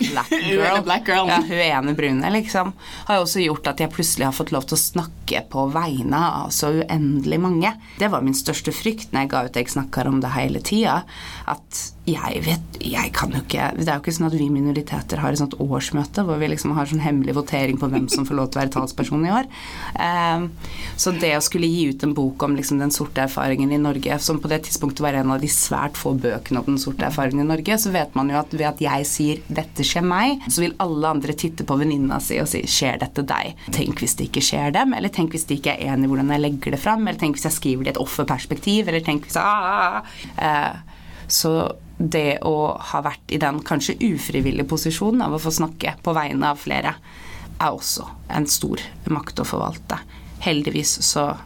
black 0.00 0.30
girl, 0.50 0.82
black 0.86 1.06
girl. 1.08 1.28
Ja, 1.30 1.40
hun 1.44 1.62
ene 1.66 1.94
brune, 1.98 2.32
liksom, 2.34 2.72
har 3.08 3.20
jo 3.20 3.26
også 3.26 3.44
gjort 3.44 3.70
at 3.72 3.82
jeg 3.84 3.92
plutselig 3.94 4.28
har 4.28 4.36
fått 4.36 4.52
lov 4.54 4.66
til 4.68 4.78
å 4.78 4.82
snakke 4.82 5.44
på 5.52 5.66
vegne 5.74 6.20
av 6.40 6.50
så 6.54 6.72
uendelig 6.80 7.40
mange. 7.42 7.74
Det 8.00 8.10
var 8.12 8.24
min 8.26 8.36
største 8.36 8.74
frykt 8.74 9.14
når 9.14 9.26
jeg 9.26 9.32
ga 9.34 9.44
ut 9.46 9.60
jeg 9.60 9.72
snakker 9.76 10.10
om 10.10 10.20
det 10.22 10.34
hele 10.34 10.62
tida. 10.64 11.00
At 11.50 11.86
jeg 12.08 12.40
vet 12.46 12.78
Jeg 12.80 13.12
kan 13.16 13.32
jo 13.34 13.42
ikke 13.42 13.66
Det 13.76 13.84
er 13.84 13.98
jo 13.98 14.02
ikke 14.02 14.14
sånn 14.14 14.28
at 14.30 14.36
vi 14.38 14.46
minoriteter 14.52 15.20
har 15.20 15.34
et 15.34 15.40
sånt 15.40 15.56
årsmøte 15.60 16.24
hvor 16.26 16.38
vi 16.40 16.48
liksom 16.48 16.72
har 16.76 16.88
sånn 16.88 17.02
hemmelig 17.04 17.34
votering 17.36 17.78
på 17.80 17.90
hvem 17.92 18.08
som 18.12 18.24
får 18.28 18.38
lov 18.38 18.48
til 18.50 18.58
å 18.58 18.62
være 18.62 18.72
talsperson 18.74 19.26
i 19.26 19.32
år. 19.34 19.48
Um, 19.94 20.48
så 21.00 21.12
det 21.16 21.34
å 21.36 21.44
skulle 21.44 21.68
gi 21.70 21.90
ut 21.92 22.04
en 22.06 22.14
bok 22.16 22.42
om 22.46 22.56
liksom 22.56 22.80
den 22.80 22.94
sorte 22.94 23.24
erfaringen 23.26 23.72
i 23.74 23.80
Norge, 23.80 24.16
som 24.22 24.40
på 24.40 24.50
det 24.50 24.62
tidspunktet 24.66 25.04
var 25.04 25.18
en 25.18 25.34
av 25.34 25.42
de 25.42 25.50
svært 25.52 25.98
få 26.00 26.14
bøkene 26.20 26.62
om 26.62 26.72
den 26.72 26.80
sorte 26.82 27.06
erfaringen 27.06 27.44
i 27.44 27.50
Norge, 27.50 27.78
så 27.80 27.92
vet 27.94 28.16
man 28.18 28.32
jo 28.32 28.40
at 28.40 28.56
ved 28.56 28.68
at 28.70 28.82
jeg 28.84 29.08
sier 29.08 29.44
'dette 29.48 29.86
skjer 29.90 30.06
meg', 30.06 30.46
så 30.48 30.62
vil 30.64 30.76
alle 30.80 31.10
andre 31.10 31.34
titte 31.34 31.66
på 31.66 31.76
venninna 31.80 32.20
si 32.22 32.38
og 32.40 32.48
si 32.48 32.62
'skjer 32.62 33.00
dette 33.02 33.26
deg'? 33.26 33.54
Tenk 33.74 34.00
hvis 34.00 34.16
det 34.16 34.30
ikke 34.30 34.44
skjer 34.48 34.72
dem, 34.78 34.94
eller 34.94 35.08
tenk 35.12 35.34
hvis 35.34 35.46
de 35.50 35.58
ikke 35.58 35.74
er 35.76 35.92
enig 35.92 36.08
i 36.08 36.12
hvordan 36.12 36.32
jeg 36.34 36.44
legger 36.46 36.70
det 36.76 36.80
fram, 36.80 37.06
eller 37.06 37.18
tenk 37.18 37.36
hvis 37.36 37.48
jeg 37.48 37.58
skriver 37.58 37.84
det 37.84 37.92
i 37.92 37.94
et 37.96 38.04
offerperspektiv, 38.06 38.88
eller 38.88 39.04
tenk 39.04 39.26
hvis 39.26 39.36
ah, 39.36 39.44
ah, 39.44 40.00
ah. 40.00 40.02
Eh, 40.38 40.96
Så 41.30 41.72
det 41.98 42.40
å 42.42 42.74
ha 42.80 43.00
vært 43.04 43.30
i 43.30 43.38
den 43.38 43.60
kanskje 43.62 43.94
ufrivillige 44.00 44.66
posisjonen 44.66 45.22
av 45.22 45.36
å 45.36 45.38
få 45.38 45.52
snakke 45.52 45.92
på 46.02 46.14
vegne 46.16 46.48
av 46.50 46.58
flere, 46.58 46.94
er 47.60 47.70
også 47.70 48.06
en 48.34 48.46
stor 48.46 48.80
makt 49.06 49.42
å 49.42 49.44
forvalte. 49.44 49.98
Heldigvis 50.40 50.96
så 51.06 51.36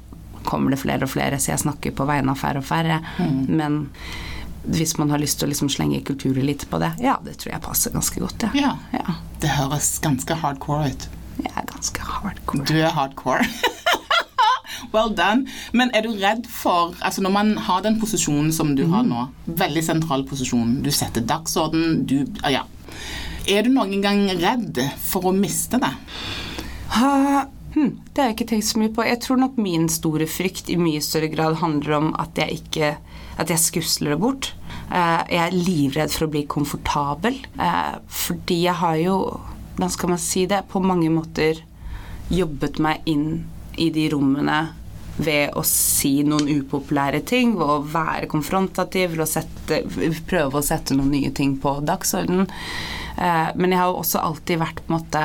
kommer 0.44 0.70
det 0.70 0.78
flere 0.80 1.04
og 1.04 1.10
flere, 1.10 1.40
så 1.40 1.50
jeg 1.52 1.64
snakker 1.64 1.92
på 1.96 2.06
vegne 2.06 2.32
av 2.32 2.38
færre 2.38 2.62
og 2.62 2.68
færre. 2.68 3.00
Men 3.48 3.88
hvis 4.64 4.96
man 4.98 5.10
har 5.12 5.20
lyst 5.20 5.38
til 5.40 5.48
å 5.48 5.52
liksom 5.52 5.70
slenge 5.72 6.00
kulturen 6.06 6.46
litt 6.48 6.64
på 6.70 6.80
det, 6.82 6.94
ja, 7.04 7.18
det 7.24 7.36
tror 7.40 7.54
jeg 7.54 7.64
passer 7.64 7.94
ganske 7.94 8.22
godt, 8.22 8.46
ja. 8.48 8.52
Ja. 8.56 8.72
ja. 8.96 9.16
Det 9.42 9.52
høres 9.58 9.94
ganske 10.04 10.38
hardcore 10.40 10.90
ut. 10.92 11.08
Jeg 11.42 11.52
er 11.52 11.66
ganske 11.68 12.04
hardcore. 12.06 12.66
Du 12.70 12.76
er 12.78 12.92
hardcore. 12.94 13.46
well 14.94 15.10
done. 15.14 15.48
Men 15.72 15.90
er 15.94 16.06
du 16.06 16.14
redd 16.18 16.46
for 16.50 16.94
Altså 17.00 17.22
Når 17.24 17.34
man 17.34 17.52
har 17.66 17.82
den 17.84 17.98
posisjonen 18.00 18.52
som 18.54 18.74
du 18.78 18.86
har 18.92 19.04
nå, 19.06 19.26
veldig 19.46 19.82
sentral 19.84 20.24
posisjon, 20.28 20.78
du 20.84 20.90
setter 20.94 21.24
dagsorden, 21.26 22.04
du 22.06 22.22
Ja. 22.44 22.64
Er 23.50 23.66
du 23.66 23.74
noen 23.74 24.00
gang 24.00 24.22
redd 24.40 24.78
for 25.04 25.28
å 25.28 25.34
miste 25.36 25.76
det? 25.82 25.90
Ha, 26.94 27.10
hm, 27.74 27.90
det 28.12 28.22
har 28.22 28.30
jeg 28.30 28.36
ikke 28.38 28.50
tenkt 28.52 28.68
så 28.68 28.80
mye 28.80 28.92
på. 28.94 29.04
Jeg 29.06 29.20
tror 29.24 29.40
nok 29.40 29.58
min 29.60 29.88
store 29.92 30.28
frykt 30.30 30.70
i 30.72 30.78
mye 30.80 31.02
større 31.04 31.30
grad 31.32 31.58
handler 31.60 31.98
om 31.98 32.12
at 32.20 32.38
jeg 32.40 32.62
ikke 32.62 32.96
At 33.34 33.50
jeg 33.50 33.58
skusler 33.58 34.12
det 34.14 34.20
bort. 34.22 34.52
Eh, 34.94 35.22
jeg 35.34 35.40
er 35.42 35.54
livredd 35.56 36.12
for 36.14 36.28
å 36.28 36.30
bli 36.30 36.44
komfortabel. 36.46 37.40
Eh, 37.58 37.96
fordi 38.06 38.60
jeg 38.68 38.78
har 38.78 38.94
jo, 39.00 39.16
hvordan 39.74 39.90
skal 39.90 40.12
man 40.12 40.20
si 40.22 40.44
det, 40.46 40.60
på 40.70 40.78
mange 40.78 41.10
måter 41.10 41.58
jobbet 42.30 42.78
meg 42.78 43.02
inn 43.10 43.42
i 43.74 43.88
de 43.90 44.06
rommene 44.12 44.60
ved 45.16 45.54
å 45.54 45.62
si 45.66 46.22
noen 46.26 46.46
upopulære 46.46 47.24
ting, 47.26 47.56
ved 47.58 47.70
å 47.70 47.82
være 47.82 48.30
konfrontativ, 48.30 49.14
ved 49.14 49.24
å 49.26 49.30
sette, 49.30 49.82
prøve 50.30 50.58
å 50.58 50.64
sette 50.64 50.96
noen 50.96 51.12
nye 51.14 51.32
ting 51.34 51.56
på 51.58 51.76
dagsordenen. 51.86 52.46
Eh, 53.18 53.50
men 53.54 53.74
jeg 53.74 53.80
har 53.80 53.92
jo 53.92 54.00
også 54.02 54.22
alltid 54.22 54.62
vært 54.62 54.82
på 54.82 54.90
en 54.90 54.98
måte 54.98 55.24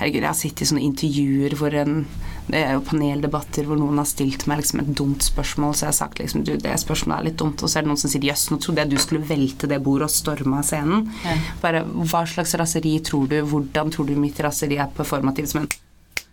Herregud, 0.00 0.22
jeg 0.24 0.30
har 0.30 0.38
sittet 0.38 0.64
i 0.64 0.70
sånne 0.70 0.84
intervjuer 0.88 1.56
hvor 1.60 1.76
en 1.76 2.04
det 2.50 2.60
er 2.64 2.72
jo 2.74 2.82
paneldebatter 2.82 3.66
hvor 3.68 3.78
noen 3.78 4.00
har 4.00 4.08
stilt 4.08 4.46
meg 4.50 4.60
liksom 4.60 4.82
et 4.82 4.92
dumt 4.98 5.22
spørsmål, 5.22 5.74
så 5.76 5.86
jeg 5.86 5.92
har 5.92 5.98
sagt 6.00 6.22
liksom 6.22 6.44
du, 6.46 6.54
det 6.58 6.72
spørsmålet 6.82 7.20
er 7.20 7.28
litt 7.28 7.38
dumt, 7.38 7.62
og 7.62 7.70
så 7.70 7.78
er 7.78 7.86
det 7.86 7.90
noen 7.92 8.00
som 8.00 8.10
sier 8.10 8.26
jøss, 8.26 8.48
nå 8.50 8.58
trodde 8.62 8.82
jeg 8.82 8.90
du 8.90 9.02
skulle 9.02 9.28
velte 9.28 9.70
det 9.70 9.78
bordet 9.84 10.08
og 10.08 10.14
storme 10.14 10.58
av 10.58 10.66
scenen. 10.66 11.06
Ja. 11.22 11.36
Bare 11.62 11.84
hva 11.86 12.24
slags 12.26 12.56
raseri 12.58 12.96
tror 13.06 13.30
du, 13.30 13.38
hvordan 13.52 13.92
tror 13.94 14.08
du 14.08 14.16
mitt 14.18 14.40
raseri 14.42 14.80
er 14.82 14.90
performativt 14.96 15.52
som 15.52 15.62
en 15.62 15.70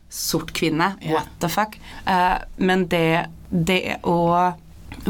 sort 0.10 0.54
kvinne? 0.58 0.94
Ja. 1.04 1.20
What 1.20 1.36
the 1.44 1.52
fuck? 1.52 1.78
Uh, 2.08 2.40
men 2.58 2.88
det, 2.90 3.28
det 3.52 4.00
å 4.08 4.18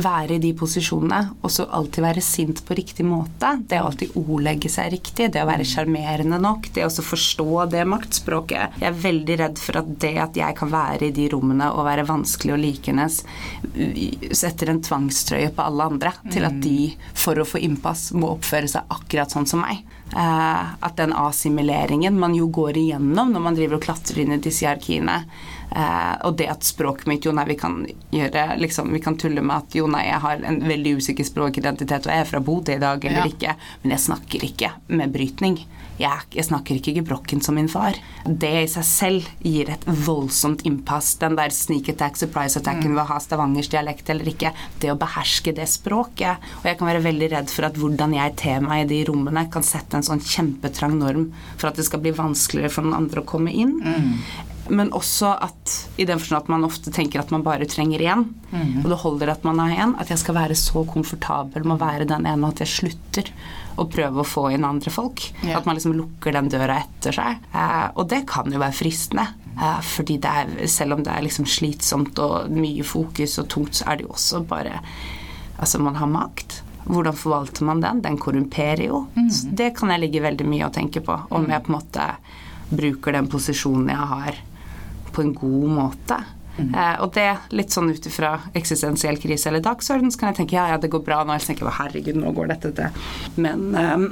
være 0.03 0.37
i 0.37 0.41
de 0.41 0.51
posisjonene 0.57 1.19
og 1.41 1.51
så 1.53 1.65
alltid 1.73 2.03
være 2.05 2.23
sint 2.23 2.61
på 2.65 2.77
riktig 2.77 3.05
måte, 3.07 3.53
det 3.69 3.79
å 3.81 3.89
alltid 3.89 4.15
ordlegge 4.19 4.71
seg 4.71 4.91
riktig, 4.93 5.29
det 5.33 5.43
å 5.43 5.49
være 5.49 5.67
sjarmerende 5.67 6.39
nok, 6.41 6.69
det 6.75 6.85
å 6.85 6.91
forstå 6.91 7.65
det 7.73 7.83
maktspråket. 7.89 8.79
Jeg 8.81 8.89
er 8.91 9.01
veldig 9.03 9.39
redd 9.43 9.61
for 9.61 9.81
at 9.81 9.91
det 10.03 10.13
at 10.23 10.39
jeg 10.39 10.57
kan 10.57 10.71
være 10.73 11.09
i 11.09 11.15
de 11.15 11.27
rommene 11.33 11.69
og 11.73 11.85
være 11.87 12.07
vanskelig 12.07 12.55
og 12.55 12.63
likenes, 12.63 13.21
setter 14.31 14.73
en 14.73 14.83
tvangstrøye 14.85 15.51
på 15.55 15.67
alle 15.67 15.91
andre 15.91 16.15
til 16.31 16.47
at 16.47 16.57
de, 16.63 16.93
for 17.17 17.39
å 17.39 17.47
få 17.47 17.61
innpass, 17.63 18.09
må 18.17 18.35
oppføre 18.35 18.69
seg 18.71 18.97
akkurat 18.97 19.33
sånn 19.33 19.49
som 19.49 19.63
meg. 19.65 19.83
Eh, 20.15 20.63
at 20.79 20.95
den 20.95 21.11
assimileringen 21.11 22.15
man 22.19 22.35
jo 22.37 22.47
går 22.47 22.77
igjennom 22.79 23.33
når 23.33 23.43
man 23.43 23.57
driver 23.57 23.75
og 23.75 23.83
klatrer 23.83 24.21
inn 24.23 24.37
i 24.37 24.39
disse 24.39 24.63
hierarkiene, 24.63 25.17
og 26.23 26.37
det 26.39 26.47
at 26.49 26.63
språket 26.63 27.07
mitt 27.11 27.25
Jo, 27.27 27.33
nei, 27.35 27.43
vi 27.49 27.55
kan 27.59 27.81
gjøre 28.13 28.57
liksom, 28.61 28.91
Vi 28.93 29.01
kan 29.03 29.17
tulle 29.19 29.41
med 29.43 29.55
at 29.57 29.75
jo, 29.75 29.87
nei, 29.91 30.05
jeg 30.07 30.21
har 30.23 30.43
en 30.47 30.61
veldig 30.63 30.93
usikker 31.01 31.27
språkidentitet, 31.27 32.07
og 32.07 32.13
jeg 32.13 32.23
er 32.23 32.29
fra 32.29 32.39
Bodø 32.39 32.73
i 32.77 32.79
dag, 32.79 33.03
eller 33.03 33.25
Ja. 33.25 33.31
ikke, 33.31 33.55
men 33.83 33.91
jeg 33.91 33.99
snakker 34.05 34.45
ikke 34.47 34.71
med 34.87 35.11
brytning. 35.11 35.57
Jeg, 35.97 36.19
jeg 36.31 36.45
snakker 36.45 36.77
ikke 36.77 36.93
gebrokken 36.99 37.41
som 37.41 37.55
min 37.57 37.67
far. 37.67 37.95
Det 38.23 38.51
i 38.63 38.67
seg 38.69 38.83
selv 38.85 39.29
gir 39.41 39.69
et 39.73 39.83
voldsomt 39.85 40.61
innpass. 40.69 41.15
Den 41.17 41.35
der 41.35 41.49
sneak 41.49 41.89
attack, 41.89 42.15
surprise 42.21 42.59
attacken 42.59 42.93
ved 42.93 43.01
å 43.01 43.07
ha 43.09 43.17
Stavangers 43.19 43.67
dialekt 43.73 44.09
eller 44.13 44.29
ikke. 44.29 44.51
Det 44.79 44.91
å 44.93 44.97
beherske 45.01 45.55
det 45.57 45.65
språket. 45.67 46.37
Og 46.61 46.69
jeg 46.69 46.77
kan 46.77 46.87
være 46.91 47.01
veldig 47.01 47.31
redd 47.33 47.49
for 47.49 47.65
at 47.65 47.79
hvordan 47.81 48.13
jeg 48.13 48.35
ter 48.37 48.61
meg 48.61 48.85
i 48.85 48.89
de 48.93 49.01
rommene, 49.09 49.47
kan 49.51 49.65
sette 49.65 49.97
en 49.97 50.05
sånn 50.05 50.21
kjempetrang 50.21 50.99
norm 50.99 51.31
for 51.57 51.71
at 51.71 51.75
det 51.81 51.85
skal 51.89 51.99
bli 52.05 52.11
vanskeligere 52.13 52.69
for 52.77 52.85
noen 52.85 53.01
andre 53.01 53.25
å 53.25 53.25
komme 53.25 53.49
inn. 53.51 53.79
Men 54.69 54.91
også 54.95 55.31
at 55.43 55.73
i 55.99 56.05
den 56.07 56.19
forstand 56.19 56.45
at 56.45 56.51
man 56.51 56.65
ofte 56.67 56.91
tenker 56.93 57.21
at 57.21 57.31
man 57.33 57.45
bare 57.45 57.67
trenger 57.69 58.03
én, 58.03 58.25
og 58.83 58.87
det 58.89 58.99
holder 59.03 59.31
at 59.33 59.45
man 59.47 59.59
har 59.59 59.75
én, 59.85 59.95
at 60.01 60.11
jeg 60.11 60.21
skal 60.21 60.37
være 60.37 60.57
så 60.57 60.83
komfortabel 60.87 61.65
med 61.65 61.77
å 61.77 61.83
være 61.85 62.07
den 62.09 62.27
ene 62.29 62.51
at 62.51 62.61
jeg 62.63 62.73
slutter 62.73 63.31
å 63.77 63.85
prøve 63.91 64.23
å 64.23 64.27
få 64.27 64.47
inn 64.55 64.65
andre 64.65 64.91
folk. 64.93 65.21
Yeah. 65.43 65.59
At 65.59 65.67
man 65.67 65.77
liksom 65.77 65.95
lukker 65.97 66.33
den 66.33 66.49
døra 66.49 66.79
etter 66.81 67.15
seg. 67.15 67.43
Eh, 67.53 67.85
og 67.93 68.07
det 68.09 68.23
kan 68.29 68.49
jo 68.51 68.61
være 68.61 68.75
fristende. 68.75 69.27
Eh, 69.53 69.81
fordi 69.85 70.17
det 70.23 70.33
er, 70.41 70.55
selv 70.71 70.97
om 70.97 71.03
det 71.05 71.13
er 71.13 71.25
liksom 71.25 71.45
slitsomt 71.49 72.17
og 72.23 72.49
mye 72.53 72.85
fokus 72.87 73.37
og 73.41 73.49
tungt, 73.53 73.77
så 73.77 73.91
er 73.91 73.99
det 73.99 74.07
jo 74.07 74.15
også 74.17 74.43
bare 74.49 74.81
Altså, 75.57 75.79
man 75.81 75.95
har 75.97 76.05
makt. 76.05 76.59
Hvordan 76.85 77.15
forvalter 77.17 77.65
man 77.65 77.79
den? 77.81 78.03
Den 78.03 78.19
korrumperer 78.21 78.83
jo. 78.91 78.99
Så 79.33 79.49
det 79.57 79.71
kan 79.73 79.89
jeg 79.89 80.03
ligge 80.03 80.21
veldig 80.21 80.45
mye 80.45 80.67
og 80.67 80.75
tenke 80.75 81.01
på. 81.01 81.15
Om 81.33 81.47
jeg 81.49 81.63
på 81.65 81.71
en 81.71 81.75
måte 81.79 82.03
bruker 82.69 83.15
den 83.17 83.25
posisjonen 83.31 83.89
jeg 83.89 84.09
har, 84.11 84.37
på 85.17 85.25
en 85.25 85.33
god 85.37 85.69
måte. 85.81 86.21
Eh, 86.57 86.95
og 87.03 87.11
det, 87.13 87.27
litt 87.53 87.73
sånn 87.73 87.91
ut 87.93 88.09
ifra 88.09 88.37
eksistensiell 88.57 89.19
krise 89.21 89.51
eller 89.51 89.63
dagsorden, 89.65 90.11
så 90.13 90.21
kan 90.21 90.31
jeg 90.31 90.41
tenke 90.41 90.57
ja, 90.57 90.71
ja, 90.73 90.79
det 90.81 90.91
går 90.93 91.05
bra 91.05 91.21
nå. 91.23 91.35
Ellers 91.35 91.49
tenker 91.49 91.67
jeg 91.67 91.79
herregud, 91.81 92.17
nå 92.21 92.33
går 92.37 92.51
dette 92.53 92.73
til. 92.77 93.05
Men 93.37 93.67
ehm, 93.77 94.07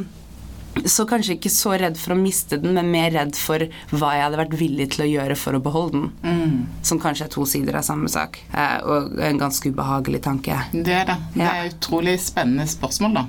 så 0.86 1.06
kanskje 1.10 1.38
ikke 1.38 1.52
så 1.54 1.74
redd 1.80 1.98
for 2.00 2.14
å 2.14 2.20
miste 2.20 2.60
den, 2.62 2.76
men 2.78 2.92
mer 2.92 3.14
redd 3.16 3.38
for 3.40 3.64
hva 3.96 4.12
jeg 4.18 4.26
hadde 4.28 4.42
vært 4.44 4.58
villig 4.60 4.90
til 4.94 5.06
å 5.06 5.10
gjøre 5.10 5.40
for 5.40 5.58
å 5.58 5.64
beholde 5.64 6.04
den. 6.04 6.54
Som 6.86 7.02
kanskje 7.02 7.30
er 7.30 7.34
to 7.34 7.48
sider 7.50 7.80
av 7.80 7.88
samme 7.88 8.12
sak. 8.12 8.42
Eh, 8.52 8.78
og 8.84 9.18
en 9.26 9.42
ganske 9.42 9.72
ubehagelig 9.72 10.22
tanke. 10.28 10.60
Det 10.76 11.02
er 11.02 11.10
det. 11.10 11.18
Det 11.38 11.50
er 11.50 11.74
utrolig 11.74 12.20
spennende 12.24 12.68
spørsmål, 12.70 13.22
da. 13.22 13.28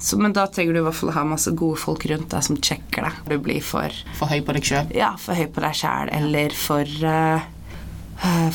Så, 0.00 0.16
men 0.16 0.32
da 0.32 0.46
trenger 0.48 0.72
du 0.72 0.80
i 0.80 0.84
hvert 0.86 0.96
fall 0.96 1.10
å 1.12 1.16
ha 1.18 1.24
masse 1.28 1.52
gode 1.52 1.76
folk 1.82 2.06
rundt 2.08 2.30
deg 2.32 2.44
som 2.46 2.56
sjekker 2.56 3.04
deg. 3.04 3.18
Du 3.28 3.34
blir 3.44 3.60
for, 3.60 3.92
For 4.16 4.32
høy 4.32 4.40
på 4.46 4.54
deg 4.56 4.64
sjøl. 4.64 4.92
ja, 4.96 5.10
for 5.20 5.36
høy 5.36 5.46
på 5.52 5.60
deg 5.60 5.76
sjæl, 5.76 6.08
eller 6.16 6.56
for 6.56 6.88
uh, 7.04 7.48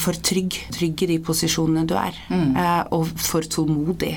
for 0.01 0.13
trygg. 0.25 0.58
Trygg 0.73 1.03
i 1.05 1.08
de 1.15 1.19
posisjonene 1.25 1.88
du 1.89 1.95
er. 1.97 2.17
Eh, 2.29 2.81
og 2.93 3.08
for 3.17 3.41
tålmodig. 3.49 4.12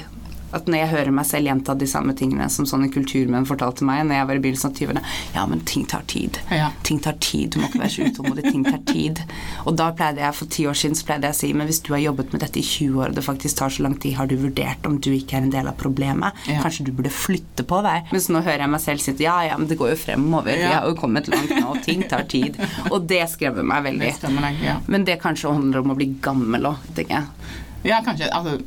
At 0.53 0.67
når 0.71 0.79
jeg 0.79 0.89
hører 0.95 1.11
meg 1.13 1.27
selv 1.29 1.47
gjenta 1.51 1.75
de 1.79 1.87
samme 1.91 2.15
tingene 2.17 2.47
som 2.51 2.65
sånne 2.69 2.89
kulturmenn 2.95 3.45
fortalte 3.49 3.85
meg 3.85 4.05
når 4.09 4.17
jeg 4.19 4.29
var 4.31 4.39
i 4.39 4.43
begynnelsen 4.45 4.71
av 4.71 4.79
20-årene 4.79 5.03
Ja, 5.35 5.47
men 5.51 5.61
ting 5.69 5.85
tar 5.91 6.03
tid. 6.09 6.39
Ja. 6.51 6.71
Ting 6.89 7.01
tar 7.05 7.19
tid. 7.21 7.51
Du 7.53 7.61
må 7.61 7.69
ikke 7.69 7.83
være 7.83 7.93
så 7.95 8.07
utålmodig. 8.09 8.45
Ting 8.51 8.65
tar 8.65 8.81
tid. 8.89 9.21
Og 9.69 9.77
da 9.77 9.91
pleide 9.93 10.23
jeg 10.25 10.35
for 10.39 10.47
ti 10.55 10.67
år 10.71 10.79
siden 10.81 10.97
så 10.97 11.05
pleide 11.09 11.29
jeg 11.29 11.37
å 11.37 11.39
si 11.41 11.53
men 11.53 11.69
hvis 11.69 11.83
du 11.85 11.93
har 11.93 12.01
jobbet 12.03 12.33
med 12.33 12.41
dette 12.45 12.61
i 12.61 12.65
20 12.65 12.97
år, 13.03 13.13
og 13.13 13.19
det 13.19 13.25
faktisk 13.27 13.59
tar 13.61 13.75
så 13.75 13.85
lang 13.85 13.99
tid, 14.01 14.17
har 14.19 14.27
du 14.31 14.37
vurdert 14.41 14.87
om 14.89 14.97
du 15.05 15.11
ikke 15.13 15.37
er 15.39 15.47
en 15.47 15.53
del 15.53 15.69
av 15.69 15.77
problemet? 15.81 16.33
Ja. 16.49 16.63
Kanskje 16.65 16.89
du 16.89 16.93
burde 16.97 17.13
flytte 17.13 17.67
på 17.69 17.83
deg? 17.85 18.09
Mens 18.15 18.29
nå 18.33 18.41
hører 18.45 18.65
jeg 18.65 18.73
meg 18.75 18.85
selv 18.85 19.05
si 19.05 19.15
ja, 19.25 19.37
ja, 19.51 19.57
men 19.61 19.69
det 19.69 19.77
går 19.81 19.93
jo 19.95 20.01
fremover. 20.07 20.53
Vi 20.57 20.65
Ja. 20.65 20.81
har 20.81 20.89
jo 20.89 20.97
kommet 20.99 21.29
langt 21.29 21.53
nå. 21.61 21.77
Ting 21.85 22.03
tar 22.09 22.25
tid. 22.31 22.57
Og 22.91 23.07
det 23.11 23.25
skremmer 23.33 23.63
meg 23.67 23.85
veldig. 23.85 24.07
Det 24.09 24.17
stemmer 24.21 24.55
ja. 24.65 24.79
Men 24.87 25.05
det 25.05 25.21
kanskje 25.23 25.53
handler 25.53 25.81
om 25.85 25.93
å 25.93 25.99
bli 25.99 26.13
gammel 26.23 26.69
òg, 26.73 26.77
tenker 26.97 27.19
jeg. 27.21 27.65
Ja, 27.87 28.01
kanskje. 28.05 28.29
Altså, 28.35 28.59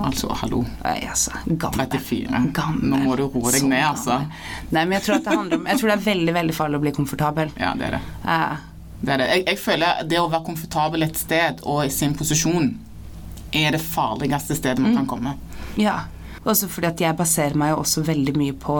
altså 0.00 0.30
hallo. 0.40 0.62
Nei, 0.84 0.96
altså, 1.08 1.34
gammel. 1.46 1.86
34. 1.90 2.40
Gammel. 2.56 2.88
Nå 2.90 3.00
må 3.04 3.16
du 3.20 3.26
roe 3.26 3.52
deg 3.52 3.60
Så 3.60 3.68
ned, 3.68 3.84
altså. 3.84 4.20
Nei, 4.70 4.84
men 4.84 4.96
jeg 4.98 5.06
tror 5.08 5.28
om 5.36 5.68
Jeg 5.68 5.80
tror 5.80 5.92
det 5.92 5.96
er 5.98 6.06
veldig, 6.06 6.34
veldig 6.38 6.56
farlig 6.56 6.80
å 6.80 6.84
bli 6.86 6.94
komfortabel. 6.96 7.52
Ja, 7.60 7.74
det 7.78 7.90
er 7.90 7.98
det. 7.98 8.02
Eh, 8.24 8.64
det, 9.00 9.12
er 9.12 9.22
det. 9.22 9.28
Jeg, 9.34 9.46
jeg 9.50 9.62
føler 9.66 10.02
det 10.08 10.20
å 10.22 10.26
være 10.32 10.48
komfortabel 10.48 11.06
et 11.06 11.20
sted 11.20 11.62
og 11.68 11.84
i 11.84 11.92
sin 11.92 12.16
posisjon 12.16 12.72
er 13.54 13.76
det 13.76 13.82
farligste 13.84 14.56
stedet 14.58 14.82
man 14.82 14.96
kan 15.02 15.08
komme. 15.08 15.38
ja. 15.80 16.02
Også 16.44 16.66
fordi 16.68 16.90
at 16.90 17.00
jeg 17.00 17.16
baserer 17.16 17.54
meg 17.56 17.70
jo 17.70 17.78
også 17.80 18.02
veldig 18.04 18.34
mye 18.36 18.52
på 18.60 18.74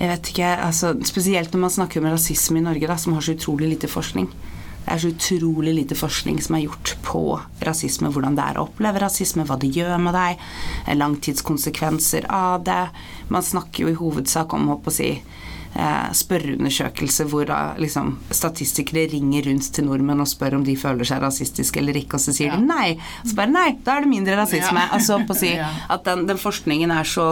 jeg 0.00 0.08
vet 0.08 0.30
ikke, 0.32 0.48
altså 0.64 0.92
Spesielt 1.08 1.52
når 1.54 1.62
man 1.64 1.72
snakker 1.72 2.00
om 2.00 2.08
rasisme 2.12 2.60
i 2.60 2.64
Norge, 2.64 2.88
da, 2.88 2.96
som 3.00 3.16
har 3.16 3.24
så 3.24 3.34
utrolig 3.34 3.70
lite 3.72 3.88
forskning. 3.90 4.28
Det 4.80 4.96
er 4.96 5.02
så 5.02 5.10
utrolig 5.12 5.74
lite 5.76 5.94
forskning 5.98 6.40
som 6.42 6.56
er 6.56 6.64
gjort 6.64 6.96
på 7.06 7.22
rasisme, 7.66 8.10
hvordan 8.10 8.34
det 8.38 8.46
er 8.46 8.58
å 8.58 8.64
oppleve 8.66 9.02
rasisme, 9.04 9.44
hva 9.46 9.58
det 9.60 9.70
gjør 9.76 10.00
med 10.02 10.16
deg, 10.16 10.40
langtidskonsekvenser 10.98 12.26
av 12.34 12.64
det. 12.66 12.82
Man 13.30 13.46
snakker 13.46 13.84
jo 13.84 13.92
i 13.92 14.00
hovedsak 14.00 14.56
om 14.56 14.72
å 14.74 14.80
si, 14.90 15.12
eh, 15.74 16.10
spørreundersøkelse 16.16 17.24
hvor 17.30 17.50
liksom, 17.80 18.16
statistikere 18.34 19.06
ringer 19.12 19.46
rundt 19.48 19.68
til 19.74 19.86
nordmenn 19.86 20.20
og 20.24 20.28
spør 20.30 20.56
om 20.58 20.64
de 20.66 20.74
føler 20.78 21.06
seg 21.08 21.22
rasistiske 21.22 21.80
eller 21.80 21.96
ikke, 22.00 22.18
og 22.18 22.24
så 22.24 22.34
sier 22.36 22.50
Ja. 22.50 22.56
de 22.56 22.66
nei. 22.66 22.90
Og 23.22 23.30
så 23.30 23.36
bare 23.38 23.52
nei, 23.52 23.68
da 23.84 23.96
er 23.96 24.00
det 24.06 24.10
mindre 24.10 24.36
rasisme. 24.40 24.80
Ja. 24.82 24.88
Altså 24.96 25.20
på 25.26 25.34
å 25.34 25.38
si 25.38 25.52
at 25.94 26.04
den, 26.04 26.26
den 26.26 26.40
forskningen 26.40 26.90
er 26.94 27.04
så 27.04 27.26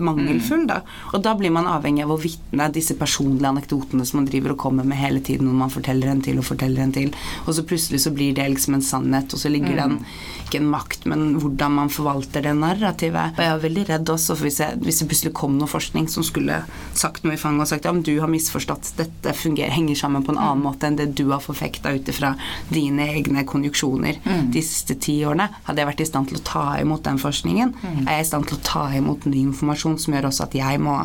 mangelfull, 0.00 0.66
da. 0.70 0.80
Og 1.14 1.22
da 1.24 1.34
blir 1.38 1.50
man 1.54 1.66
avhengig 1.70 2.04
av 2.04 2.14
å 2.14 2.20
vitne 2.20 2.70
disse 2.72 2.94
personlige 2.98 3.48
anekdotene 3.50 4.06
som 4.06 4.20
man 4.20 4.28
driver 4.30 4.54
og 4.54 4.58
kommer 4.62 4.84
med 4.86 4.98
hele 5.00 5.20
tiden, 5.20 5.48
når 5.50 5.58
man 5.64 5.70
forteller 5.74 6.12
en 6.12 6.22
til 6.24 6.38
og 6.38 6.46
forteller 6.46 6.82
en 6.84 6.92
til, 6.94 7.10
og 7.46 7.54
så 7.56 7.64
plutselig 7.66 8.02
så 8.04 8.12
blir 8.14 8.34
det 8.36 8.46
liksom 8.54 8.74
en 8.78 8.82
sannhet, 8.84 9.32
og 9.34 9.40
så 9.42 9.50
ligger 9.52 9.76
den 9.80 9.98
ikke 10.46 10.60
en 10.60 10.70
makt, 10.70 11.04
men 11.10 11.26
hvordan 11.40 11.72
man 11.76 11.90
forvalter 11.92 12.42
det 12.42 12.54
narrativet. 12.58 13.36
Og 13.38 13.42
jeg 13.44 13.52
er 13.54 13.62
veldig 13.64 13.84
redd 13.88 14.10
også 14.14 14.34
for 14.36 14.48
hvis, 14.48 14.58
jeg, 14.62 14.78
hvis 14.82 14.98
det 15.02 15.08
plutselig 15.10 15.32
kom 15.38 15.58
noe 15.60 15.70
forskning 15.70 16.08
som 16.10 16.24
skulle 16.26 16.60
sagt 16.98 17.22
noe 17.24 17.36
i 17.36 17.40
fanget 17.40 17.66
og 17.66 17.70
sagt 17.70 17.79
ja, 17.84 17.92
men 17.92 18.02
du 18.02 18.12
har 18.20 18.28
misforstått, 18.28 18.92
dette 18.96 19.32
fungerer, 19.34 19.70
henger 19.70 19.94
sammen 19.96 20.22
på 20.26 20.32
en 20.32 20.38
annen 20.38 20.62
måte 20.64 20.86
enn 20.86 20.96
det 20.96 21.14
du 21.18 21.30
har 21.30 21.40
forfekta 21.40 21.92
ut 21.96 22.08
ifra 22.08 22.34
dine 22.70 23.06
egne 23.14 23.44
konjuksjoner 23.44 24.18
de 24.52 24.62
siste 24.62 24.94
ti 25.00 25.18
årene. 25.24 25.48
Hadde 25.64 25.82
jeg 25.82 25.86
vært 25.92 26.00
i 26.00 26.08
stand 26.10 26.28
til 26.28 26.38
å 26.38 26.44
ta 26.44 26.64
imot 26.80 27.02
den 27.04 27.18
forskningen, 27.18 27.74
er 28.06 28.18
jeg 28.20 28.26
i 28.26 28.30
stand 28.32 28.46
til 28.50 28.58
å 28.58 28.62
ta 28.66 28.84
imot 28.96 29.24
ny 29.26 29.42
informasjon 29.48 29.98
som 29.98 30.14
gjør 30.14 30.28
også 30.30 30.46
at 30.48 30.54
jeg 30.60 30.80
må 30.80 30.98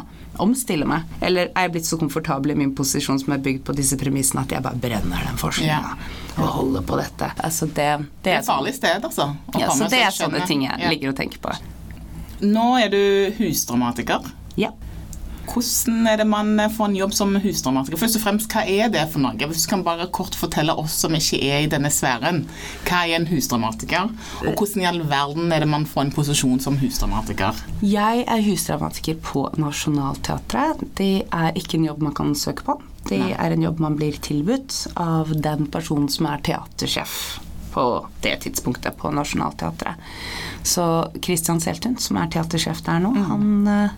omstille 0.43 0.85
meg? 0.85 1.03
Eller 1.23 1.47
er 1.55 1.67
jeg 1.67 1.71
blitt 1.77 1.85
så 1.87 1.97
komfortabel 2.01 2.51
i 2.51 2.55
min 2.59 2.73
posisjon 2.75 3.19
som 3.21 3.33
er 3.33 3.43
bygd 3.45 3.63
på 3.67 3.75
disse 3.77 3.95
premissene 3.97 4.41
at 4.43 4.51
jeg 4.51 4.61
bare 4.65 4.75
brenner 4.75 5.23
den 5.29 5.37
forskninga 5.39 5.77
Ja. 5.77 5.95
og 6.37 6.49
holder 6.57 6.81
på 6.83 6.97
dette? 6.99 7.31
Altså 7.39 7.65
det, 7.67 7.85
det 7.99 8.23
Det 8.23 8.33
er 8.33 8.39
et 8.39 8.45
farlig 8.49 8.73
sted, 8.75 9.03
altså. 9.03 9.29
ja, 9.59 9.69
så 9.71 9.87
det 9.89 10.01
er 10.03 10.11
sånne 10.11 10.45
ting 10.47 10.63
jeg 10.67 10.79
Ja. 10.79 10.89
ligger 10.89 11.09
og 11.09 11.15
tenker 11.15 11.39
på. 11.39 11.55
Nå 12.41 12.65
er 12.83 12.89
du 12.91 13.31
husdramatiker. 13.37 14.25
Ja. 14.59 14.71
Hvordan 15.49 16.07
er 16.09 16.19
det 16.21 16.27
man 16.29 16.53
får 16.75 16.89
en 16.89 16.97
jobb 16.97 17.13
som 17.15 17.35
husdramatiker? 17.41 17.99
Først 18.01 18.19
og 18.19 18.23
fremst, 18.25 18.49
Hva 18.51 18.63
er 18.65 18.89
det 18.93 19.05
for 19.13 19.23
noe? 19.23 19.35
Hvis 19.49 19.65
du 19.65 19.71
kan 19.71 19.85
bare 19.85 20.07
kort 20.13 20.35
fortelle 20.37 20.75
oss 20.81 20.97
som 21.05 21.15
ikke 21.17 21.39
er 21.43 21.65
i 21.65 21.69
denne 21.71 21.91
sfæren, 21.93 22.43
hva 22.87 23.03
er 23.05 23.19
en 23.19 23.29
husdramatiker? 23.29 24.11
Og 24.43 24.51
hvordan 24.51 24.83
i 24.83 24.89
all 24.89 25.01
verden 25.09 25.53
er 25.53 25.63
det 25.63 25.71
man 25.71 25.87
får 25.89 26.07
en 26.07 26.15
posisjon 26.15 26.59
som 26.63 26.79
husdramatiker? 26.81 27.63
Jeg 27.85 28.25
er 28.27 28.45
husdramatiker 28.45 29.21
på 29.23 29.47
Nationaltheatret. 29.61 30.83
Det 30.99 31.25
er 31.31 31.55
ikke 31.55 31.79
en 31.79 31.89
jobb 31.89 32.05
man 32.09 32.17
kan 32.17 32.35
søke 32.35 32.67
på. 32.67 32.79
Det 33.05 33.19
Nei. 33.21 33.33
er 33.37 33.53
en 33.53 33.61
jobb 33.61 33.81
man 33.83 33.97
blir 33.99 34.17
tilbudt 34.17 34.87
av 34.97 35.29
den 35.29 35.67
personen 35.71 36.09
som 36.09 36.25
er 36.31 36.41
teatersjef 36.45 37.19
på 37.75 38.07
det 38.23 38.37
tidspunktet 38.45 38.97
på 38.97 39.11
Nationaltheatret. 39.11 39.99
Så 40.63 41.11
Christian 41.21 41.59
Seltun, 41.61 41.97
som 41.99 42.17
er 42.17 42.29
teatersjef 42.31 42.79
der 42.85 43.01
nå, 43.03 43.11
han 43.27 43.67
eh, 43.67 43.97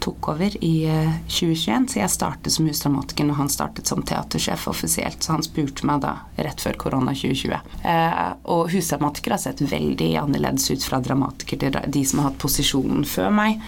tok 0.00 0.28
over 0.32 0.56
i 0.64 0.72
eh, 0.90 1.12
2021, 1.28 1.88
så 1.92 2.00
jeg 2.00 2.12
startet 2.12 2.54
som 2.54 2.68
husdramatiker 2.68 3.26
når 3.28 3.38
han 3.40 3.50
startet 3.52 3.90
som 3.90 4.04
teatersjef 4.06 4.66
offisielt. 4.70 5.22
Så 5.22 5.34
han 5.34 5.44
spurte 5.46 5.86
meg 5.88 6.02
da 6.04 6.14
rett 6.36 6.62
før 6.62 6.78
korona 6.86 7.14
2020. 7.16 7.56
Eh, 7.86 8.22
og 8.52 8.70
husdramatikere 8.72 9.38
har 9.38 9.44
sett 9.44 9.64
veldig 9.64 10.10
annerledes 10.22 10.68
ut 10.70 10.86
fra 10.86 11.00
dramatikere 11.04 11.70
til 11.70 11.92
de 11.98 12.04
som 12.06 12.22
har 12.22 12.30
hatt 12.30 12.40
posisjonen 12.42 13.06
før 13.08 13.32
meg. 13.34 13.60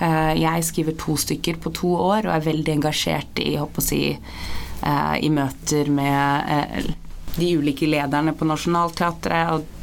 Eh, 0.00 0.32
jeg 0.40 0.68
skriver 0.70 0.96
to 1.00 1.16
stykker 1.20 1.60
på 1.60 1.74
to 1.76 1.92
år 1.96 2.28
og 2.28 2.34
er 2.36 2.48
veldig 2.48 2.76
engasjert 2.78 3.42
i, 3.42 3.52
håper 3.60 3.82
å 3.82 3.88
si, 3.90 4.02
eh, 4.14 5.16
i 5.20 5.32
møter 5.32 5.90
med 5.92 6.54
eh, 6.56 6.90
de 7.36 7.52
ulike 7.56 7.88
lederne 7.88 8.34
på 8.36 8.48
Nationaltheatret 8.48 9.54
og 9.54 9.76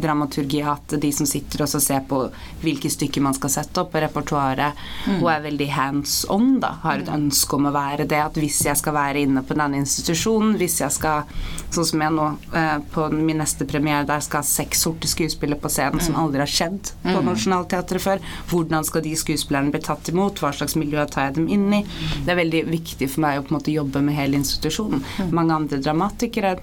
dramaturgiat, 0.00 0.94
de 1.00 1.10
som 1.12 1.26
sitter 1.28 1.62
og 1.64 1.70
ser 1.70 2.00
på 2.08 2.20
hvilke 2.62 2.90
stykker 2.90 3.22
man 3.24 3.36
skal 3.36 3.52
sette 3.52 3.82
opp 3.82 3.94
repertoaret, 4.00 4.78
og 5.18 5.28
er 5.30 5.44
veldig 5.44 5.68
hands 5.74 6.20
on, 6.32 6.56
da. 6.62 6.74
Har 6.82 7.02
et 7.02 7.12
ønske 7.12 7.58
om 7.58 7.68
å 7.68 7.74
være 7.74 8.06
det. 8.08 8.20
At 8.24 8.38
hvis 8.40 8.62
jeg 8.66 8.78
skal 8.80 8.96
være 8.96 9.24
inne 9.26 9.44
på 9.46 9.56
denne 9.58 9.80
institusjonen, 9.82 10.56
hvis 10.60 10.80
jeg 10.82 10.94
skal 10.94 11.26
Sånn 11.68 11.84
som 11.84 12.00
jeg 12.00 12.12
nå 12.14 12.26
eh, 12.56 12.78
på 12.94 13.02
min 13.12 13.36
neste 13.42 13.66
premiere, 13.68 14.06
der 14.08 14.22
skal 14.24 14.40
ha 14.40 14.46
seks 14.46 14.86
sorte 14.86 15.08
skuespillere 15.10 15.60
på 15.60 15.68
scenen 15.72 16.00
som 16.00 16.16
aldri 16.16 16.40
har 16.40 16.48
skjedd 16.50 16.92
på 17.04 17.20
Nationaltheatret 17.26 18.02
før. 18.02 18.22
Hvordan 18.48 18.86
skal 18.88 19.04
de 19.04 19.12
skuespillerne 19.20 19.72
bli 19.74 19.82
tatt 19.84 20.08
imot? 20.08 20.40
Hva 20.40 20.54
slags 20.56 20.78
miljø 20.80 21.04
tar 21.10 21.28
jeg 21.28 21.36
dem 21.38 21.50
inn 21.52 21.66
i? 21.80 21.82
Det 22.24 22.32
er 22.32 22.40
veldig 22.40 22.62
viktig 22.70 23.10
for 23.12 23.26
meg 23.26 23.40
å 23.40 23.44
på 23.44 23.52
en 23.52 23.58
måte 23.58 23.74
jobbe 23.74 24.02
med 24.04 24.16
hele 24.16 24.40
institusjonen. 24.40 25.04
Mange 25.36 25.60
andre 25.60 25.82
dramatikere 25.84 26.56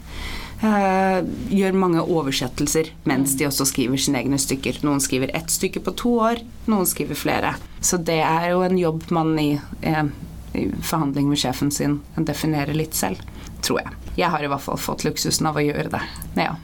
eh, 0.62 1.20
gjør 1.52 1.78
mange 1.80 2.04
oversettelser 2.04 2.92
mens 3.10 3.36
de 3.40 3.48
også 3.48 3.68
skriver 3.70 4.00
sine 4.02 4.22
egne 4.22 4.40
stykker. 4.42 4.80
Noen 4.86 5.02
skriver 5.04 5.34
ett 5.36 5.52
stykke 5.52 5.84
på 5.86 5.96
to 6.00 6.14
år, 6.30 6.44
noen 6.72 6.88
skriver 6.90 7.20
flere. 7.20 7.56
Så 7.82 7.98
det 7.98 8.22
er 8.24 8.52
jo 8.54 8.64
en 8.66 8.78
jobb 8.80 9.04
man 9.16 9.34
i, 9.40 9.60
eh, 9.82 10.06
i 10.54 10.68
forhandling 10.82 11.30
med 11.32 11.42
sjefen 11.42 11.72
sin 11.72 12.00
definerer 12.16 12.74
litt 12.78 12.96
selv, 12.98 13.22
tror 13.62 13.82
jeg. 13.84 13.98
Jeg 14.22 14.32
har 14.32 14.44
i 14.44 14.52
hvert 14.52 14.64
fall 14.64 14.80
fått 14.80 15.04
luksusen 15.08 15.50
av 15.50 15.60
å 15.60 15.66
gjøre 15.66 15.92
det. 15.98 16.04
Ja. 16.40 16.56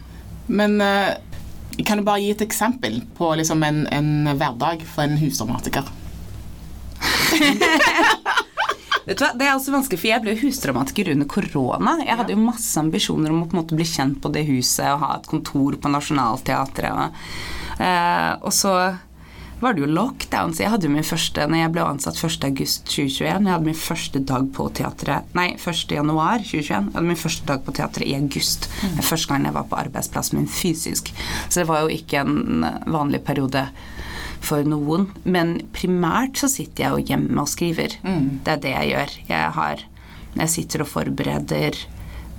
Men 0.47 0.79
eh, 0.81 1.15
kan 1.85 1.99
du 1.99 2.03
bare 2.07 2.21
gi 2.23 2.31
et 2.35 2.45
eksempel 2.45 3.01
på 3.17 3.33
liksom 3.39 3.63
en, 3.63 3.85
en 3.91 4.37
hverdag 4.37 4.85
for 4.87 5.03
en 5.05 5.19
husdramatiker? 5.21 5.83
Vet 9.11 9.19
du 9.19 9.25
hva, 9.25 9.33
Det 9.35 9.43
er 9.43 9.57
også 9.57 9.73
vanskelig, 9.73 9.99
for 9.99 10.07
jeg 10.07 10.23
ble 10.23 10.33
husdramatiker 10.39 11.11
under 11.11 11.27
korona. 11.27 11.97
Jeg 11.99 12.15
hadde 12.15 12.31
jo 12.31 12.45
masse 12.45 12.79
ambisjoner 12.79 13.33
om 13.33 13.41
å 13.43 13.47
på 13.49 13.57
en 13.57 13.59
måte 13.59 13.75
bli 13.75 13.83
kjent 13.83 14.21
på 14.23 14.31
det 14.31 14.45
huset 14.47 14.87
og 14.87 15.01
ha 15.03 15.09
et 15.17 15.27
kontor 15.27 15.75
på 15.75 15.91
Nationaltheatret. 15.91 17.17
Eh, 17.83 18.31
og 18.39 18.53
så 18.55 18.71
var 19.61 19.75
det 19.75 19.83
jo 19.83 19.91
lockdown, 19.91 20.55
så 20.55 20.63
jeg 20.63 20.71
hadde 20.73 20.87
jo 20.87 20.93
min 20.93 21.05
første 21.05 21.43
Når 21.45 21.59
jeg 21.59 21.71
ble 21.75 21.83
ansatt 21.85 22.17
1.8.2021, 22.17 23.19
jeg 23.19 23.51
hadde 23.51 23.67
min 23.67 23.77
første 23.77 24.21
dag 24.31 24.47
på 24.55 24.65
teatret 24.79 25.35
Nei, 25.37 25.51
1.1.2021. 25.59 26.71
Jeg 26.71 26.95
hadde 26.95 27.07
min 27.11 27.19
første 27.27 27.49
dag 27.51 27.65
på 27.67 27.75
teatret 27.77 28.07
i 28.07 28.15
august. 28.17 28.69
Er 28.95 29.05
første 29.05 29.33
gang 29.33 29.45
jeg 29.45 29.57
var 29.59 29.67
på 29.69 29.81
arbeidsplassen 29.83 30.39
min 30.39 30.49
fysisk. 30.49 31.11
Så 31.49 31.61
det 31.61 31.67
var 31.69 31.83
jo 31.83 31.93
ikke 31.93 32.23
en 32.23 32.65
vanlig 32.87 33.21
periode 33.27 33.67
for 34.41 34.67
noen. 34.67 35.07
Men 35.23 35.59
primært 35.75 36.41
så 36.41 36.49
sitter 36.51 36.85
jeg 36.85 36.91
jo 36.91 37.07
hjemme 37.13 37.43
og 37.43 37.49
skriver. 37.51 37.97
Det 38.43 38.53
er 38.55 38.61
det 38.65 38.75
jeg 38.75 38.93
gjør. 38.93 39.17
Jeg 39.31 39.55
har 39.61 39.87
Jeg 40.31 40.47
sitter 40.47 40.85
og 40.85 40.87
forbereder 40.87 41.75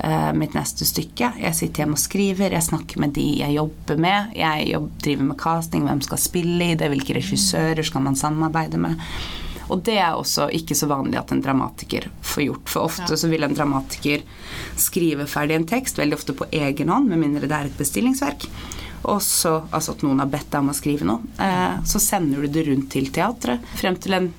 uh, 0.01 0.31
mitt 0.33 0.55
neste 0.57 0.87
stykke. 0.89 1.35
Jeg 1.43 1.57
sitter 1.59 1.83
hjemme 1.83 1.99
og 1.99 2.01
skriver, 2.01 2.55
jeg 2.57 2.65
snakker 2.65 3.03
med 3.03 3.13
de 3.19 3.27
jeg 3.43 3.53
jobber 3.59 4.01
med. 4.01 4.33
Jeg 4.39 4.71
jobb, 4.71 4.91
driver 5.05 5.29
med 5.29 5.39
casting, 5.43 5.85
hvem 5.85 6.01
skal 6.01 6.23
spille 6.23 6.71
i 6.73 6.79
det, 6.81 6.89
hvilke 6.89 7.19
regissører 7.19 7.85
skal 7.85 8.07
man 8.07 8.17
samarbeide 8.17 8.81
med. 8.81 8.97
Og 9.69 9.83
det 9.87 9.99
er 10.01 10.17
også 10.17 10.49
ikke 10.53 10.77
så 10.77 10.89
vanlig 10.91 11.21
at 11.21 11.33
en 11.33 11.43
dramatiker 11.45 12.09
får 12.25 12.47
gjort. 12.47 12.73
For 12.73 12.89
ofte 12.89 13.17
så 13.17 13.31
vil 13.31 13.45
en 13.47 13.57
dramatiker 13.57 14.25
skrive 14.81 15.29
ferdig 15.31 15.57
en 15.57 15.69
tekst, 15.69 16.01
veldig 16.01 16.19
ofte 16.19 16.37
på 16.37 16.49
egen 16.53 16.93
hånd, 16.93 17.09
med 17.13 17.23
mindre 17.23 17.49
det 17.49 17.59
er 17.59 17.71
et 17.71 17.79
bestillingsverk. 17.79 18.49
Og 19.03 19.23
så, 19.23 19.57
altså 19.71 19.97
at 19.97 20.03
noen 20.07 20.23
har 20.23 20.31
bedt 20.31 20.51
deg 20.53 20.63
om 20.63 20.71
å 20.71 20.77
skrive 20.77 21.07
noe, 21.09 21.21
eh, 21.43 21.83
så 21.85 21.99
sender 22.03 22.43
du 22.43 22.49
det 22.55 22.67
rundt 22.69 22.91
til 22.95 23.11
teatret. 23.15 23.65
Frem 23.81 23.97
til 23.99 24.15
en, 24.15 24.33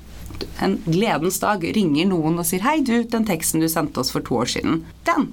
en 0.64 0.76
gledens 0.86 1.38
dag 1.42 1.64
ringer 1.76 2.08
noen 2.08 2.38
og 2.40 2.46
sier 2.48 2.64
'Hei, 2.64 2.80
du, 2.80 3.04
den 3.04 3.26
teksten 3.28 3.60
du 3.60 3.68
sendte 3.68 4.00
oss 4.00 4.10
for 4.14 4.24
to 4.24 4.40
år 4.40 4.46
siden, 4.56 4.84
den 5.04 5.32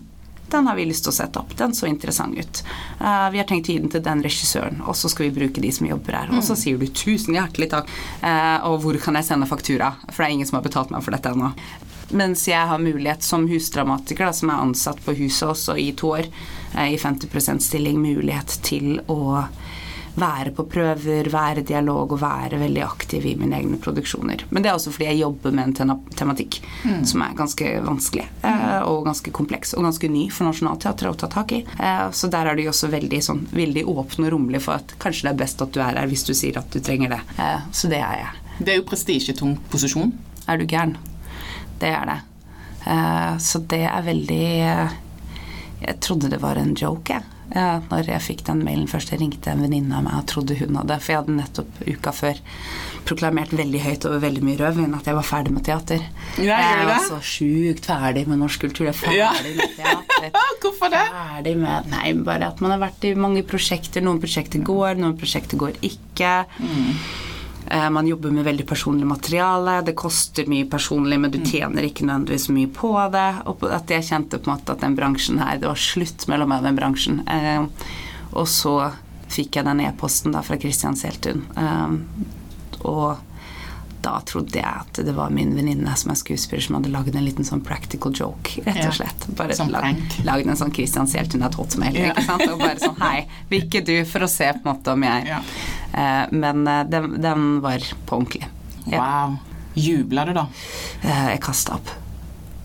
Den 0.51 0.67
har 0.67 0.75
vi 0.75 0.83
lyst 0.83 1.05
til 1.05 1.13
å 1.13 1.15
sette 1.15 1.39
opp. 1.39 1.53
Den 1.55 1.71
så 1.71 1.87
interessant 1.87 2.35
ut. 2.37 2.63
Eh, 2.99 3.29
vi 3.31 3.37
har 3.39 3.45
tenkt 3.47 3.69
å 3.69 3.71
gi 3.71 3.79
den 3.79 3.89
til 3.89 4.01
den 4.03 4.19
regissøren, 4.21 4.81
og 4.83 4.97
så 4.99 5.07
skal 5.07 5.29
vi 5.29 5.37
bruke 5.39 5.61
de 5.63 5.71
som 5.71 5.87
jobber 5.87 6.11
her. 6.11 6.27
Og 6.35 6.43
så 6.43 6.57
sier 6.59 6.77
du 6.77 6.87
tusen 6.87 7.37
hjertelig 7.37 7.69
takk. 7.71 7.87
eh, 8.21 8.59
og 8.67 8.81
hvor 8.83 8.99
kan 8.99 9.15
jeg 9.15 9.23
sende 9.23 9.47
faktura? 9.47 9.93
For 10.09 10.17
det 10.17 10.27
er 10.27 10.33
ingen 10.33 10.45
som 10.45 10.57
har 10.59 10.63
betalt 10.67 10.91
meg 10.91 11.03
for 11.03 11.11
dette 11.15 11.29
ennå. 11.31 11.53
Mens 12.11 12.43
jeg 12.47 12.67
har 12.67 12.77
mulighet 12.83 13.23
som 13.23 13.47
husdramatiker, 13.47 14.25
da, 14.25 14.33
som 14.33 14.49
er 14.49 14.59
ansatt 14.59 14.99
på 15.05 15.15
huset 15.15 15.47
også 15.47 15.77
i 15.79 15.93
to 15.95 16.11
år, 16.19 16.27
i 16.75 16.97
50% 16.97 17.63
stilling, 17.65 18.01
mulighet 18.01 18.59
til 18.65 18.99
å 19.11 19.45
være 20.19 20.51
på 20.55 20.65
prøver, 20.69 21.29
være 21.31 21.61
i 21.61 21.67
dialog 21.67 22.15
og 22.15 22.21
være 22.21 22.59
veldig 22.61 22.81
aktiv 22.83 23.25
i 23.25 23.35
mine 23.39 23.57
egne 23.61 23.79
produksjoner. 23.81 24.45
Men 24.49 24.63
det 24.63 24.71
er 24.71 24.77
også 24.77 24.91
fordi 24.93 25.07
jeg 25.07 25.21
jobber 25.21 25.55
med 25.55 25.71
en 25.81 25.99
tematikk 26.17 26.59
mm. 26.83 27.03
som 27.07 27.23
er 27.23 27.37
ganske 27.37 27.71
vanskelig 27.85 28.25
eh, 28.47 28.81
og 28.89 29.05
ganske 29.07 29.33
kompleks 29.35 29.75
og 29.77 29.87
ganske 29.87 30.11
ny 30.11 30.25
for 30.33 30.49
Nationaltheatret 30.49 31.13
å 31.13 31.19
ta 31.23 31.29
tak 31.31 31.55
i. 31.55 31.61
Eh, 31.63 32.07
så 32.15 32.31
der 32.31 32.51
er 32.51 32.59
de 32.59 32.67
også 32.71 32.91
veldig, 32.91 33.21
sånn, 33.23 33.45
veldig 33.55 33.85
åpne 33.91 34.27
og 34.27 34.35
rommelige 34.35 34.65
for 34.67 34.79
at 34.81 34.95
kanskje 35.01 35.29
det 35.29 35.33
er 35.33 35.43
best 35.43 35.63
at 35.63 35.75
du 35.75 35.79
er 35.83 36.01
her 36.01 36.11
hvis 36.11 36.27
du 36.27 36.33
sier 36.35 36.59
at 36.59 36.71
du 36.73 36.81
trenger 36.83 37.15
det. 37.15 37.21
Eh, 37.37 37.69
så 37.71 37.91
det 37.91 38.01
er 38.03 38.25
jeg. 38.25 38.57
Det 38.59 38.73
er 38.73 38.81
jo 38.81 38.89
prestisjetung 38.89 39.55
posisjon. 39.71 40.11
Er 40.51 40.59
du 40.59 40.67
gæren? 40.67 40.97
Det 41.81 41.89
er 41.89 42.05
det. 42.09 42.19
Så 43.41 43.59
det 43.69 43.83
er 43.85 44.01
veldig 44.05 44.45
Jeg 45.81 45.99
trodde 46.05 46.29
det 46.29 46.41
var 46.41 46.59
en 46.61 46.75
joke, 46.77 47.17
jeg. 47.17 47.37
Ja, 47.51 47.81
når 47.89 48.07
jeg 48.07 48.23
fikk 48.23 48.45
den 48.47 48.61
mailen 48.63 48.87
først, 48.87 49.09
jeg 49.11 49.19
ringte 49.19 49.51
en 49.51 49.63
venninne 49.65 49.97
av 49.97 50.05
meg 50.05 50.21
og 50.21 50.27
trodde 50.31 50.55
hun 50.55 50.77
hadde 50.79 50.95
For 51.03 51.11
jeg 51.11 51.19
hadde 51.19 51.33
nettopp 51.35 51.81
uka 51.83 52.13
før 52.15 52.37
proklamert 53.03 53.51
veldig 53.57 53.81
høyt 53.83 54.05
over 54.07 54.21
veldig 54.23 54.43
mye 54.45 54.59
rødvin 54.61 54.93
at 54.95 55.09
jeg 55.09 55.17
var 55.17 55.25
ferdig 55.27 55.51
med 55.55 55.65
teater. 55.67 56.05
Ja, 56.39 56.59
jeg 56.61 56.85
var 56.87 57.03
så 57.09 57.17
sjukt 57.25 57.89
ferdig 57.89 58.23
med 58.29 58.39
norsk 58.39 58.63
kultur. 58.63 58.85
Jeg 58.87 58.93
er 58.93 59.01
ferdig 59.01 59.51
ja. 59.57 59.57
med 59.57 59.75
teater. 59.75 60.39
Hvorfor 60.61 60.93
det? 60.93 61.03
Ferdig 61.17 61.57
med 61.59 61.91
Nei, 61.91 62.05
bare 62.23 62.53
at 62.53 62.63
man 62.63 62.75
har 62.75 62.83
vært 62.85 63.09
i 63.09 63.15
mange 63.17 63.43
prosjekter. 63.43 64.05
Noen 64.05 64.21
prosjekter 64.23 64.63
går, 64.63 65.01
noen 65.01 65.17
prosjekter 65.19 65.59
går 65.59 65.81
ikke. 65.91 66.35
Mm. 66.61 66.95
Eh, 67.71 67.89
man 67.89 68.07
jobber 68.07 68.31
med 68.31 68.43
veldig 68.43 68.65
personlig 68.67 69.07
materiale, 69.07 69.77
det 69.81 69.93
koster 69.95 70.47
mye 70.51 70.65
personlig, 70.67 71.19
men 71.19 71.31
du 71.31 71.37
mm. 71.39 71.45
tjener 71.47 71.85
ikke 71.87 72.03
nødvendigvis 72.03 72.49
mye 72.51 72.67
på 72.75 72.91
det. 73.13 73.29
Og 73.47 73.63
at 73.71 73.93
jeg 73.95 74.07
kjente 74.09 74.41
på 74.41 74.49
en 74.49 74.57
måte 74.57 74.75
at 74.75 74.83
den 74.83 74.97
bransjen 74.97 75.39
her 75.39 75.61
Det 75.61 75.69
var 75.69 75.79
slutt 75.79 76.27
mellom 76.27 76.51
meg 76.51 76.59
og 76.59 76.67
den 76.67 76.79
bransjen. 76.81 77.21
Eh, 77.31 77.95
og 78.35 78.47
så 78.51 78.75
fikk 79.31 79.55
jeg 79.55 79.67
den 79.69 79.85
e-posten 79.85 80.35
da 80.35 80.43
fra 80.43 80.59
Christian 80.59 80.99
Seltun. 80.99 81.45
Eh, 81.55 81.95
og 82.81 83.30
da 84.01 84.15
trodde 84.25 84.57
jeg 84.59 84.65
at 84.65 84.99
det 85.05 85.13
var 85.15 85.31
min 85.33 85.53
venninne 85.55 85.93
som 85.99 86.13
er 86.13 86.19
skuespiller, 86.19 86.63
som 86.65 86.77
hadde 86.77 86.91
lagd 86.93 87.15
en 87.15 87.25
liten 87.25 87.47
sånn 87.47 87.63
practical 87.65 88.13
joke, 88.15 88.63
rett 88.65 88.81
og 88.87 88.95
slett. 88.97 89.27
Bare 89.37 89.57
sånn 89.57 89.71
lagd 89.71 90.47
en 90.47 90.59
sånn 90.59 90.73
Christian 90.75 91.09
Seltun 91.09 91.45
at 91.47 91.57
hotmail, 91.59 91.97
ja. 91.97 92.11
ikke 92.11 92.25
sant. 92.27 92.45
Og 92.49 92.61
bare 92.61 92.81
sånn 92.81 92.97
hei, 93.01 93.25
vil 93.51 93.67
ikke 93.67 93.83
du, 93.85 93.95
for 94.09 94.25
å 94.25 94.31
se 94.31 94.49
på 94.55 94.63
en 94.63 94.71
måte 94.73 94.95
om 94.95 95.05
jeg 95.05 95.29
ja. 95.29 95.39
eh, 95.93 96.23
Men 96.33 96.65
eh, 96.67 96.83
den, 96.89 97.15
den, 97.21 97.47
var 97.63 97.85
på 98.05 98.19
ordentlig. 98.19 98.47
Ja. 98.89 99.01
Wow. 99.01 99.39
Jubla 99.77 100.25
du 100.27 100.35
da? 100.35 100.47
Eh, 101.01 101.25
jeg 101.35 101.43
kasta 101.45 101.77
opp. 101.77 101.95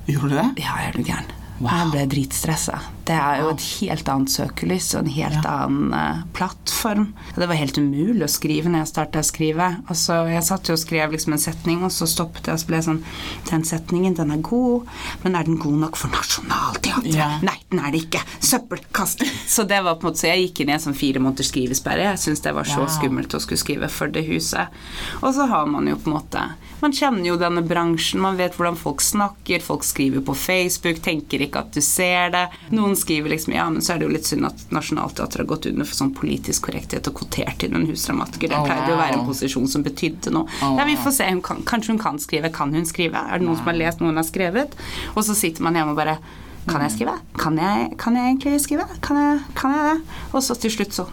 Gjorde 0.06 0.32
du 0.32 0.38
det? 0.40 0.50
Ja, 0.64 0.78
jeg 0.82 0.92
er 0.92 0.96
du 0.96 1.06
gæren. 1.06 1.32
Wow. 1.58 1.72
Jeg 1.72 1.92
ble 1.94 2.06
dritstressa. 2.16 2.80
Det 3.06 3.14
er 3.14 3.42
jo 3.42 3.50
et 3.52 3.64
helt 3.80 4.08
annet 4.10 4.32
søkelys 4.32 4.88
og 4.96 5.04
en 5.04 5.12
helt 5.14 5.38
ja. 5.38 5.52
annen 5.62 5.92
uh, 5.94 6.24
plattform. 6.34 7.12
Det 7.36 7.46
var 7.46 7.58
helt 7.60 7.78
umulig 7.78 8.24
å 8.26 8.30
skrive 8.30 8.70
når 8.72 8.82
jeg 8.82 8.90
starta 8.90 9.22
å 9.22 9.26
skrive. 9.26 9.68
Altså, 9.86 10.18
jeg 10.30 10.46
satt 10.46 10.70
jo 10.70 10.74
og 10.74 10.82
skrev 10.82 11.14
liksom 11.14 11.36
en 11.36 11.42
setning, 11.42 11.84
og 11.86 11.94
så 11.94 12.08
stoppet 12.10 12.50
jeg 12.50 12.58
og 12.58 12.62
så 12.62 12.70
ble 12.70 12.80
jeg 12.80 12.88
sånn 12.88 13.02
Den 13.50 13.66
setningen, 13.68 14.16
den 14.18 14.32
er 14.34 14.42
god, 14.44 14.88
men 15.22 15.38
er 15.38 15.46
den 15.46 15.60
god 15.62 15.78
nok 15.84 16.00
for 16.00 16.10
Nationaltheatret? 16.10 17.12
Ja. 17.14 17.28
Nei, 17.46 17.56
den 17.70 17.82
er 17.84 17.94
det 17.94 18.02
ikke. 18.06 18.24
Søppelkast. 18.42 19.22
Så 19.46 19.66
det 19.70 19.78
var 19.86 20.00
på 20.00 20.08
en 20.08 20.10
måte 20.10 20.24
Så 20.24 20.30
jeg 20.30 20.48
gikk 20.48 20.64
inn 20.64 20.72
i 20.72 20.76
en 20.76 20.82
sånn 20.82 20.98
fire 20.98 21.22
måneders 21.22 21.52
skrivesperre. 21.52 22.10
Jeg 22.10 22.22
syntes 22.22 22.42
det 22.42 22.54
var 22.56 22.68
så 22.68 22.82
ja. 22.82 22.90
skummelt 22.96 23.36
å 23.36 23.42
skulle 23.42 23.62
skrive 23.62 23.90
for 23.92 24.10
det 24.12 24.26
huset. 24.26 24.74
Og 25.22 25.30
så 25.36 25.46
har 25.50 25.70
man 25.70 25.86
jo 25.86 25.98
på 26.00 26.10
en 26.10 26.16
måte 26.16 26.44
Man 26.82 26.94
kjenner 26.96 27.24
jo 27.30 27.38
denne 27.40 27.62
bransjen, 27.64 28.20
man 28.20 28.36
vet 28.36 28.58
hvordan 28.58 28.76
folk 28.76 29.00
snakker, 29.04 29.62
folk 29.64 29.86
skriver 29.86 30.24
på 30.26 30.34
Facebook, 30.36 31.00
tenker 31.04 31.46
ikke 31.46 31.62
at 31.62 31.72
du 31.72 31.80
ser 31.84 32.34
det. 32.34 32.44
Noen 32.74 32.95
skriver 32.96 33.32
liksom 33.32 33.54
ja, 33.56 33.66
men 33.70 33.82
så 33.82 33.94
er 33.94 34.00
det 34.00 34.08
jo 34.08 34.14
litt 34.14 34.28
synd 34.28 34.48
at 34.48 34.64
Nationaltheatret 34.74 35.42
har 35.42 35.50
gått 35.50 35.68
under 35.70 35.88
for 35.88 35.98
sånn 35.98 36.14
politisk 36.16 36.68
korrekthet 36.68 37.10
og 37.10 37.18
kvotert 37.20 37.66
inn 37.66 37.76
en 37.78 37.86
husdramatiker. 37.88 38.52
Det 38.52 38.62
pleide 38.66 38.94
å 38.94 39.00
være 39.00 39.20
en 39.20 39.28
posisjon 39.28 39.68
som 39.70 39.84
betydde 39.86 40.32
noe. 40.34 40.48
Ja, 40.62 40.88
vi 40.88 40.96
får 41.00 41.16
se. 41.18 41.28
Hun 41.30 41.44
kan, 41.44 41.62
kanskje 41.68 41.94
hun 41.94 42.02
kan 42.02 42.18
skrive. 42.22 42.52
Kan 42.54 42.74
hun 42.76 42.88
skrive? 42.88 43.22
Er 43.22 43.40
det 43.40 43.48
noen 43.48 43.60
som 43.60 43.70
har 43.70 43.78
lest 43.78 44.02
noe 44.02 44.12
hun 44.12 44.20
har 44.20 44.26
skrevet? 44.28 44.76
Og 45.14 45.22
så 45.26 45.36
sitter 45.38 45.66
man 45.66 45.78
hjemme 45.78 45.96
og 45.96 46.02
bare 46.02 46.18
Kan 46.66 46.82
jeg 46.82 46.96
skrive? 46.96 47.12
Kan 47.38 47.60
jeg, 47.62 47.92
kan 48.02 48.16
jeg 48.18 48.32
egentlig 48.32 48.58
skrive? 48.64 48.88
Kan 49.04 49.20
jeg, 49.20 49.42
kan 49.54 49.74
jeg 49.76 49.86
det? 49.86 50.16
Og 50.32 50.42
så 50.42 50.56
til 50.58 50.72
slutt 50.74 50.96
så 50.96 51.06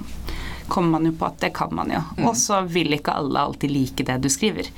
kommer 0.68 0.90
man 0.90 1.06
jo 1.06 1.12
på 1.20 1.28
at 1.28 1.40
det 1.40 1.52
kan 1.54 1.76
man 1.76 1.92
jo. 1.94 2.02
Mm. 2.18 2.28
Og 2.30 2.38
så 2.38 2.62
vil 2.66 2.96
ikke 2.96 3.14
alle 3.20 3.40
alltid 3.40 3.72
like 3.72 4.06
det 4.08 4.18
du 4.24 4.30
skriver. 4.32 4.70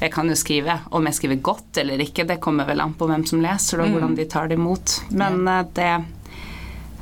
Jeg 0.00 0.12
kan 0.12 0.28
jo 0.28 0.36
skrive, 0.38 0.80
om 0.90 1.06
jeg 1.06 1.18
skriver 1.20 1.42
godt 1.50 1.78
eller 1.82 2.02
ikke, 2.02 2.26
det 2.26 2.40
kommer 2.42 2.66
vel 2.68 2.82
an 2.82 2.96
på 2.98 3.06
hvem 3.06 3.26
som 3.28 3.42
leser 3.44 3.82
og 3.82 3.88
mm. 3.88 3.96
hvordan 3.96 4.16
de 4.18 4.28
tar 4.30 4.50
det 4.50 4.58
imot. 4.58 5.00
Men. 5.10 5.42
Eh, 5.46 5.66
det 5.78 5.90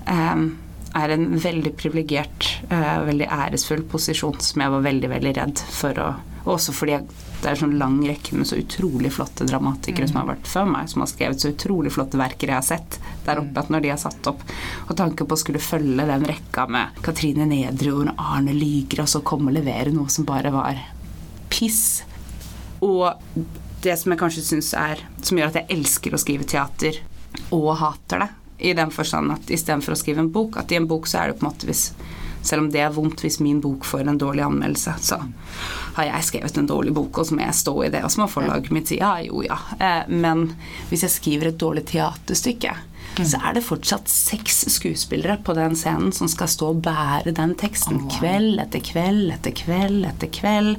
er 0.06 1.12
en 1.12 1.26
veldig 1.40 1.72
privilegert, 1.76 2.48
uh, 2.70 3.02
veldig 3.06 3.28
æresfull 3.28 3.84
posisjon 3.90 4.38
som 4.40 4.62
jeg 4.62 4.72
var 4.72 4.84
veldig, 4.86 5.12
veldig 5.12 5.36
redd 5.40 5.68
for 5.80 6.02
å 6.02 6.14
Også 6.46 6.70
fordi 6.70 7.00
det 7.40 7.48
er 7.48 7.56
en 7.56 7.58
sånn 7.58 7.72
lang 7.78 7.96
rekke 8.06 8.36
med 8.38 8.46
så 8.46 8.54
utrolig 8.60 9.10
flotte 9.10 9.42
dramatikere 9.48 10.06
mm. 10.06 10.10
som 10.12 10.18
har 10.20 10.28
vært 10.28 10.46
før 10.46 10.68
meg, 10.70 10.86
som 10.92 11.02
har 11.02 11.08
skrevet 11.10 11.42
så 11.42 11.50
utrolig 11.50 11.90
flotte 11.90 12.20
verker 12.20 12.52
jeg 12.52 12.54
har 12.54 12.66
sett 12.68 12.98
der 13.26 13.40
oppe, 13.42 13.64
at 13.64 13.72
når 13.74 13.82
de 13.82 13.90
har 13.90 13.98
satt 13.98 14.28
opp 14.30 14.44
Og 14.86 14.92
tanken 14.96 15.26
på 15.26 15.34
å 15.34 15.40
skulle 15.42 15.62
følge 15.62 16.06
den 16.06 16.26
rekka 16.30 16.68
med 16.70 17.02
Katrine 17.02 17.48
Nedre 17.50 17.96
og 17.96 18.12
Arne 18.14 18.54
Lygre, 18.54 19.02
og 19.02 19.10
så 19.10 19.24
komme 19.26 19.50
og 19.50 19.58
levere 19.58 19.90
noe 19.90 20.06
som 20.12 20.28
bare 20.28 20.54
var 20.54 20.78
piss. 21.50 22.04
Og 22.86 23.10
det 23.82 23.98
som 23.98 24.14
jeg 24.14 24.20
kanskje 24.22 24.46
syns 24.46 24.72
er 24.78 25.02
Som 25.18 25.38
gjør 25.38 25.50
at 25.50 25.60
jeg 25.60 25.70
elsker 25.76 26.14
å 26.14 26.20
skrive 26.20 26.46
teater, 26.48 27.02
og 27.50 27.72
hater 27.82 28.22
det, 28.22 28.30
i 28.58 28.72
den 28.76 28.92
forstand 28.94 29.34
at 29.34 29.50
istedenfor 29.52 29.94
å 29.94 29.98
skrive 29.98 30.24
en 30.24 30.32
bok, 30.32 30.56
at 30.60 30.72
i 30.72 30.78
en 30.78 30.88
bok 30.88 31.08
så 31.10 31.22
er 31.22 31.30
det 31.32 31.40
på 31.40 31.46
en 31.46 31.50
måte 31.50 31.68
hvis 31.68 31.90
selv 32.46 32.62
om 32.62 32.70
det 32.70 32.82
er 32.82 32.94
vondt 32.94 33.24
hvis 33.24 33.40
min 33.42 33.60
bok 33.62 33.86
får 33.86 34.06
en 34.06 34.18
dårlig 34.20 34.44
anmeldelse, 34.46 34.94
så 35.02 35.20
har 35.96 36.10
jeg 36.10 36.26
skrevet 36.28 36.58
en 36.60 36.68
dårlig 36.68 36.92
bok, 36.96 37.18
og 37.18 37.28
så 37.28 37.36
må 37.36 37.42
jeg 37.42 37.58
stå 37.58 37.74
i 37.86 37.92
det. 37.94 38.02
Og 38.06 38.12
så 38.12 38.22
må 38.22 38.28
forlaget 38.30 38.74
mitt 38.74 38.90
si 38.90 39.00
ja, 39.00 39.16
jo, 39.24 39.40
ja. 39.46 39.56
Eh, 39.80 40.04
men 40.12 40.50
hvis 40.90 41.06
jeg 41.06 41.14
skriver 41.16 41.50
et 41.50 41.58
dårlig 41.60 41.86
teaterstykke, 41.90 42.74
mm. 43.16 43.24
så 43.32 43.40
er 43.40 43.56
det 43.56 43.64
fortsatt 43.66 44.12
seks 44.12 44.66
skuespillere 44.76 45.40
på 45.46 45.56
den 45.58 45.74
scenen 45.78 46.12
som 46.14 46.30
skal 46.30 46.52
stå 46.52 46.70
og 46.74 46.84
bære 46.86 47.34
den 47.36 47.56
teksten 47.58 48.04
kveld 48.18 48.60
etter 48.62 48.84
kveld 48.84 49.32
etter 49.34 49.56
kveld 49.56 50.06
etter 50.12 50.30
kveld. 50.38 50.76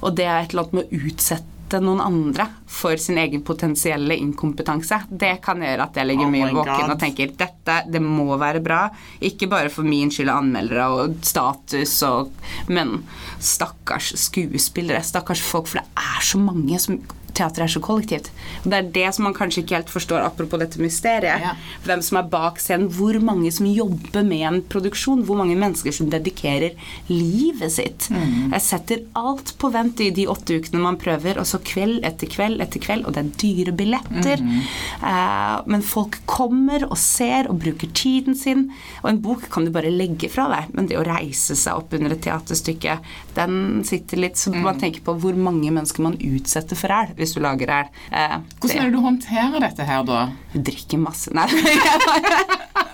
Og 0.00 0.16
det 0.16 0.30
er 0.30 0.40
et 0.40 0.54
eller 0.54 0.66
annet 0.66 0.78
med 0.78 0.88
å 0.88 1.04
utsette 1.10 1.55
utsette 1.66 1.82
noen 1.82 2.00
andre 2.00 2.46
for 2.66 2.96
sin 2.96 3.18
egen 3.18 3.42
potensielle 3.42 4.14
inkompetanse. 4.16 5.00
Det 5.10 5.40
kan 5.42 5.60
gjøre 5.60 5.82
at 5.82 5.96
jeg 5.96 6.06
legger 6.06 6.26
oh 6.26 6.30
mye 6.30 6.52
våken 6.54 6.92
og 6.92 7.00
tenker 7.00 7.32
dette, 7.34 7.82
det 7.90 8.00
må 8.00 8.36
være 8.38 8.62
bra. 8.62 8.86
Ikke 9.20 9.48
bare 9.48 9.68
for 9.68 9.82
min 9.82 10.10
skyld 10.10 10.30
og 10.30 10.44
anmeldere 10.44 10.86
og 10.88 11.16
status 11.22 12.02
og 12.06 12.32
Men 12.68 13.04
stakkars 13.40 14.12
skuespillere, 14.18 15.02
stakkars 15.02 15.40
folk, 15.42 15.66
for 15.68 15.80
det 15.80 15.86
er 15.96 16.22
så 16.24 16.38
mange 16.38 16.78
som 16.78 16.98
teater 17.36 17.64
er 17.64 17.72
så 17.72 17.82
kollektivt. 17.84 18.30
Og 18.64 18.70
Det 18.72 18.78
er 18.78 18.90
det 18.94 19.06
som 19.14 19.26
man 19.28 19.36
kanskje 19.36 19.62
ikke 19.62 19.78
helt 19.78 19.92
forstår, 19.92 20.24
apropos 20.24 20.60
dette 20.60 20.80
mysteriet. 20.82 21.42
Ja. 21.44 21.54
Hvem 21.86 22.02
som 22.04 22.20
er 22.20 22.30
bak 22.32 22.60
scenen. 22.62 22.88
Hvor 22.92 23.18
mange 23.20 23.52
som 23.52 23.68
jobber 23.68 24.24
med 24.26 24.46
en 24.48 24.60
produksjon. 24.62 25.24
Hvor 25.26 25.38
mange 25.40 25.56
mennesker 25.58 25.94
som 25.94 26.10
dedikerer 26.12 26.76
livet 27.10 27.72
sitt. 27.72 28.08
Mm. 28.10 28.52
Jeg 28.54 28.64
setter 28.64 29.04
alt 29.18 29.54
på 29.60 29.70
vent 29.74 30.00
i 30.04 30.10
de 30.14 30.26
åtte 30.30 30.58
ukene 30.60 30.82
man 30.82 30.98
prøver, 31.00 31.40
og 31.40 31.48
så 31.48 31.60
kveld 31.64 32.04
etter 32.06 32.30
kveld 32.30 32.62
etter 32.64 32.82
kveld, 32.82 33.06
og 33.06 33.16
det 33.16 33.22
er 33.22 33.32
dyre 33.42 33.74
billetter. 33.76 34.42
Mm. 34.42 34.60
Uh, 35.02 35.56
men 35.70 35.84
folk 35.84 36.20
kommer 36.28 36.86
og 36.88 36.96
ser 37.00 37.50
og 37.50 37.60
bruker 37.62 37.90
tiden 37.96 38.36
sin. 38.38 38.68
Og 39.02 39.10
en 39.12 39.22
bok 39.22 39.48
kan 39.52 39.66
du 39.66 39.72
bare 39.74 39.92
legge 39.92 40.30
fra 40.32 40.48
deg, 40.52 40.72
men 40.76 40.88
det 40.90 40.98
å 41.00 41.06
reise 41.06 41.56
seg 41.58 41.80
opp 41.80 41.94
under 41.96 42.14
et 42.14 42.22
teaterstykke, 42.26 42.98
den 43.36 43.84
sitter 43.86 44.20
litt 44.20 44.38
Så 44.40 44.50
mm. 44.52 44.60
man 44.64 44.78
tenker 44.80 45.04
på 45.04 45.14
hvor 45.20 45.36
mange 45.38 45.70
mennesker 45.70 46.04
man 46.04 46.16
utsetter 46.20 46.78
for 46.78 46.92
æl 46.92 47.12
hvis 47.26 47.36
du 47.36 47.42
lager 47.44 47.74
øl. 47.80 47.92
Eh, 48.10 48.38
Hvordan 48.62 48.78
er 48.78 48.88
det 48.88 48.96
du 48.96 49.02
håndterer 49.04 49.66
dette 49.66 49.86
her, 49.90 50.06
da? 50.06 50.26
Drikker 50.54 51.02
masse. 51.02 51.34
Nei. 51.36 51.50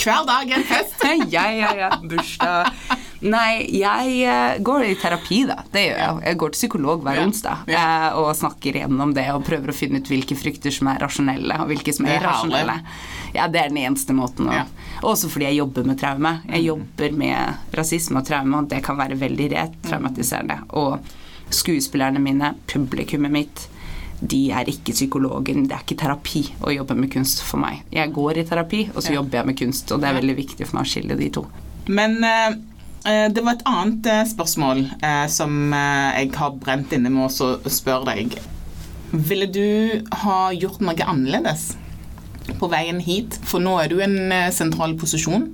Hver 0.00 0.24
dag 0.24 0.50
en 0.50 0.64
fest. 0.64 1.04
ja, 1.34 1.44
ja, 1.52 1.70
ja. 1.76 1.90
Bursdag. 2.02 2.72
Nei, 3.20 3.66
jeg 3.76 4.14
uh, 4.24 4.56
går 4.64 4.86
i 4.88 4.94
terapi, 4.96 5.42
da. 5.48 5.58
Det 5.72 5.82
gjør 5.84 5.98
jeg. 6.00 6.20
Jeg 6.24 6.38
går 6.40 6.52
til 6.54 6.60
psykolog 6.62 7.02
hver 7.04 7.20
onsdag 7.20 7.68
uh, 7.68 8.06
og 8.22 8.30
snakker 8.38 8.78
gjennom 8.80 9.12
det 9.16 9.26
og 9.34 9.44
prøver 9.44 9.72
å 9.72 9.76
finne 9.76 10.00
ut 10.00 10.08
hvilke 10.08 10.36
frykter 10.40 10.72
som 10.72 10.88
er 10.88 11.02
rasjonelle, 11.04 11.58
og 11.60 11.68
hvilke 11.68 11.92
som 11.92 12.08
er 12.08 12.16
irrasjonelle. 12.16 12.78
Ja, 13.36 13.50
det 13.52 13.60
er 13.60 13.74
den 13.74 13.82
eneste 13.82 14.16
måten 14.16 14.48
å 14.48 14.56
ja. 14.56 14.64
Også 15.06 15.28
fordi 15.32 15.50
jeg 15.50 15.60
jobber 15.60 15.84
med 15.88 16.00
traume. 16.00 16.34
Jeg 16.48 16.64
mm. 16.64 16.66
jobber 16.70 17.20
med 17.20 17.76
rasisme 17.76 18.20
og 18.20 18.28
traume, 18.28 18.62
og 18.62 18.72
det 18.72 18.80
kan 18.84 18.98
være 19.00 19.20
veldig 19.20 19.52
rett 19.52 19.78
traumatiserende. 19.84 20.58
Og 20.80 20.96
skuespillerne 21.54 22.22
mine, 22.22 22.54
publikummet 22.70 23.32
mitt, 23.34 23.66
de 24.20 24.50
er 24.52 24.68
ikke 24.68 24.92
psykologen. 24.92 25.64
Det 25.68 25.76
er 25.76 25.84
ikke 25.84 25.98
terapi 26.02 26.42
å 26.60 26.72
jobbe 26.74 26.96
med 26.98 27.10
kunst 27.12 27.42
for 27.46 27.62
meg. 27.62 27.84
Jeg 27.94 28.12
går 28.16 28.42
i 28.42 28.46
terapi, 28.48 28.82
og 28.94 29.02
så 29.04 29.14
jobber 29.16 29.40
jeg 29.40 29.50
med 29.50 29.58
kunst, 29.60 29.92
og 29.92 30.02
det 30.02 30.10
er 30.10 30.18
veldig 30.20 30.36
viktig 30.42 30.68
for 30.68 30.78
meg 30.78 30.88
å 30.88 30.92
skille 30.92 31.16
de 31.16 31.30
to. 31.32 31.44
Men 31.90 32.18
eh, 32.26 32.48
eh, 33.08 33.26
det 33.32 33.44
var 33.44 33.56
et 33.56 33.66
annet 33.68 34.08
eh, 34.12 34.24
spørsmål 34.28 34.84
eh, 35.00 35.26
som 35.32 35.72
eh, 35.72 36.20
jeg 36.20 36.34
har 36.36 36.56
brent 36.60 36.92
inne 36.96 37.12
med 37.12 37.30
å 37.30 37.52
spørre 37.72 38.12
deg. 38.12 38.36
Ville 39.10 39.48
du 39.50 40.04
ha 40.22 40.40
gjort 40.54 40.84
noe 40.84 41.08
annerledes 41.08 41.72
på 42.60 42.68
veien 42.70 43.00
hit? 43.02 43.40
For 43.46 43.62
nå 43.62 43.78
er 43.80 43.90
du 43.90 43.98
i 43.98 44.06
en 44.06 44.52
sentral 44.54 44.94
posisjon, 45.00 45.48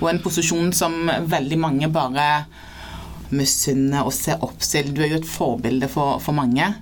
og 0.00 0.08
en 0.10 0.20
posisjon 0.24 0.74
som 0.76 1.06
veldig 1.30 1.60
mange 1.60 1.88
bare 1.92 2.26
misunner 3.34 4.06
og 4.06 4.14
se 4.16 4.36
opp 4.44 4.60
til. 4.64 4.92
Du 4.94 5.02
er 5.04 5.12
jo 5.12 5.20
et 5.22 5.28
forbilde 5.28 5.88
for, 5.92 6.20
for 6.24 6.36
mange. 6.36 6.72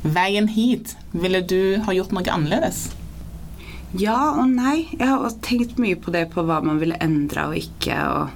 Veien 0.00 0.48
hit, 0.48 0.94
ville 1.12 1.42
du 1.44 1.80
ha 1.84 1.94
gjort 1.96 2.14
noe 2.16 2.32
annerledes? 2.32 2.88
Ja 3.98 4.36
og 4.38 4.46
nei. 4.52 4.86
Jeg 4.94 5.08
har 5.10 5.40
tenkt 5.44 5.80
mye 5.82 5.98
på 5.98 6.12
det, 6.14 6.28
på 6.32 6.44
hva 6.46 6.60
man 6.64 6.78
ville 6.80 6.98
endra 7.02 7.48
og 7.50 7.58
ikke. 7.58 7.96
Og, 7.98 8.30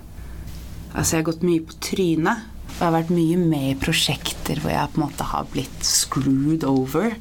altså, 0.92 1.14
jeg 1.14 1.22
har 1.22 1.30
gått 1.30 1.46
mye 1.46 1.64
på 1.64 1.78
trynet. 1.88 2.50
Jeg 2.74 2.82
har 2.82 2.94
vært 2.96 3.12
mye 3.14 3.38
med 3.38 3.68
i 3.70 3.78
prosjekter 3.78 4.58
hvor 4.60 4.72
jeg 4.74 4.90
på 4.90 4.98
en 4.98 5.04
måte 5.06 5.28
har 5.30 5.46
blitt 5.52 5.86
screwed 5.86 6.66
over. 6.66 7.14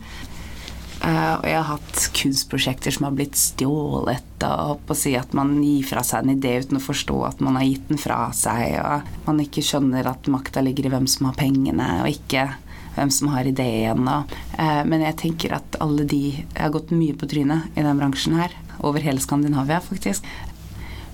Eh, 1.04 1.34
og 1.36 1.44
jeg 1.44 1.58
har 1.58 1.68
hatt 1.68 2.04
kunstprosjekter 2.16 2.94
som 2.96 3.10
har 3.10 3.16
blitt 3.18 3.36
stjålet, 3.36 4.46
og 4.48 4.84
på 4.88 4.96
å 4.96 4.98
si 4.98 5.12
at 5.20 5.34
man 5.36 5.58
gir 5.60 5.84
fra 5.88 6.04
seg 6.08 6.24
en 6.24 6.38
idé 6.38 6.56
uten 6.64 6.80
å 6.80 6.84
forstå 6.84 7.18
at 7.28 7.44
man 7.44 7.60
har 7.60 7.68
gitt 7.68 7.90
den 7.92 8.00
fra 8.00 8.20
seg, 8.36 8.78
og 8.80 9.28
man 9.28 9.42
ikke 9.44 9.66
skjønner 9.66 10.08
at 10.08 10.30
makta 10.32 10.64
ligger 10.64 10.88
i 10.88 10.94
hvem 10.94 11.10
som 11.12 11.28
har 11.28 11.36
pengene, 11.40 11.90
og 12.06 12.12
ikke 12.14 12.48
hvem 12.96 13.12
som 13.12 13.34
har 13.34 13.50
ideen. 13.50 14.08
Og, 14.08 14.32
eh, 14.56 14.84
men 14.88 15.04
jeg 15.10 15.20
tenker 15.26 15.58
at 15.60 15.80
alle 15.84 16.06
de 16.08 16.24
Jeg 16.24 16.62
har 16.62 16.72
gått 16.72 16.96
mye 16.96 17.18
på 17.18 17.28
trynet 17.28 17.76
i 17.76 17.84
den 17.84 18.00
bransjen 18.00 18.40
her. 18.40 18.52
Over 18.80 19.00
hele 19.04 19.20
Skandinavia, 19.20 19.82
faktisk. 19.82 20.24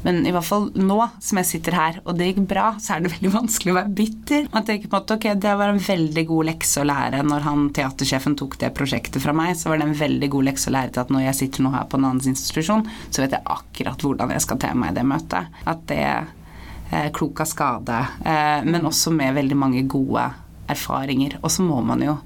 Men 0.05 0.21
i 0.27 0.31
hvert 0.31 0.47
fall 0.47 0.69
nå 0.79 0.97
som 1.19 1.39
jeg 1.41 1.47
sitter 1.49 1.75
her, 1.75 1.97
og 2.05 2.15
det 2.17 2.29
gikk 2.29 2.45
bra, 2.47 2.69
så 2.79 2.95
er 2.95 3.03
det 3.03 3.11
veldig 3.17 3.31
vanskelig 3.33 3.73
å 3.73 3.77
være 3.79 3.93
bitter. 3.97 4.47
Man 4.53 4.67
tenker 4.67 4.91
på 4.91 4.99
at 5.01 5.13
ok, 5.17 5.27
Det 5.35 5.55
var 5.59 5.73
en 5.73 5.81
veldig 5.83 6.25
god 6.29 6.49
lekse 6.53 6.81
å 6.83 6.87
lære 6.87 7.21
når 7.27 7.45
han 7.47 7.69
teatersjefen 7.75 8.37
tok 8.39 8.57
det 8.61 8.71
prosjektet 8.77 9.21
fra 9.23 9.35
meg. 9.35 9.55
Så 9.59 9.69
var 9.71 9.81
det 9.81 9.89
en 9.89 9.99
veldig 9.99 10.29
god 10.35 10.49
lekse 10.51 10.71
å 10.71 10.75
lære 10.77 10.95
til 10.95 11.03
at 11.03 11.13
når 11.13 11.25
jeg 11.27 11.39
sitter 11.43 11.65
nå 11.67 11.73
her 11.75 11.87
på 11.91 11.99
en 11.99 12.09
annen 12.09 12.31
institusjon, 12.33 12.85
så 13.11 13.23
vet 13.23 13.35
jeg 13.35 13.47
akkurat 13.57 14.05
hvordan 14.07 14.35
jeg 14.35 14.45
skal 14.47 14.61
te 14.63 14.73
meg 14.73 14.93
i 14.93 14.99
det 14.99 15.07
møtet. 15.11 15.61
At 15.69 15.85
det 15.91 16.01
er 16.07 17.11
klok 17.13 17.43
av 17.43 17.49
skade. 17.51 17.97
eh, 18.25 18.63
Men 18.65 18.87
også 18.89 19.11
med 19.13 19.35
veldig 19.35 19.57
mange 19.57 19.83
gode 19.85 20.23
erfaringer. 20.69 21.37
Og 21.43 21.51
så 21.51 21.61
må 21.65 21.81
man 21.85 22.01
jo 22.01 22.19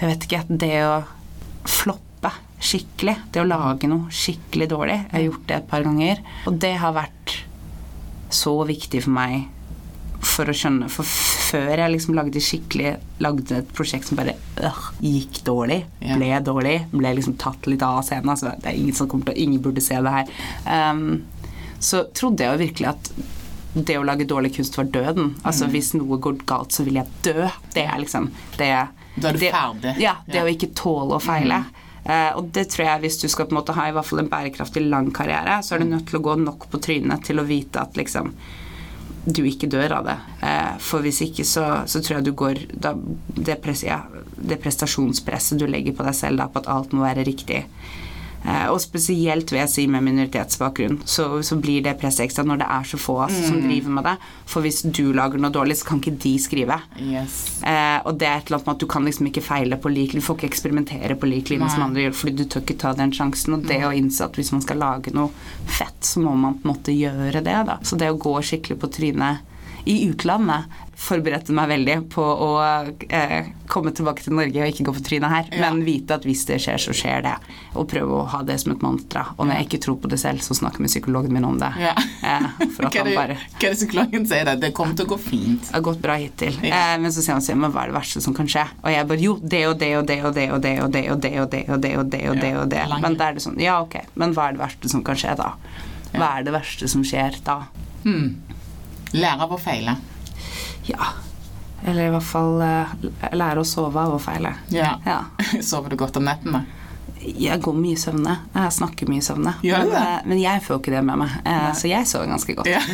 Jeg 0.00 0.08
vet 0.10 0.24
ikke 0.26 0.58
Det 0.58 0.76
å 0.84 1.02
floppe 1.64 2.11
skikkelig, 2.62 3.16
det 3.34 3.42
å 3.42 3.48
lage 3.48 3.88
noe 3.90 4.12
skikkelig 4.14 4.68
dårlig 4.70 4.98
Jeg 5.00 5.12
har 5.16 5.24
gjort 5.26 5.48
det 5.48 5.56
et 5.56 5.66
par 5.72 5.82
ganger. 5.86 6.22
Og 6.46 6.60
det 6.62 6.76
har 6.82 6.94
vært 6.96 7.34
så 8.32 8.54
viktig 8.68 9.02
for 9.04 9.16
meg 9.18 9.48
for 10.22 10.46
å 10.48 10.54
skjønne 10.54 10.86
For 10.92 11.02
før 11.04 11.80
jeg 11.82 11.90
liksom 11.96 12.14
lagde 12.14 12.40
skikkelig 12.40 12.92
Lagde 13.24 13.58
et 13.58 13.72
prosjekt 13.74 14.06
som 14.08 14.20
bare 14.20 14.36
øh, 14.62 14.78
gikk 15.02 15.42
dårlig, 15.44 15.80
ble 16.00 16.30
dårlig, 16.46 16.76
ble 16.94 17.12
liksom 17.18 17.34
tatt 17.42 17.66
litt 17.66 17.82
av 17.82 18.00
scenen. 18.06 18.30
Altså, 18.32 18.54
det 18.62 18.70
er 18.70 18.78
ingen 18.78 18.96
som 18.96 19.10
kommer 19.10 19.32
til 19.32 19.42
Ingen 19.42 19.62
burde 19.64 19.82
se 19.84 19.98
det 19.98 20.14
her. 20.14 20.32
Um, 20.92 21.24
så 21.82 22.04
trodde 22.14 22.46
jeg 22.46 22.54
jo 22.54 22.62
virkelig 22.62 22.92
at 22.92 23.12
det 23.74 23.96
å 23.98 24.04
lage 24.06 24.26
dårlig 24.28 24.52
kunst 24.54 24.76
var 24.78 24.90
døden. 24.94 25.32
Altså 25.48 25.66
Hvis 25.72 25.92
noe 25.96 26.18
går 26.22 26.42
galt, 26.46 26.74
så 26.76 26.84
vil 26.86 27.00
jeg 27.00 27.08
dø. 27.26 27.48
Det 27.74 27.86
er 27.88 27.98
liksom 28.02 28.28
det, 28.60 28.68
Da 29.16 29.30
er 29.30 29.38
du 29.38 29.46
ferdig. 29.46 29.94
Ja. 30.02 30.16
Det 30.26 30.38
Ja. 30.38 30.44
å 30.44 30.52
ikke 30.52 30.70
tåle 30.78 31.16
å 31.16 31.22
feile. 31.22 31.64
Eh, 31.64 31.81
og 32.02 32.48
det 32.50 32.64
tror 32.72 32.86
jeg 32.86 33.02
hvis 33.04 33.20
du 33.20 33.28
skal 33.30 33.46
på 33.46 33.54
en 33.54 33.60
måte 33.60 33.74
ha 33.76 33.84
i 33.86 33.92
hvert 33.94 34.08
fall 34.08 34.24
en 34.24 34.30
bærekraftig 34.32 34.82
lang 34.88 35.12
karriere, 35.14 35.60
så 35.62 35.76
er 35.76 35.82
du 35.82 35.92
nødt 35.92 36.08
til 36.10 36.18
å 36.18 36.24
gå 36.24 36.34
nok 36.40 36.66
på 36.72 36.80
trynet 36.82 37.22
til 37.28 37.38
å 37.38 37.46
vite 37.46 37.78
at 37.78 37.98
liksom 37.98 38.32
du 39.24 39.44
ikke 39.46 39.70
dør 39.70 39.98
av 40.00 40.08
det. 40.08 40.16
Eh, 40.42 40.70
for 40.82 41.04
hvis 41.04 41.20
ikke, 41.26 41.44
så, 41.46 41.66
så 41.86 42.02
tror 42.02 42.18
jeg 42.18 42.26
du 42.26 42.32
går 42.38 42.64
da, 42.72 42.94
det, 43.36 43.60
pres, 43.62 43.84
ja, 43.86 44.02
det 44.34 44.58
prestasjonspresset 44.62 45.60
du 45.62 45.68
legger 45.70 45.94
på 45.94 46.06
deg 46.06 46.16
selv 46.18 46.42
da, 46.42 46.48
på 46.50 46.62
at 46.62 46.70
alt 46.72 46.94
må 46.96 47.04
være 47.06 47.26
riktig. 47.28 47.62
Eh, 48.42 48.66
og 48.72 48.80
spesielt 48.82 49.52
vil 49.52 49.60
jeg 49.60 49.70
si 49.70 49.84
med 49.90 50.02
minoritetsbakgrunn, 50.06 51.00
så, 51.06 51.26
så 51.46 51.58
blir 51.62 51.84
det 51.84 51.94
presset 52.00 52.24
ekstra 52.26 52.44
når 52.46 52.62
det 52.62 52.68
er 52.74 52.88
så 52.90 52.98
få 53.00 53.18
altså, 53.26 53.44
som 53.48 53.60
driver 53.62 53.94
med 53.98 54.08
det. 54.08 54.14
For 54.50 54.64
hvis 54.64 54.82
du 54.84 55.04
lager 55.14 55.42
noe 55.42 55.52
dårlig, 55.54 55.78
så 55.78 55.88
kan 55.88 56.02
ikke 56.02 56.16
de 56.24 56.32
skrive. 56.42 56.78
Yes. 56.98 57.38
Eh, 57.62 57.98
og 58.02 58.18
det 58.18 58.28
er 58.28 58.40
et 58.40 58.50
eller 58.50 58.58
annet 58.58 58.70
med 58.70 58.74
at 58.74 58.82
du 58.82 58.88
kan 58.90 59.06
liksom 59.06 59.30
ikke 59.30 59.44
feile 59.46 59.78
på 59.78 59.92
lik 59.92 60.16
linje. 60.16 60.22
Du 60.22 60.28
får 60.28 60.40
ikke 60.40 60.50
eksperimentere 60.50 61.18
på 61.18 61.30
lik 61.30 61.52
linje 61.54 61.70
som 61.72 61.86
andre 61.86 62.06
gjør, 62.06 62.18
fordi 62.18 62.36
du 62.40 62.44
tør 62.46 62.66
ikke 62.66 62.80
ta 62.82 62.94
den 62.98 63.14
sjansen. 63.14 63.56
Og 63.58 63.66
det 63.70 63.80
å 63.86 63.94
innse 63.94 64.26
at 64.26 64.38
hvis 64.38 64.52
man 64.54 64.64
skal 64.64 64.82
lage 64.82 65.14
noe 65.14 65.30
fett, 65.70 66.00
så 66.02 66.22
må 66.24 66.34
man 66.34 66.58
på 66.58 66.66
en 66.66 66.74
måte 66.74 66.96
gjøre 66.96 67.44
det, 67.46 67.58
da. 67.70 67.78
Så 67.86 67.98
det 68.00 68.10
å 68.10 68.20
gå 68.20 68.34
skikkelig 68.42 68.80
på 68.82 68.90
trynet 68.98 69.48
i 69.88 70.04
utlandet 70.06 70.70
forberedte 71.02 71.54
meg 71.56 71.70
veldig 71.72 71.96
på 72.12 72.22
å 72.22 72.48
eh, 72.62 73.48
komme 73.70 73.90
tilbake 73.96 74.22
til 74.22 74.36
Norge 74.36 74.62
og 74.62 74.70
ikke 74.70 74.84
gå 74.86 74.94
på 74.94 75.02
trynet 75.08 75.32
her, 75.32 75.48
Ja. 75.50 75.60
men 75.64 75.82
vite 75.86 76.14
at 76.14 76.26
hvis 76.28 76.44
det 76.46 76.60
skjer, 76.62 76.78
så 76.78 76.94
skjer 76.94 77.24
det. 77.26 77.34
Og 77.74 77.88
prøve 77.90 78.20
å 78.20 78.26
ha 78.30 78.42
det 78.46 78.58
som 78.62 78.74
et 78.74 78.82
mantra. 78.84 79.24
Når 79.38 79.54
jeg 79.56 79.66
ikke 79.68 79.80
tror 79.86 79.98
på 80.02 80.10
det 80.12 80.20
selv, 80.22 80.44
så 80.46 80.54
snakker 80.54 80.78
jeg 80.78 80.86
med 80.86 80.92
psykologen 80.92 81.34
min 81.34 81.46
om 81.48 81.58
det. 81.58 81.72
Ja. 81.82 81.94
Eh, 82.22 82.46
for 82.76 82.86
at 82.86 82.94
er 82.94 83.02
han 83.02 83.10
det, 83.10 83.16
bare 83.18 83.38
hva 83.40 83.66
er 83.66 83.72
det 83.72 83.78
psykologen 83.80 84.26
sier? 84.30 84.44
Det? 84.46 84.56
det 84.62 84.72
kommer 84.78 84.94
til 84.98 85.08
å 85.08 85.12
gå 85.14 85.18
fint. 85.18 85.66
det 85.66 85.74
har 85.74 85.84
gått 85.88 86.02
bra 86.04 86.18
hittil. 86.22 86.58
Eh, 86.62 86.94
men 87.02 87.10
så 87.12 87.24
sier 87.24 87.34
han 87.40 87.60
men 87.64 87.74
hva 87.74 87.82
er 87.86 87.92
det 87.92 87.98
verste 87.98 88.22
som 88.22 88.36
kan 88.36 88.46
skje? 88.50 88.64
Og 88.84 88.90
jeg 88.94 89.08
bare 89.10 89.26
jo, 89.26 89.34
det 89.42 89.64
og 89.68 89.78
det 89.82 89.90
og 89.98 90.06
det 90.06 90.20
og 90.22 90.34
det 90.36 90.46
og 90.54 90.62
det 90.62 90.78
og 90.82 90.92
det 90.92 91.02
og 91.10 91.20
det 91.22 91.34
og 91.42 91.50
det 91.50 91.64
og 91.68 91.80
det 91.82 91.92
og 91.98 92.06
det 92.12 92.22
og 92.28 92.38
det 92.44 92.52
og 92.62 92.70
det. 92.70 92.86
Men 93.02 93.18
da 93.18 93.30
er 93.30 93.38
det 93.38 93.44
sånn, 93.44 93.58
ja 93.62 93.80
ok, 93.82 93.98
men 94.14 94.36
hva 94.36 94.48
er 94.48 94.56
det 94.56 94.62
verste 94.62 94.92
som 94.92 95.02
kan 95.06 95.18
skje 95.18 95.34
da? 95.40 95.50
Hva 96.12 96.30
er 96.38 96.46
det 96.46 96.54
verste 96.54 96.88
som 96.92 97.02
skjer 97.06 97.40
da? 97.46 97.58
Hmm. 98.04 98.36
Lære 99.12 99.44
av 99.44 99.52
å 99.52 99.60
feile. 99.60 99.96
Ja. 100.88 101.12
Eller 101.84 102.06
i 102.06 102.12
hvert 102.14 102.26
fall 102.26 102.60
eh, 102.62 102.92
lære 103.34 103.62
å 103.62 103.66
sove 103.66 103.98
av 103.98 104.14
å 104.14 104.20
feile. 104.22 104.54
Ja. 104.74 104.94
Ja. 105.06 105.18
Sover 105.68 105.90
du 105.92 105.98
godt 106.00 106.16
om 106.20 106.26
nettene? 106.28 106.64
Jeg 107.22 107.60
går 107.62 107.74
mye 107.78 107.94
i 107.94 108.00
søvne. 108.00 108.36
Jeg 108.54 108.74
snakker 108.78 109.10
mye 109.10 109.22
i 109.22 109.26
søvne. 109.26 109.54
Men, 109.62 109.92
eh, 109.98 110.16
men 110.26 110.42
jeg 110.42 110.62
får 110.64 110.80
ikke 110.80 110.94
det 110.94 111.02
med 111.06 111.22
meg, 111.22 111.36
eh, 111.46 111.68
så 111.78 111.90
jeg 111.90 112.08
sover 112.10 112.30
ganske 112.34 112.58
godt. 112.58 112.70
Ja. 112.70 112.82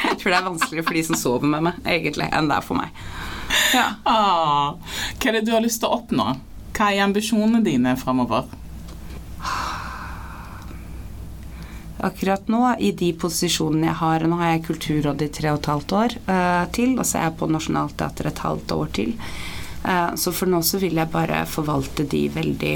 Jeg 0.00 0.16
tror 0.18 0.32
det 0.32 0.38
er 0.38 0.44
vanskeligere 0.44 0.84
for 0.84 0.96
de 0.96 1.02
som 1.06 1.16
sover 1.16 1.48
med 1.48 1.62
meg, 1.64 1.76
egentlig, 1.88 2.26
enn 2.34 2.48
det 2.50 2.56
er 2.56 2.64
for 2.64 2.76
meg. 2.76 2.96
Ja. 3.72 3.84
Ah, 4.08 4.96
hva 5.20 5.30
er 5.30 5.36
det 5.38 5.42
du 5.46 5.52
har 5.54 5.62
lyst 5.64 5.80
til 5.80 5.88
å 5.88 5.98
oppnå? 6.00 6.26
Hva 6.76 6.88
er 6.90 7.04
ambisjonene 7.04 7.60
dine 7.64 7.94
framover? 8.00 8.48
Akkurat 12.02 12.48
nå, 12.48 12.62
i 12.80 12.92
de 12.96 13.10
posisjonene 13.12 13.90
jeg 13.90 13.98
har 14.00 14.24
Nå 14.24 14.38
har 14.40 14.54
jeg 14.54 14.64
Kulturrådet 14.70 15.26
i 15.26 15.32
tre 15.36 15.50
og 15.52 15.58
et 15.60 15.68
halvt 15.68 15.92
år 15.98 16.14
uh, 16.30 16.64
til, 16.72 16.94
og 16.96 17.04
så 17.04 17.18
er 17.18 17.26
jeg 17.26 17.36
på 17.42 17.48
Nationaltheatret 17.52 18.30
et 18.30 18.40
halvt 18.44 18.72
år 18.76 18.94
til. 18.96 19.12
Uh, 19.84 20.14
så 20.16 20.32
for 20.32 20.48
nå 20.48 20.62
så 20.64 20.80
vil 20.80 20.96
jeg 20.96 21.12
bare 21.12 21.42
forvalte 21.48 22.06
de 22.08 22.22
veldig 22.32 22.74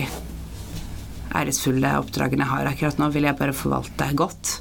æresfulle 1.35 1.95
oppdragene 2.03 2.45
jeg 2.45 2.53
har 2.53 2.71
akkurat 2.71 3.01
nå, 3.01 3.09
vil 3.15 3.29
jeg 3.31 3.39
bare 3.39 3.57
forvalte 3.57 4.11
godt. 4.19 4.59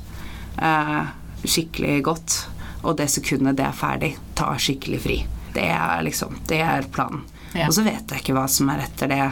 Uh, 0.56 1.12
skikkelig 1.44 2.00
godt. 2.08 2.40
Og 2.88 2.96
det 3.00 3.10
sekundet 3.12 3.60
det 3.60 3.68
er 3.68 3.76
ferdig, 3.76 4.14
ta 4.40 4.48
skikkelig 4.56 5.02
fri. 5.04 5.20
Det 5.54 5.68
er 5.76 6.08
liksom 6.08 6.40
Det 6.48 6.62
er 6.64 6.88
planen. 6.92 7.28
Ja. 7.54 7.68
Og 7.68 7.76
så 7.76 7.84
vet 7.86 8.10
jeg 8.10 8.24
ikke 8.24 8.38
hva 8.40 8.48
som 8.50 8.72
er 8.74 8.88
etter 8.88 9.12
det. 9.12 9.26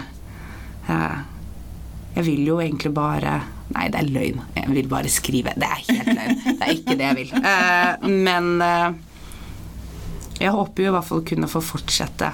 Jeg 2.14 2.26
vil 2.28 2.44
jo 2.46 2.60
egentlig 2.62 2.92
bare 2.94 3.40
Nei, 3.76 3.88
det 3.94 4.02
er 4.02 4.12
løgn. 4.12 4.42
Jeg 4.58 4.76
vil 4.76 4.90
bare 4.92 5.12
skrive. 5.12 5.54
Det 5.60 5.68
er 5.68 5.84
helt 5.88 6.12
løgn. 6.12 6.42
Det 6.46 6.68
er 6.68 6.76
ikke 6.76 6.98
det 7.00 7.08
jeg 7.10 7.20
vil. 7.22 7.34
Uh, 7.38 8.10
men 8.28 8.52
uh, 8.64 8.90
jeg 10.42 10.56
håper 10.56 10.84
jo 10.84 10.92
i 10.92 10.96
hvert 10.96 11.08
fall 11.08 11.22
å 11.22 11.30
kunne 11.32 11.52
få 11.52 11.62
fortsette 11.64 12.32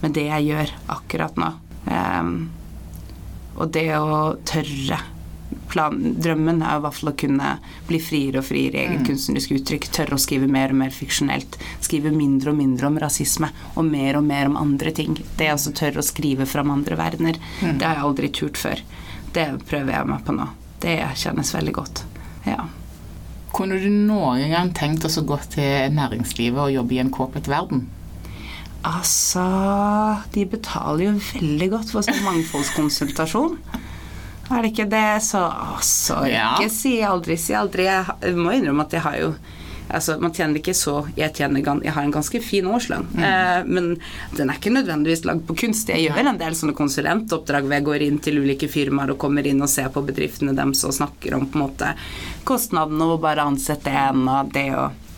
med 0.00 0.16
det 0.16 0.26
jeg 0.30 0.50
gjør 0.50 0.74
akkurat 0.96 1.40
nå. 1.40 1.52
Um, 1.90 2.34
og 3.60 3.72
det 3.74 3.88
å 3.98 4.36
tørre 4.48 5.00
plan, 5.70 5.96
Drømmen 6.22 6.62
er 6.62 6.78
i 6.78 6.82
hvert 6.84 6.96
fall 6.96 7.12
å 7.12 7.18
kunne 7.18 7.50
bli 7.88 8.00
friere 8.02 8.40
og 8.40 8.46
friere 8.48 8.78
i 8.78 8.86
eget 8.86 9.04
kunstnerisk 9.06 9.54
uttrykk. 9.58 9.88
Tørre 9.94 10.16
å 10.16 10.22
skrive 10.22 10.48
mer 10.50 10.74
og 10.74 10.80
mer 10.82 10.94
fiksjonelt. 10.94 11.58
Skrive 11.84 12.12
mindre 12.14 12.54
og 12.54 12.58
mindre 12.60 12.90
om 12.90 12.98
rasisme 13.02 13.50
og 13.74 13.84
mer 13.86 14.18
og 14.18 14.26
mer 14.26 14.50
om 14.50 14.58
andre 14.60 14.94
ting. 14.96 15.18
Det 15.38 15.50
å 15.52 15.74
tørre 15.76 16.02
å 16.02 16.06
skrive 16.06 16.48
fram 16.48 16.72
andre 16.74 16.98
verdener. 16.98 17.38
Det 17.60 17.86
har 17.86 18.00
jeg 18.00 18.08
aldri 18.08 18.32
turt 18.40 18.60
før. 18.60 18.82
Det 19.34 19.46
prøver 19.68 19.94
jeg 19.94 20.08
meg 20.10 20.24
på 20.26 20.34
nå. 20.36 20.48
Det 20.82 20.96
kjennes 21.20 21.54
veldig 21.54 21.74
godt. 21.76 22.04
Ja. 22.48 22.64
Kunne 23.54 23.78
du 23.82 23.88
noen 23.90 24.50
gang 24.52 24.70
tenkt 24.76 25.04
oss 25.06 25.18
å 25.20 25.26
gå 25.26 25.36
til 25.52 25.90
næringslivet 25.94 26.60
og 26.62 26.72
jobbe 26.74 26.96
i 26.96 27.00
en 27.02 27.10
corporate 27.14 27.50
verden? 27.50 27.88
Altså 28.86 29.42
De 30.32 30.46
betaler 30.48 31.10
jo 31.10 31.14
veldig 31.20 31.68
godt 31.74 31.90
for 31.92 32.06
sånn 32.06 32.22
mangfoldskonsultasjon. 32.24 33.58
Er 34.50 34.64
det 34.64 34.70
ikke 34.72 34.88
det? 34.90 35.06
Så 35.26 35.42
altså 35.44 36.22
Ja. 36.30 36.54
Ikke 36.56 36.72
si 36.72 36.96
aldri, 37.06 37.36
si 37.38 37.54
aldri. 37.54 37.86
Jeg 37.86 38.34
må 38.38 38.54
innrømme 38.56 38.86
at 38.86 38.96
jeg 38.96 39.04
har 39.04 39.18
jo 39.20 39.34
Altså, 39.90 40.16
man 40.22 40.32
tjener 40.36 40.60
ikke 40.60 40.74
så 40.76 41.00
Jeg, 41.16 41.32
tjener, 41.36 41.62
jeg 41.84 41.94
har 41.94 42.06
en 42.06 42.14
ganske 42.14 42.40
fin 42.44 42.66
årslønn, 42.70 43.06
eh, 43.18 43.66
men 43.66 43.92
den 44.36 44.50
er 44.50 44.58
ikke 44.58 44.72
nødvendigvis 44.74 45.24
lagd 45.28 45.44
på 45.48 45.56
kunst. 45.64 45.90
Jeg 45.92 46.08
gjør 46.08 46.30
en 46.30 46.40
del 46.40 46.56
sånne 46.56 46.76
konsulentoppdrag 46.78 47.66
hvor 47.66 47.76
jeg 47.76 47.88
går 47.88 48.06
inn 48.06 48.18
til 48.22 48.40
ulike 48.44 48.70
firmaer 48.70 49.14
og 49.14 49.20
kommer 49.22 49.46
inn 49.46 49.62
og 49.62 49.70
ser 49.72 49.90
på 49.92 50.04
bedriftene 50.06 50.54
deres 50.56 50.84
og 50.86 50.96
snakker 50.96 51.36
om 51.36 51.46
på 51.50 51.58
en 51.58 51.66
måte 51.66 51.92
kostnadene 52.48 53.10
og 53.10 53.22
bare 53.24 53.46
ansette 53.50 53.92
en 53.92 54.26
og 54.30 54.52
det 54.54 54.68
og 54.78 55.09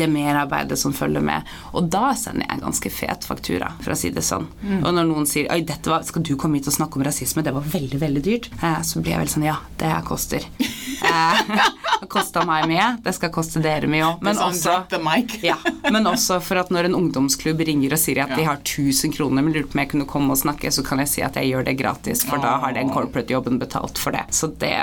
det 0.00 0.08
merarbeidet 0.10 0.78
som 0.80 0.94
følger 0.96 1.24
med. 1.24 1.48
Og 1.72 1.88
da 1.92 2.12
sender 2.18 2.46
jeg 2.46 2.56
en 2.56 2.64
ganske 2.66 2.92
fet 2.92 3.26
faktura, 3.28 3.72
for 3.84 3.94
å 3.94 3.98
si 3.98 4.10
det 4.14 4.24
sånn. 4.26 4.46
Og 4.80 4.90
når 4.94 5.08
noen 5.08 5.28
sier 5.28 5.50
Oi, 5.54 5.60
dette 5.66 5.90
var, 5.90 6.04
skal 6.06 6.24
du 6.24 6.34
komme 6.40 6.58
hit 6.58 6.68
og 6.70 6.76
snakke 6.76 6.98
om 6.98 7.04
rasisme, 7.06 7.44
det 7.44 7.52
var 7.54 7.66
veldig, 7.74 8.00
veldig 8.00 8.22
dyrt, 8.24 8.48
eh, 8.60 8.80
så 8.86 9.02
blir 9.02 9.14
jeg 9.14 9.24
vel 9.24 9.32
sånn 9.34 9.48
Ja, 9.48 9.58
det 9.80 9.92
her 9.92 10.06
koster. 10.06 10.46
Eh, 11.04 11.40
det 12.00 12.06
kosta 12.08 12.44
meg 12.48 12.64
mye, 12.70 12.84
det 13.04 13.12
skal 13.16 13.30
koste 13.34 13.60
dere 13.62 13.88
mye 13.90 14.06
òg. 14.06 14.22
Men 14.24 14.38
sånn 14.38 14.86
mic. 15.04 15.34
ja, 15.44 15.56
men 15.92 16.08
også 16.08 16.38
for 16.40 16.62
at 16.62 16.72
når 16.72 16.88
en 16.88 16.96
ungdomsklubb 16.96 17.60
ringer 17.66 17.92
og 17.92 18.00
sier 18.00 18.22
at 18.24 18.32
de 18.38 18.46
har 18.46 18.62
1000 18.62 19.12
kroner, 19.12 19.44
men 19.44 19.52
lurer 19.52 19.68
på 19.68 19.76
om 19.76 19.82
jeg 19.82 19.92
kunne 19.92 20.08
komme 20.08 20.32
og 20.32 20.40
snakke, 20.40 20.72
så 20.72 20.84
kan 20.86 21.02
jeg 21.02 21.12
si 21.12 21.24
at 21.26 21.36
jeg 21.36 21.50
gjør 21.52 21.68
det 21.68 21.76
gratis, 21.82 22.24
for 22.24 22.40
da 22.42 22.56
har 22.62 22.76
den 22.78 22.92
corporate-jobben 22.94 23.60
betalt 23.60 24.00
for 24.00 24.16
det. 24.16 24.24
Så 24.32 24.48
det 24.62 24.78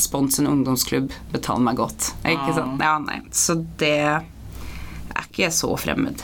Spons 0.00 0.38
en 0.40 0.46
ungdomsklubb, 0.46 1.12
betal 1.32 1.60
meg 1.60 1.76
godt. 1.76 2.12
Ikke 2.24 2.54
sant? 2.56 2.80
Ja, 2.80 2.94
nei. 3.02 3.18
Så 3.36 3.58
det 3.80 4.22
er 5.16 5.30
ikke 5.30 5.50
så 5.54 5.70
fremmed, 5.80 6.22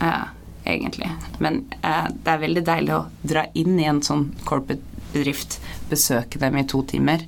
eh, 0.00 0.26
egentlig. 0.66 1.10
Men 1.38 1.64
eh, 1.82 2.06
det 2.12 2.34
er 2.34 2.44
veldig 2.44 2.64
deilig 2.66 2.94
å 2.96 3.02
dra 3.22 3.46
inn 3.58 3.78
i 3.80 3.88
en 3.90 4.02
sånn 4.04 4.28
corporate-bedrift, 4.48 5.58
besøke 5.90 6.40
dem 6.42 6.60
i 6.60 6.66
to 6.68 6.82
timer, 6.88 7.24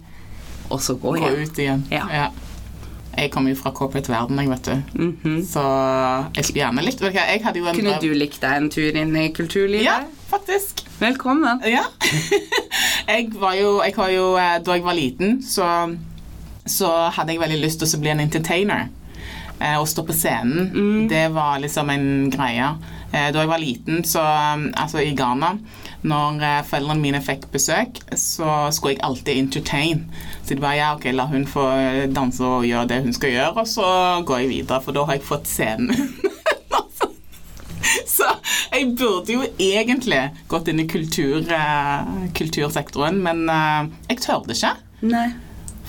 og 0.70 0.80
så 0.84 0.94
gå 0.94 1.16
Gå 1.18 1.34
ut 1.42 1.58
igjen. 1.58 1.84
Ja. 1.90 2.30
Jeg 3.16 3.32
kommer 3.34 3.50
jo 3.50 3.58
fra 3.58 3.72
corporate-verden, 3.74 4.38
jeg, 4.38 4.48
vet 4.52 4.68
du. 4.68 5.00
Mhm. 5.02 5.40
Så 5.44 5.62
jeg 6.36 6.46
skulle 6.46 6.62
gjerne 6.62 6.84
likt 6.86 7.02
vet 7.02 7.16
Jeg 7.18 7.42
hadde 7.44 7.58
jo 7.58 7.66
en 7.66 7.74
Kunne 7.76 7.96
du 8.00 8.12
likt 8.14 8.40
deg 8.40 8.56
en 8.56 8.70
tur 8.70 8.96
inn 8.96 9.16
i 9.18 9.26
kulturlivet? 9.34 9.84
Ja, 9.84 9.98
faktisk. 10.30 10.84
Velkommen. 11.00 11.60
Ja. 11.66 11.82
jeg 13.10 13.32
var 13.34 13.58
jo, 13.58 13.80
jeg 13.82 13.96
jo 14.14 14.36
eh, 14.38 14.56
Da 14.62 14.78
jeg 14.78 14.86
var 14.86 14.94
liten, 14.94 15.42
så, 15.42 15.66
så 16.64 16.92
hadde 17.16 17.34
jeg 17.34 17.42
veldig 17.42 17.60
lyst 17.64 17.82
til 17.82 17.98
å 17.98 18.02
bli 18.04 18.14
en 18.14 18.22
entertainer. 18.22 18.88
Eh, 19.60 19.76
Å 19.76 19.84
stå 19.84 20.06
på 20.08 20.14
scenen, 20.16 21.06
det 21.10 21.26
var 21.34 21.58
liksom 21.60 21.90
en 21.92 22.30
greie. 22.32 22.70
Eh, 23.12 23.28
Da 23.32 23.42
jeg 23.42 23.50
var 23.50 23.60
liten, 23.60 24.02
så 24.08 24.22
um, 24.24 24.70
Altså 24.72 25.02
i 25.04 25.12
Ghana, 25.18 25.50
når 26.02 26.40
eh, 26.40 26.62
foreldrene 26.64 27.02
mine 27.02 27.20
fikk 27.20 27.44
besøk, 27.52 28.00
så 28.16 28.70
skulle 28.72 28.94
jeg 28.94 29.02
alltid 29.04 29.36
entertain. 29.42 30.06
Så 30.44 30.54
de 30.54 30.62
bare 30.64 30.78
ja, 30.78 30.94
ok, 30.96 31.10
la 31.12 31.26
hun 31.28 31.44
få 31.46 31.66
danse 32.14 32.40
og 32.40 32.64
gjøre 32.64 32.88
det 32.88 33.02
hun 33.04 33.12
skal 33.12 33.34
gjøre, 33.36 33.52
og 33.60 33.68
så 33.68 33.90
går 34.24 34.46
jeg 34.46 34.52
videre, 34.54 34.80
for 34.80 34.96
da 34.96 35.04
har 35.04 35.18
jeg 35.18 35.28
fått 35.28 35.50
scenen. 35.50 35.92
Så 38.10 38.26
jeg 38.74 38.90
burde 38.98 39.32
jo 39.32 39.44
egentlig 39.58 40.18
gått 40.50 40.68
inn 40.68 40.82
i 40.82 40.86
kultur, 40.90 41.46
kultursektoren, 42.36 43.16
men 43.24 43.46
jeg 43.48 43.88
jeg 44.10 44.20
tørde 44.26 44.54
ikke. 44.56 44.72
Nei. 45.08 45.28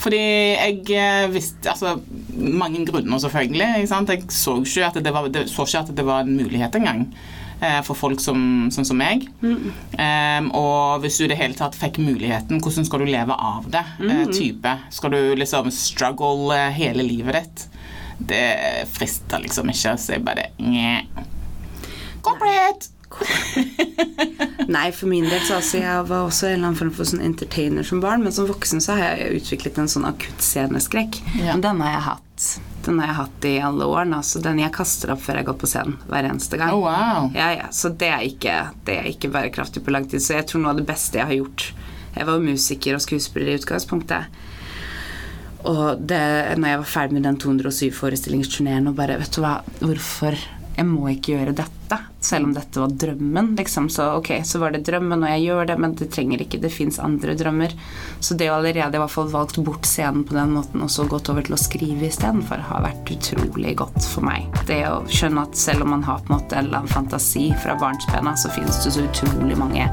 Fordi 0.02 0.18
jeg 0.58 0.80
eh, 0.98 1.28
visste 1.30 1.70
Altså, 1.70 1.96
mange 2.38 2.82
grunner, 2.88 3.20
selvfølgelig. 3.22 3.68
Jeg 3.84 3.88
så 4.34 4.56
ikke 4.64 4.88
at 4.88 4.98
det 5.06 5.14
var, 5.14 5.28
det, 5.30 5.44
ikke 5.70 5.84
at 5.84 5.92
det 5.98 6.06
var 6.08 6.24
en 6.26 6.36
mulighet 6.40 6.76
engang. 6.80 7.04
eh, 7.62 7.82
For 7.86 7.94
folk 7.94 8.20
som, 8.20 8.70
sånn 8.74 8.88
som 8.90 8.98
meg. 8.98 9.28
Em, 10.02 10.50
og 10.58 11.02
hvis 11.04 11.20
du 11.22 11.26
i 11.26 11.30
det 11.30 11.38
hele 11.38 11.54
tatt 11.60 11.78
fikk 11.78 12.00
muligheten, 12.02 12.62
hvordan 12.66 12.88
skal 12.90 13.04
du 13.04 13.06
leve 13.12 13.38
av 13.38 13.70
det? 13.70 13.84
eh, 14.02 14.26
type. 14.34 14.74
Skal 14.90 15.12
du 15.14 15.36
liksom 15.38 15.70
struggle 15.72 16.58
hele 16.74 17.06
livet 17.06 17.38
ditt? 17.38 17.68
Det 18.22 18.88
frister 18.94 19.40
liksom 19.42 19.70
ikke, 19.70 19.96
så 19.98 20.14
jeg 20.18 20.26
bare 20.26 20.50
Nja. 20.62 21.02
Nei, 24.72 24.92
for 24.96 25.10
min 25.12 25.26
del 25.28 25.42
så 25.44 25.58
altså, 25.58 25.80
jeg 25.82 26.04
var 26.08 26.26
også 26.26 26.48
en 26.48 26.54
eller 26.54 26.68
annen 26.70 26.80
form 26.80 26.92
for 26.96 27.10
sånn 27.10 27.24
entertainer 27.26 27.86
som 27.88 28.02
barn, 28.04 28.24
men 28.24 28.34
som 28.36 28.48
voksen 28.48 28.84
så 28.84 28.96
har 28.96 29.18
jeg 29.20 29.42
utviklet 29.42 29.80
en 29.82 29.90
sånn 29.92 30.08
akutt 30.08 30.44
sceneskrekk. 30.46 31.20
Ja. 31.42 31.56
Men 31.56 31.64
den 31.66 31.82
har 31.84 31.96
jeg 31.96 32.04
hatt. 32.08 32.46
Den 32.86 33.02
har 33.02 33.12
jeg 33.12 33.18
hatt 33.20 33.48
i 33.50 33.54
alle 33.62 33.88
årene. 33.90 34.22
Altså 34.22 34.42
den 34.44 34.62
jeg 34.62 34.74
kaster 34.76 35.12
opp 35.14 35.24
før 35.26 35.42
jeg 35.42 35.50
går 35.50 35.58
på 35.62 35.70
scenen 35.70 35.98
hver 36.10 36.30
eneste 36.30 36.60
gang. 36.62 36.76
Oh, 36.78 36.86
wow. 36.86 37.28
Ja, 37.36 37.50
ja, 37.58 37.68
så 37.76 37.92
det 37.92 38.14
er, 38.14 38.24
ikke, 38.28 38.56
det 38.88 38.98
er 39.02 39.10
ikke 39.12 39.32
bærekraftig 39.34 39.84
på 39.86 39.94
lang 39.94 40.08
tid. 40.10 40.24
Så 40.24 40.38
jeg 40.38 40.48
tror 40.50 40.64
noe 40.64 40.74
av 40.76 40.80
det 40.82 40.88
beste 40.90 41.20
jeg 41.20 41.30
har 41.30 41.38
gjort 41.42 41.68
Jeg 42.12 42.28
var 42.28 42.36
jo 42.36 42.44
musiker 42.44 42.96
og 42.98 43.04
skuespiller 43.04 43.52
i 43.52 43.60
utgangspunktet. 43.60 44.40
Og 45.70 46.02
det, 46.10 46.24
når 46.58 46.74
jeg 46.74 46.82
var 46.82 46.90
ferdig 46.90 47.20
med 47.20 47.28
den 47.28 47.38
207-forestillingsturneen 47.44 48.90
og 48.90 48.98
bare 48.98 49.20
Vet 49.22 49.36
du 49.36 49.44
hva, 49.44 49.60
hvorfor 49.84 50.40
Jeg 50.82 50.90
må 50.90 51.12
ikke 51.12 51.36
gjøre 51.36 51.52
dette, 51.54 51.98
selv 52.26 52.48
om 52.48 52.54
dette 52.56 52.80
var 52.82 52.94
drømmen. 53.04 53.52
Liksom. 53.60 53.86
Så 53.94 54.08
ok, 54.18 54.32
så 54.50 54.58
var 54.64 54.74
det 54.74 54.80
drømmen, 54.88 55.22
og 55.22 55.30
jeg 55.30 55.44
gjør 55.44 55.68
det, 55.70 55.76
men 55.84 55.92
det 56.00 56.08
trenger 56.16 56.42
ikke. 56.42 56.58
Det 56.64 56.72
fins 56.74 56.98
andre 56.98 57.36
drømmer. 57.38 57.76
Så 58.18 58.34
det 58.40 58.48
å 58.50 58.56
allerede 58.56 58.98
i 58.98 59.02
hvert 59.04 59.14
fall 59.14 59.30
valgt 59.30 59.60
bort 59.62 59.86
scenen 59.86 60.24
på 60.26 60.34
den 60.34 60.56
måten, 60.56 60.82
og 60.82 60.90
så 60.90 61.06
gått 61.06 61.30
over 61.30 61.46
til 61.46 61.54
å 61.54 61.60
skrive 61.62 62.08
istedenfor, 62.10 62.64
har 62.66 62.82
vært 62.88 63.14
utrolig 63.14 63.76
godt 63.78 64.02
for 64.10 64.26
meg. 64.26 64.50
Det 64.66 64.80
å 64.90 65.04
skjønne 65.06 65.46
at 65.46 65.60
selv 65.62 65.86
om 65.86 65.94
man 65.94 66.06
har 66.08 66.24
på 66.26 66.34
en 66.34 66.40
måte 66.40 66.58
en 66.58 66.66
eller 66.66 66.82
annen 66.82 66.96
fantasi 66.96 67.52
fra 67.62 67.78
barnsbena, 67.78 68.34
så 68.34 68.50
finnes 68.56 68.82
det 68.82 68.96
så 68.96 69.06
utrolig 69.06 69.60
mange 69.60 69.86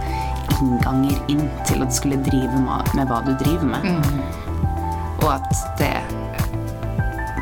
innganger 0.56 1.20
inn 1.34 1.44
til 1.68 1.84
å 1.84 1.90
skulle 1.92 2.22
drive 2.30 2.64
med, 2.64 3.04
hva 3.12 3.20
du 3.28 3.34
driver 3.44 3.74
med. 3.76 3.92
Og 5.20 5.34
at 5.36 5.52
det 5.76 5.92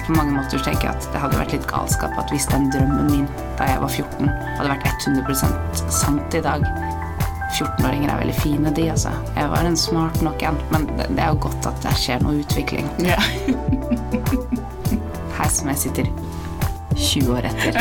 på 0.06 0.14
mange 0.14 0.36
måter 0.36 0.62
tenker 0.62 0.88
jeg 0.88 0.94
at 0.94 1.08
det 1.12 1.20
hadde 1.22 1.38
vært 1.40 1.54
litt 1.56 1.66
galskap 1.70 2.14
at 2.20 2.30
hvis 2.30 2.46
den 2.52 2.68
drømmen 2.74 3.10
min 3.10 3.26
da 3.58 3.66
jeg 3.72 3.80
var 3.82 3.90
14, 3.90 4.30
hadde 4.58 4.70
vært 4.70 5.08
100% 5.08 5.82
sant 5.90 6.36
i 6.38 6.42
dag 6.44 6.66
14-åringer 7.56 8.10
er 8.10 8.20
veldig 8.20 8.34
fine, 8.36 8.72
de, 8.76 8.90
altså. 8.90 9.12
Jeg 9.36 9.50
var 9.52 9.64
en 9.64 9.76
smart 9.76 10.22
nok 10.22 10.42
en, 10.44 10.58
men 10.72 10.86
det, 10.98 11.08
er 11.18 11.30
jo 11.32 11.38
godt 11.46 11.68
at 11.70 11.78
det 11.84 11.94
skjer 12.00 12.24
noe 12.24 12.42
utvikling. 12.42 12.88
Ja. 13.06 13.16
Her 15.38 15.52
som 15.52 15.70
jeg 15.72 15.80
sitter 15.86 16.10
20 16.96 17.32
år 17.36 17.48
etter. 17.48 17.80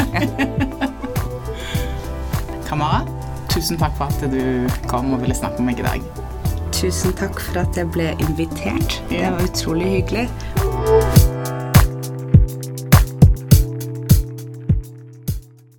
Kamara, 2.69 3.03
tusen 3.51 3.79
takk 3.81 3.97
for 3.99 4.07
at 4.07 4.31
du 4.31 4.69
kom 4.91 5.13
og 5.15 5.23
ville 5.25 5.35
snakke 5.37 5.63
med 5.63 5.73
meg 5.73 5.83
i 5.83 5.87
dag. 5.89 6.09
Tusen 6.75 7.15
takk 7.17 7.39
for 7.39 7.63
at 7.63 7.79
jeg 7.79 7.91
ble 7.95 8.11
invitert. 8.19 8.99
Det 9.11 9.23
var 9.25 9.43
utrolig 9.43 9.93
hyggelig. 9.99 11.24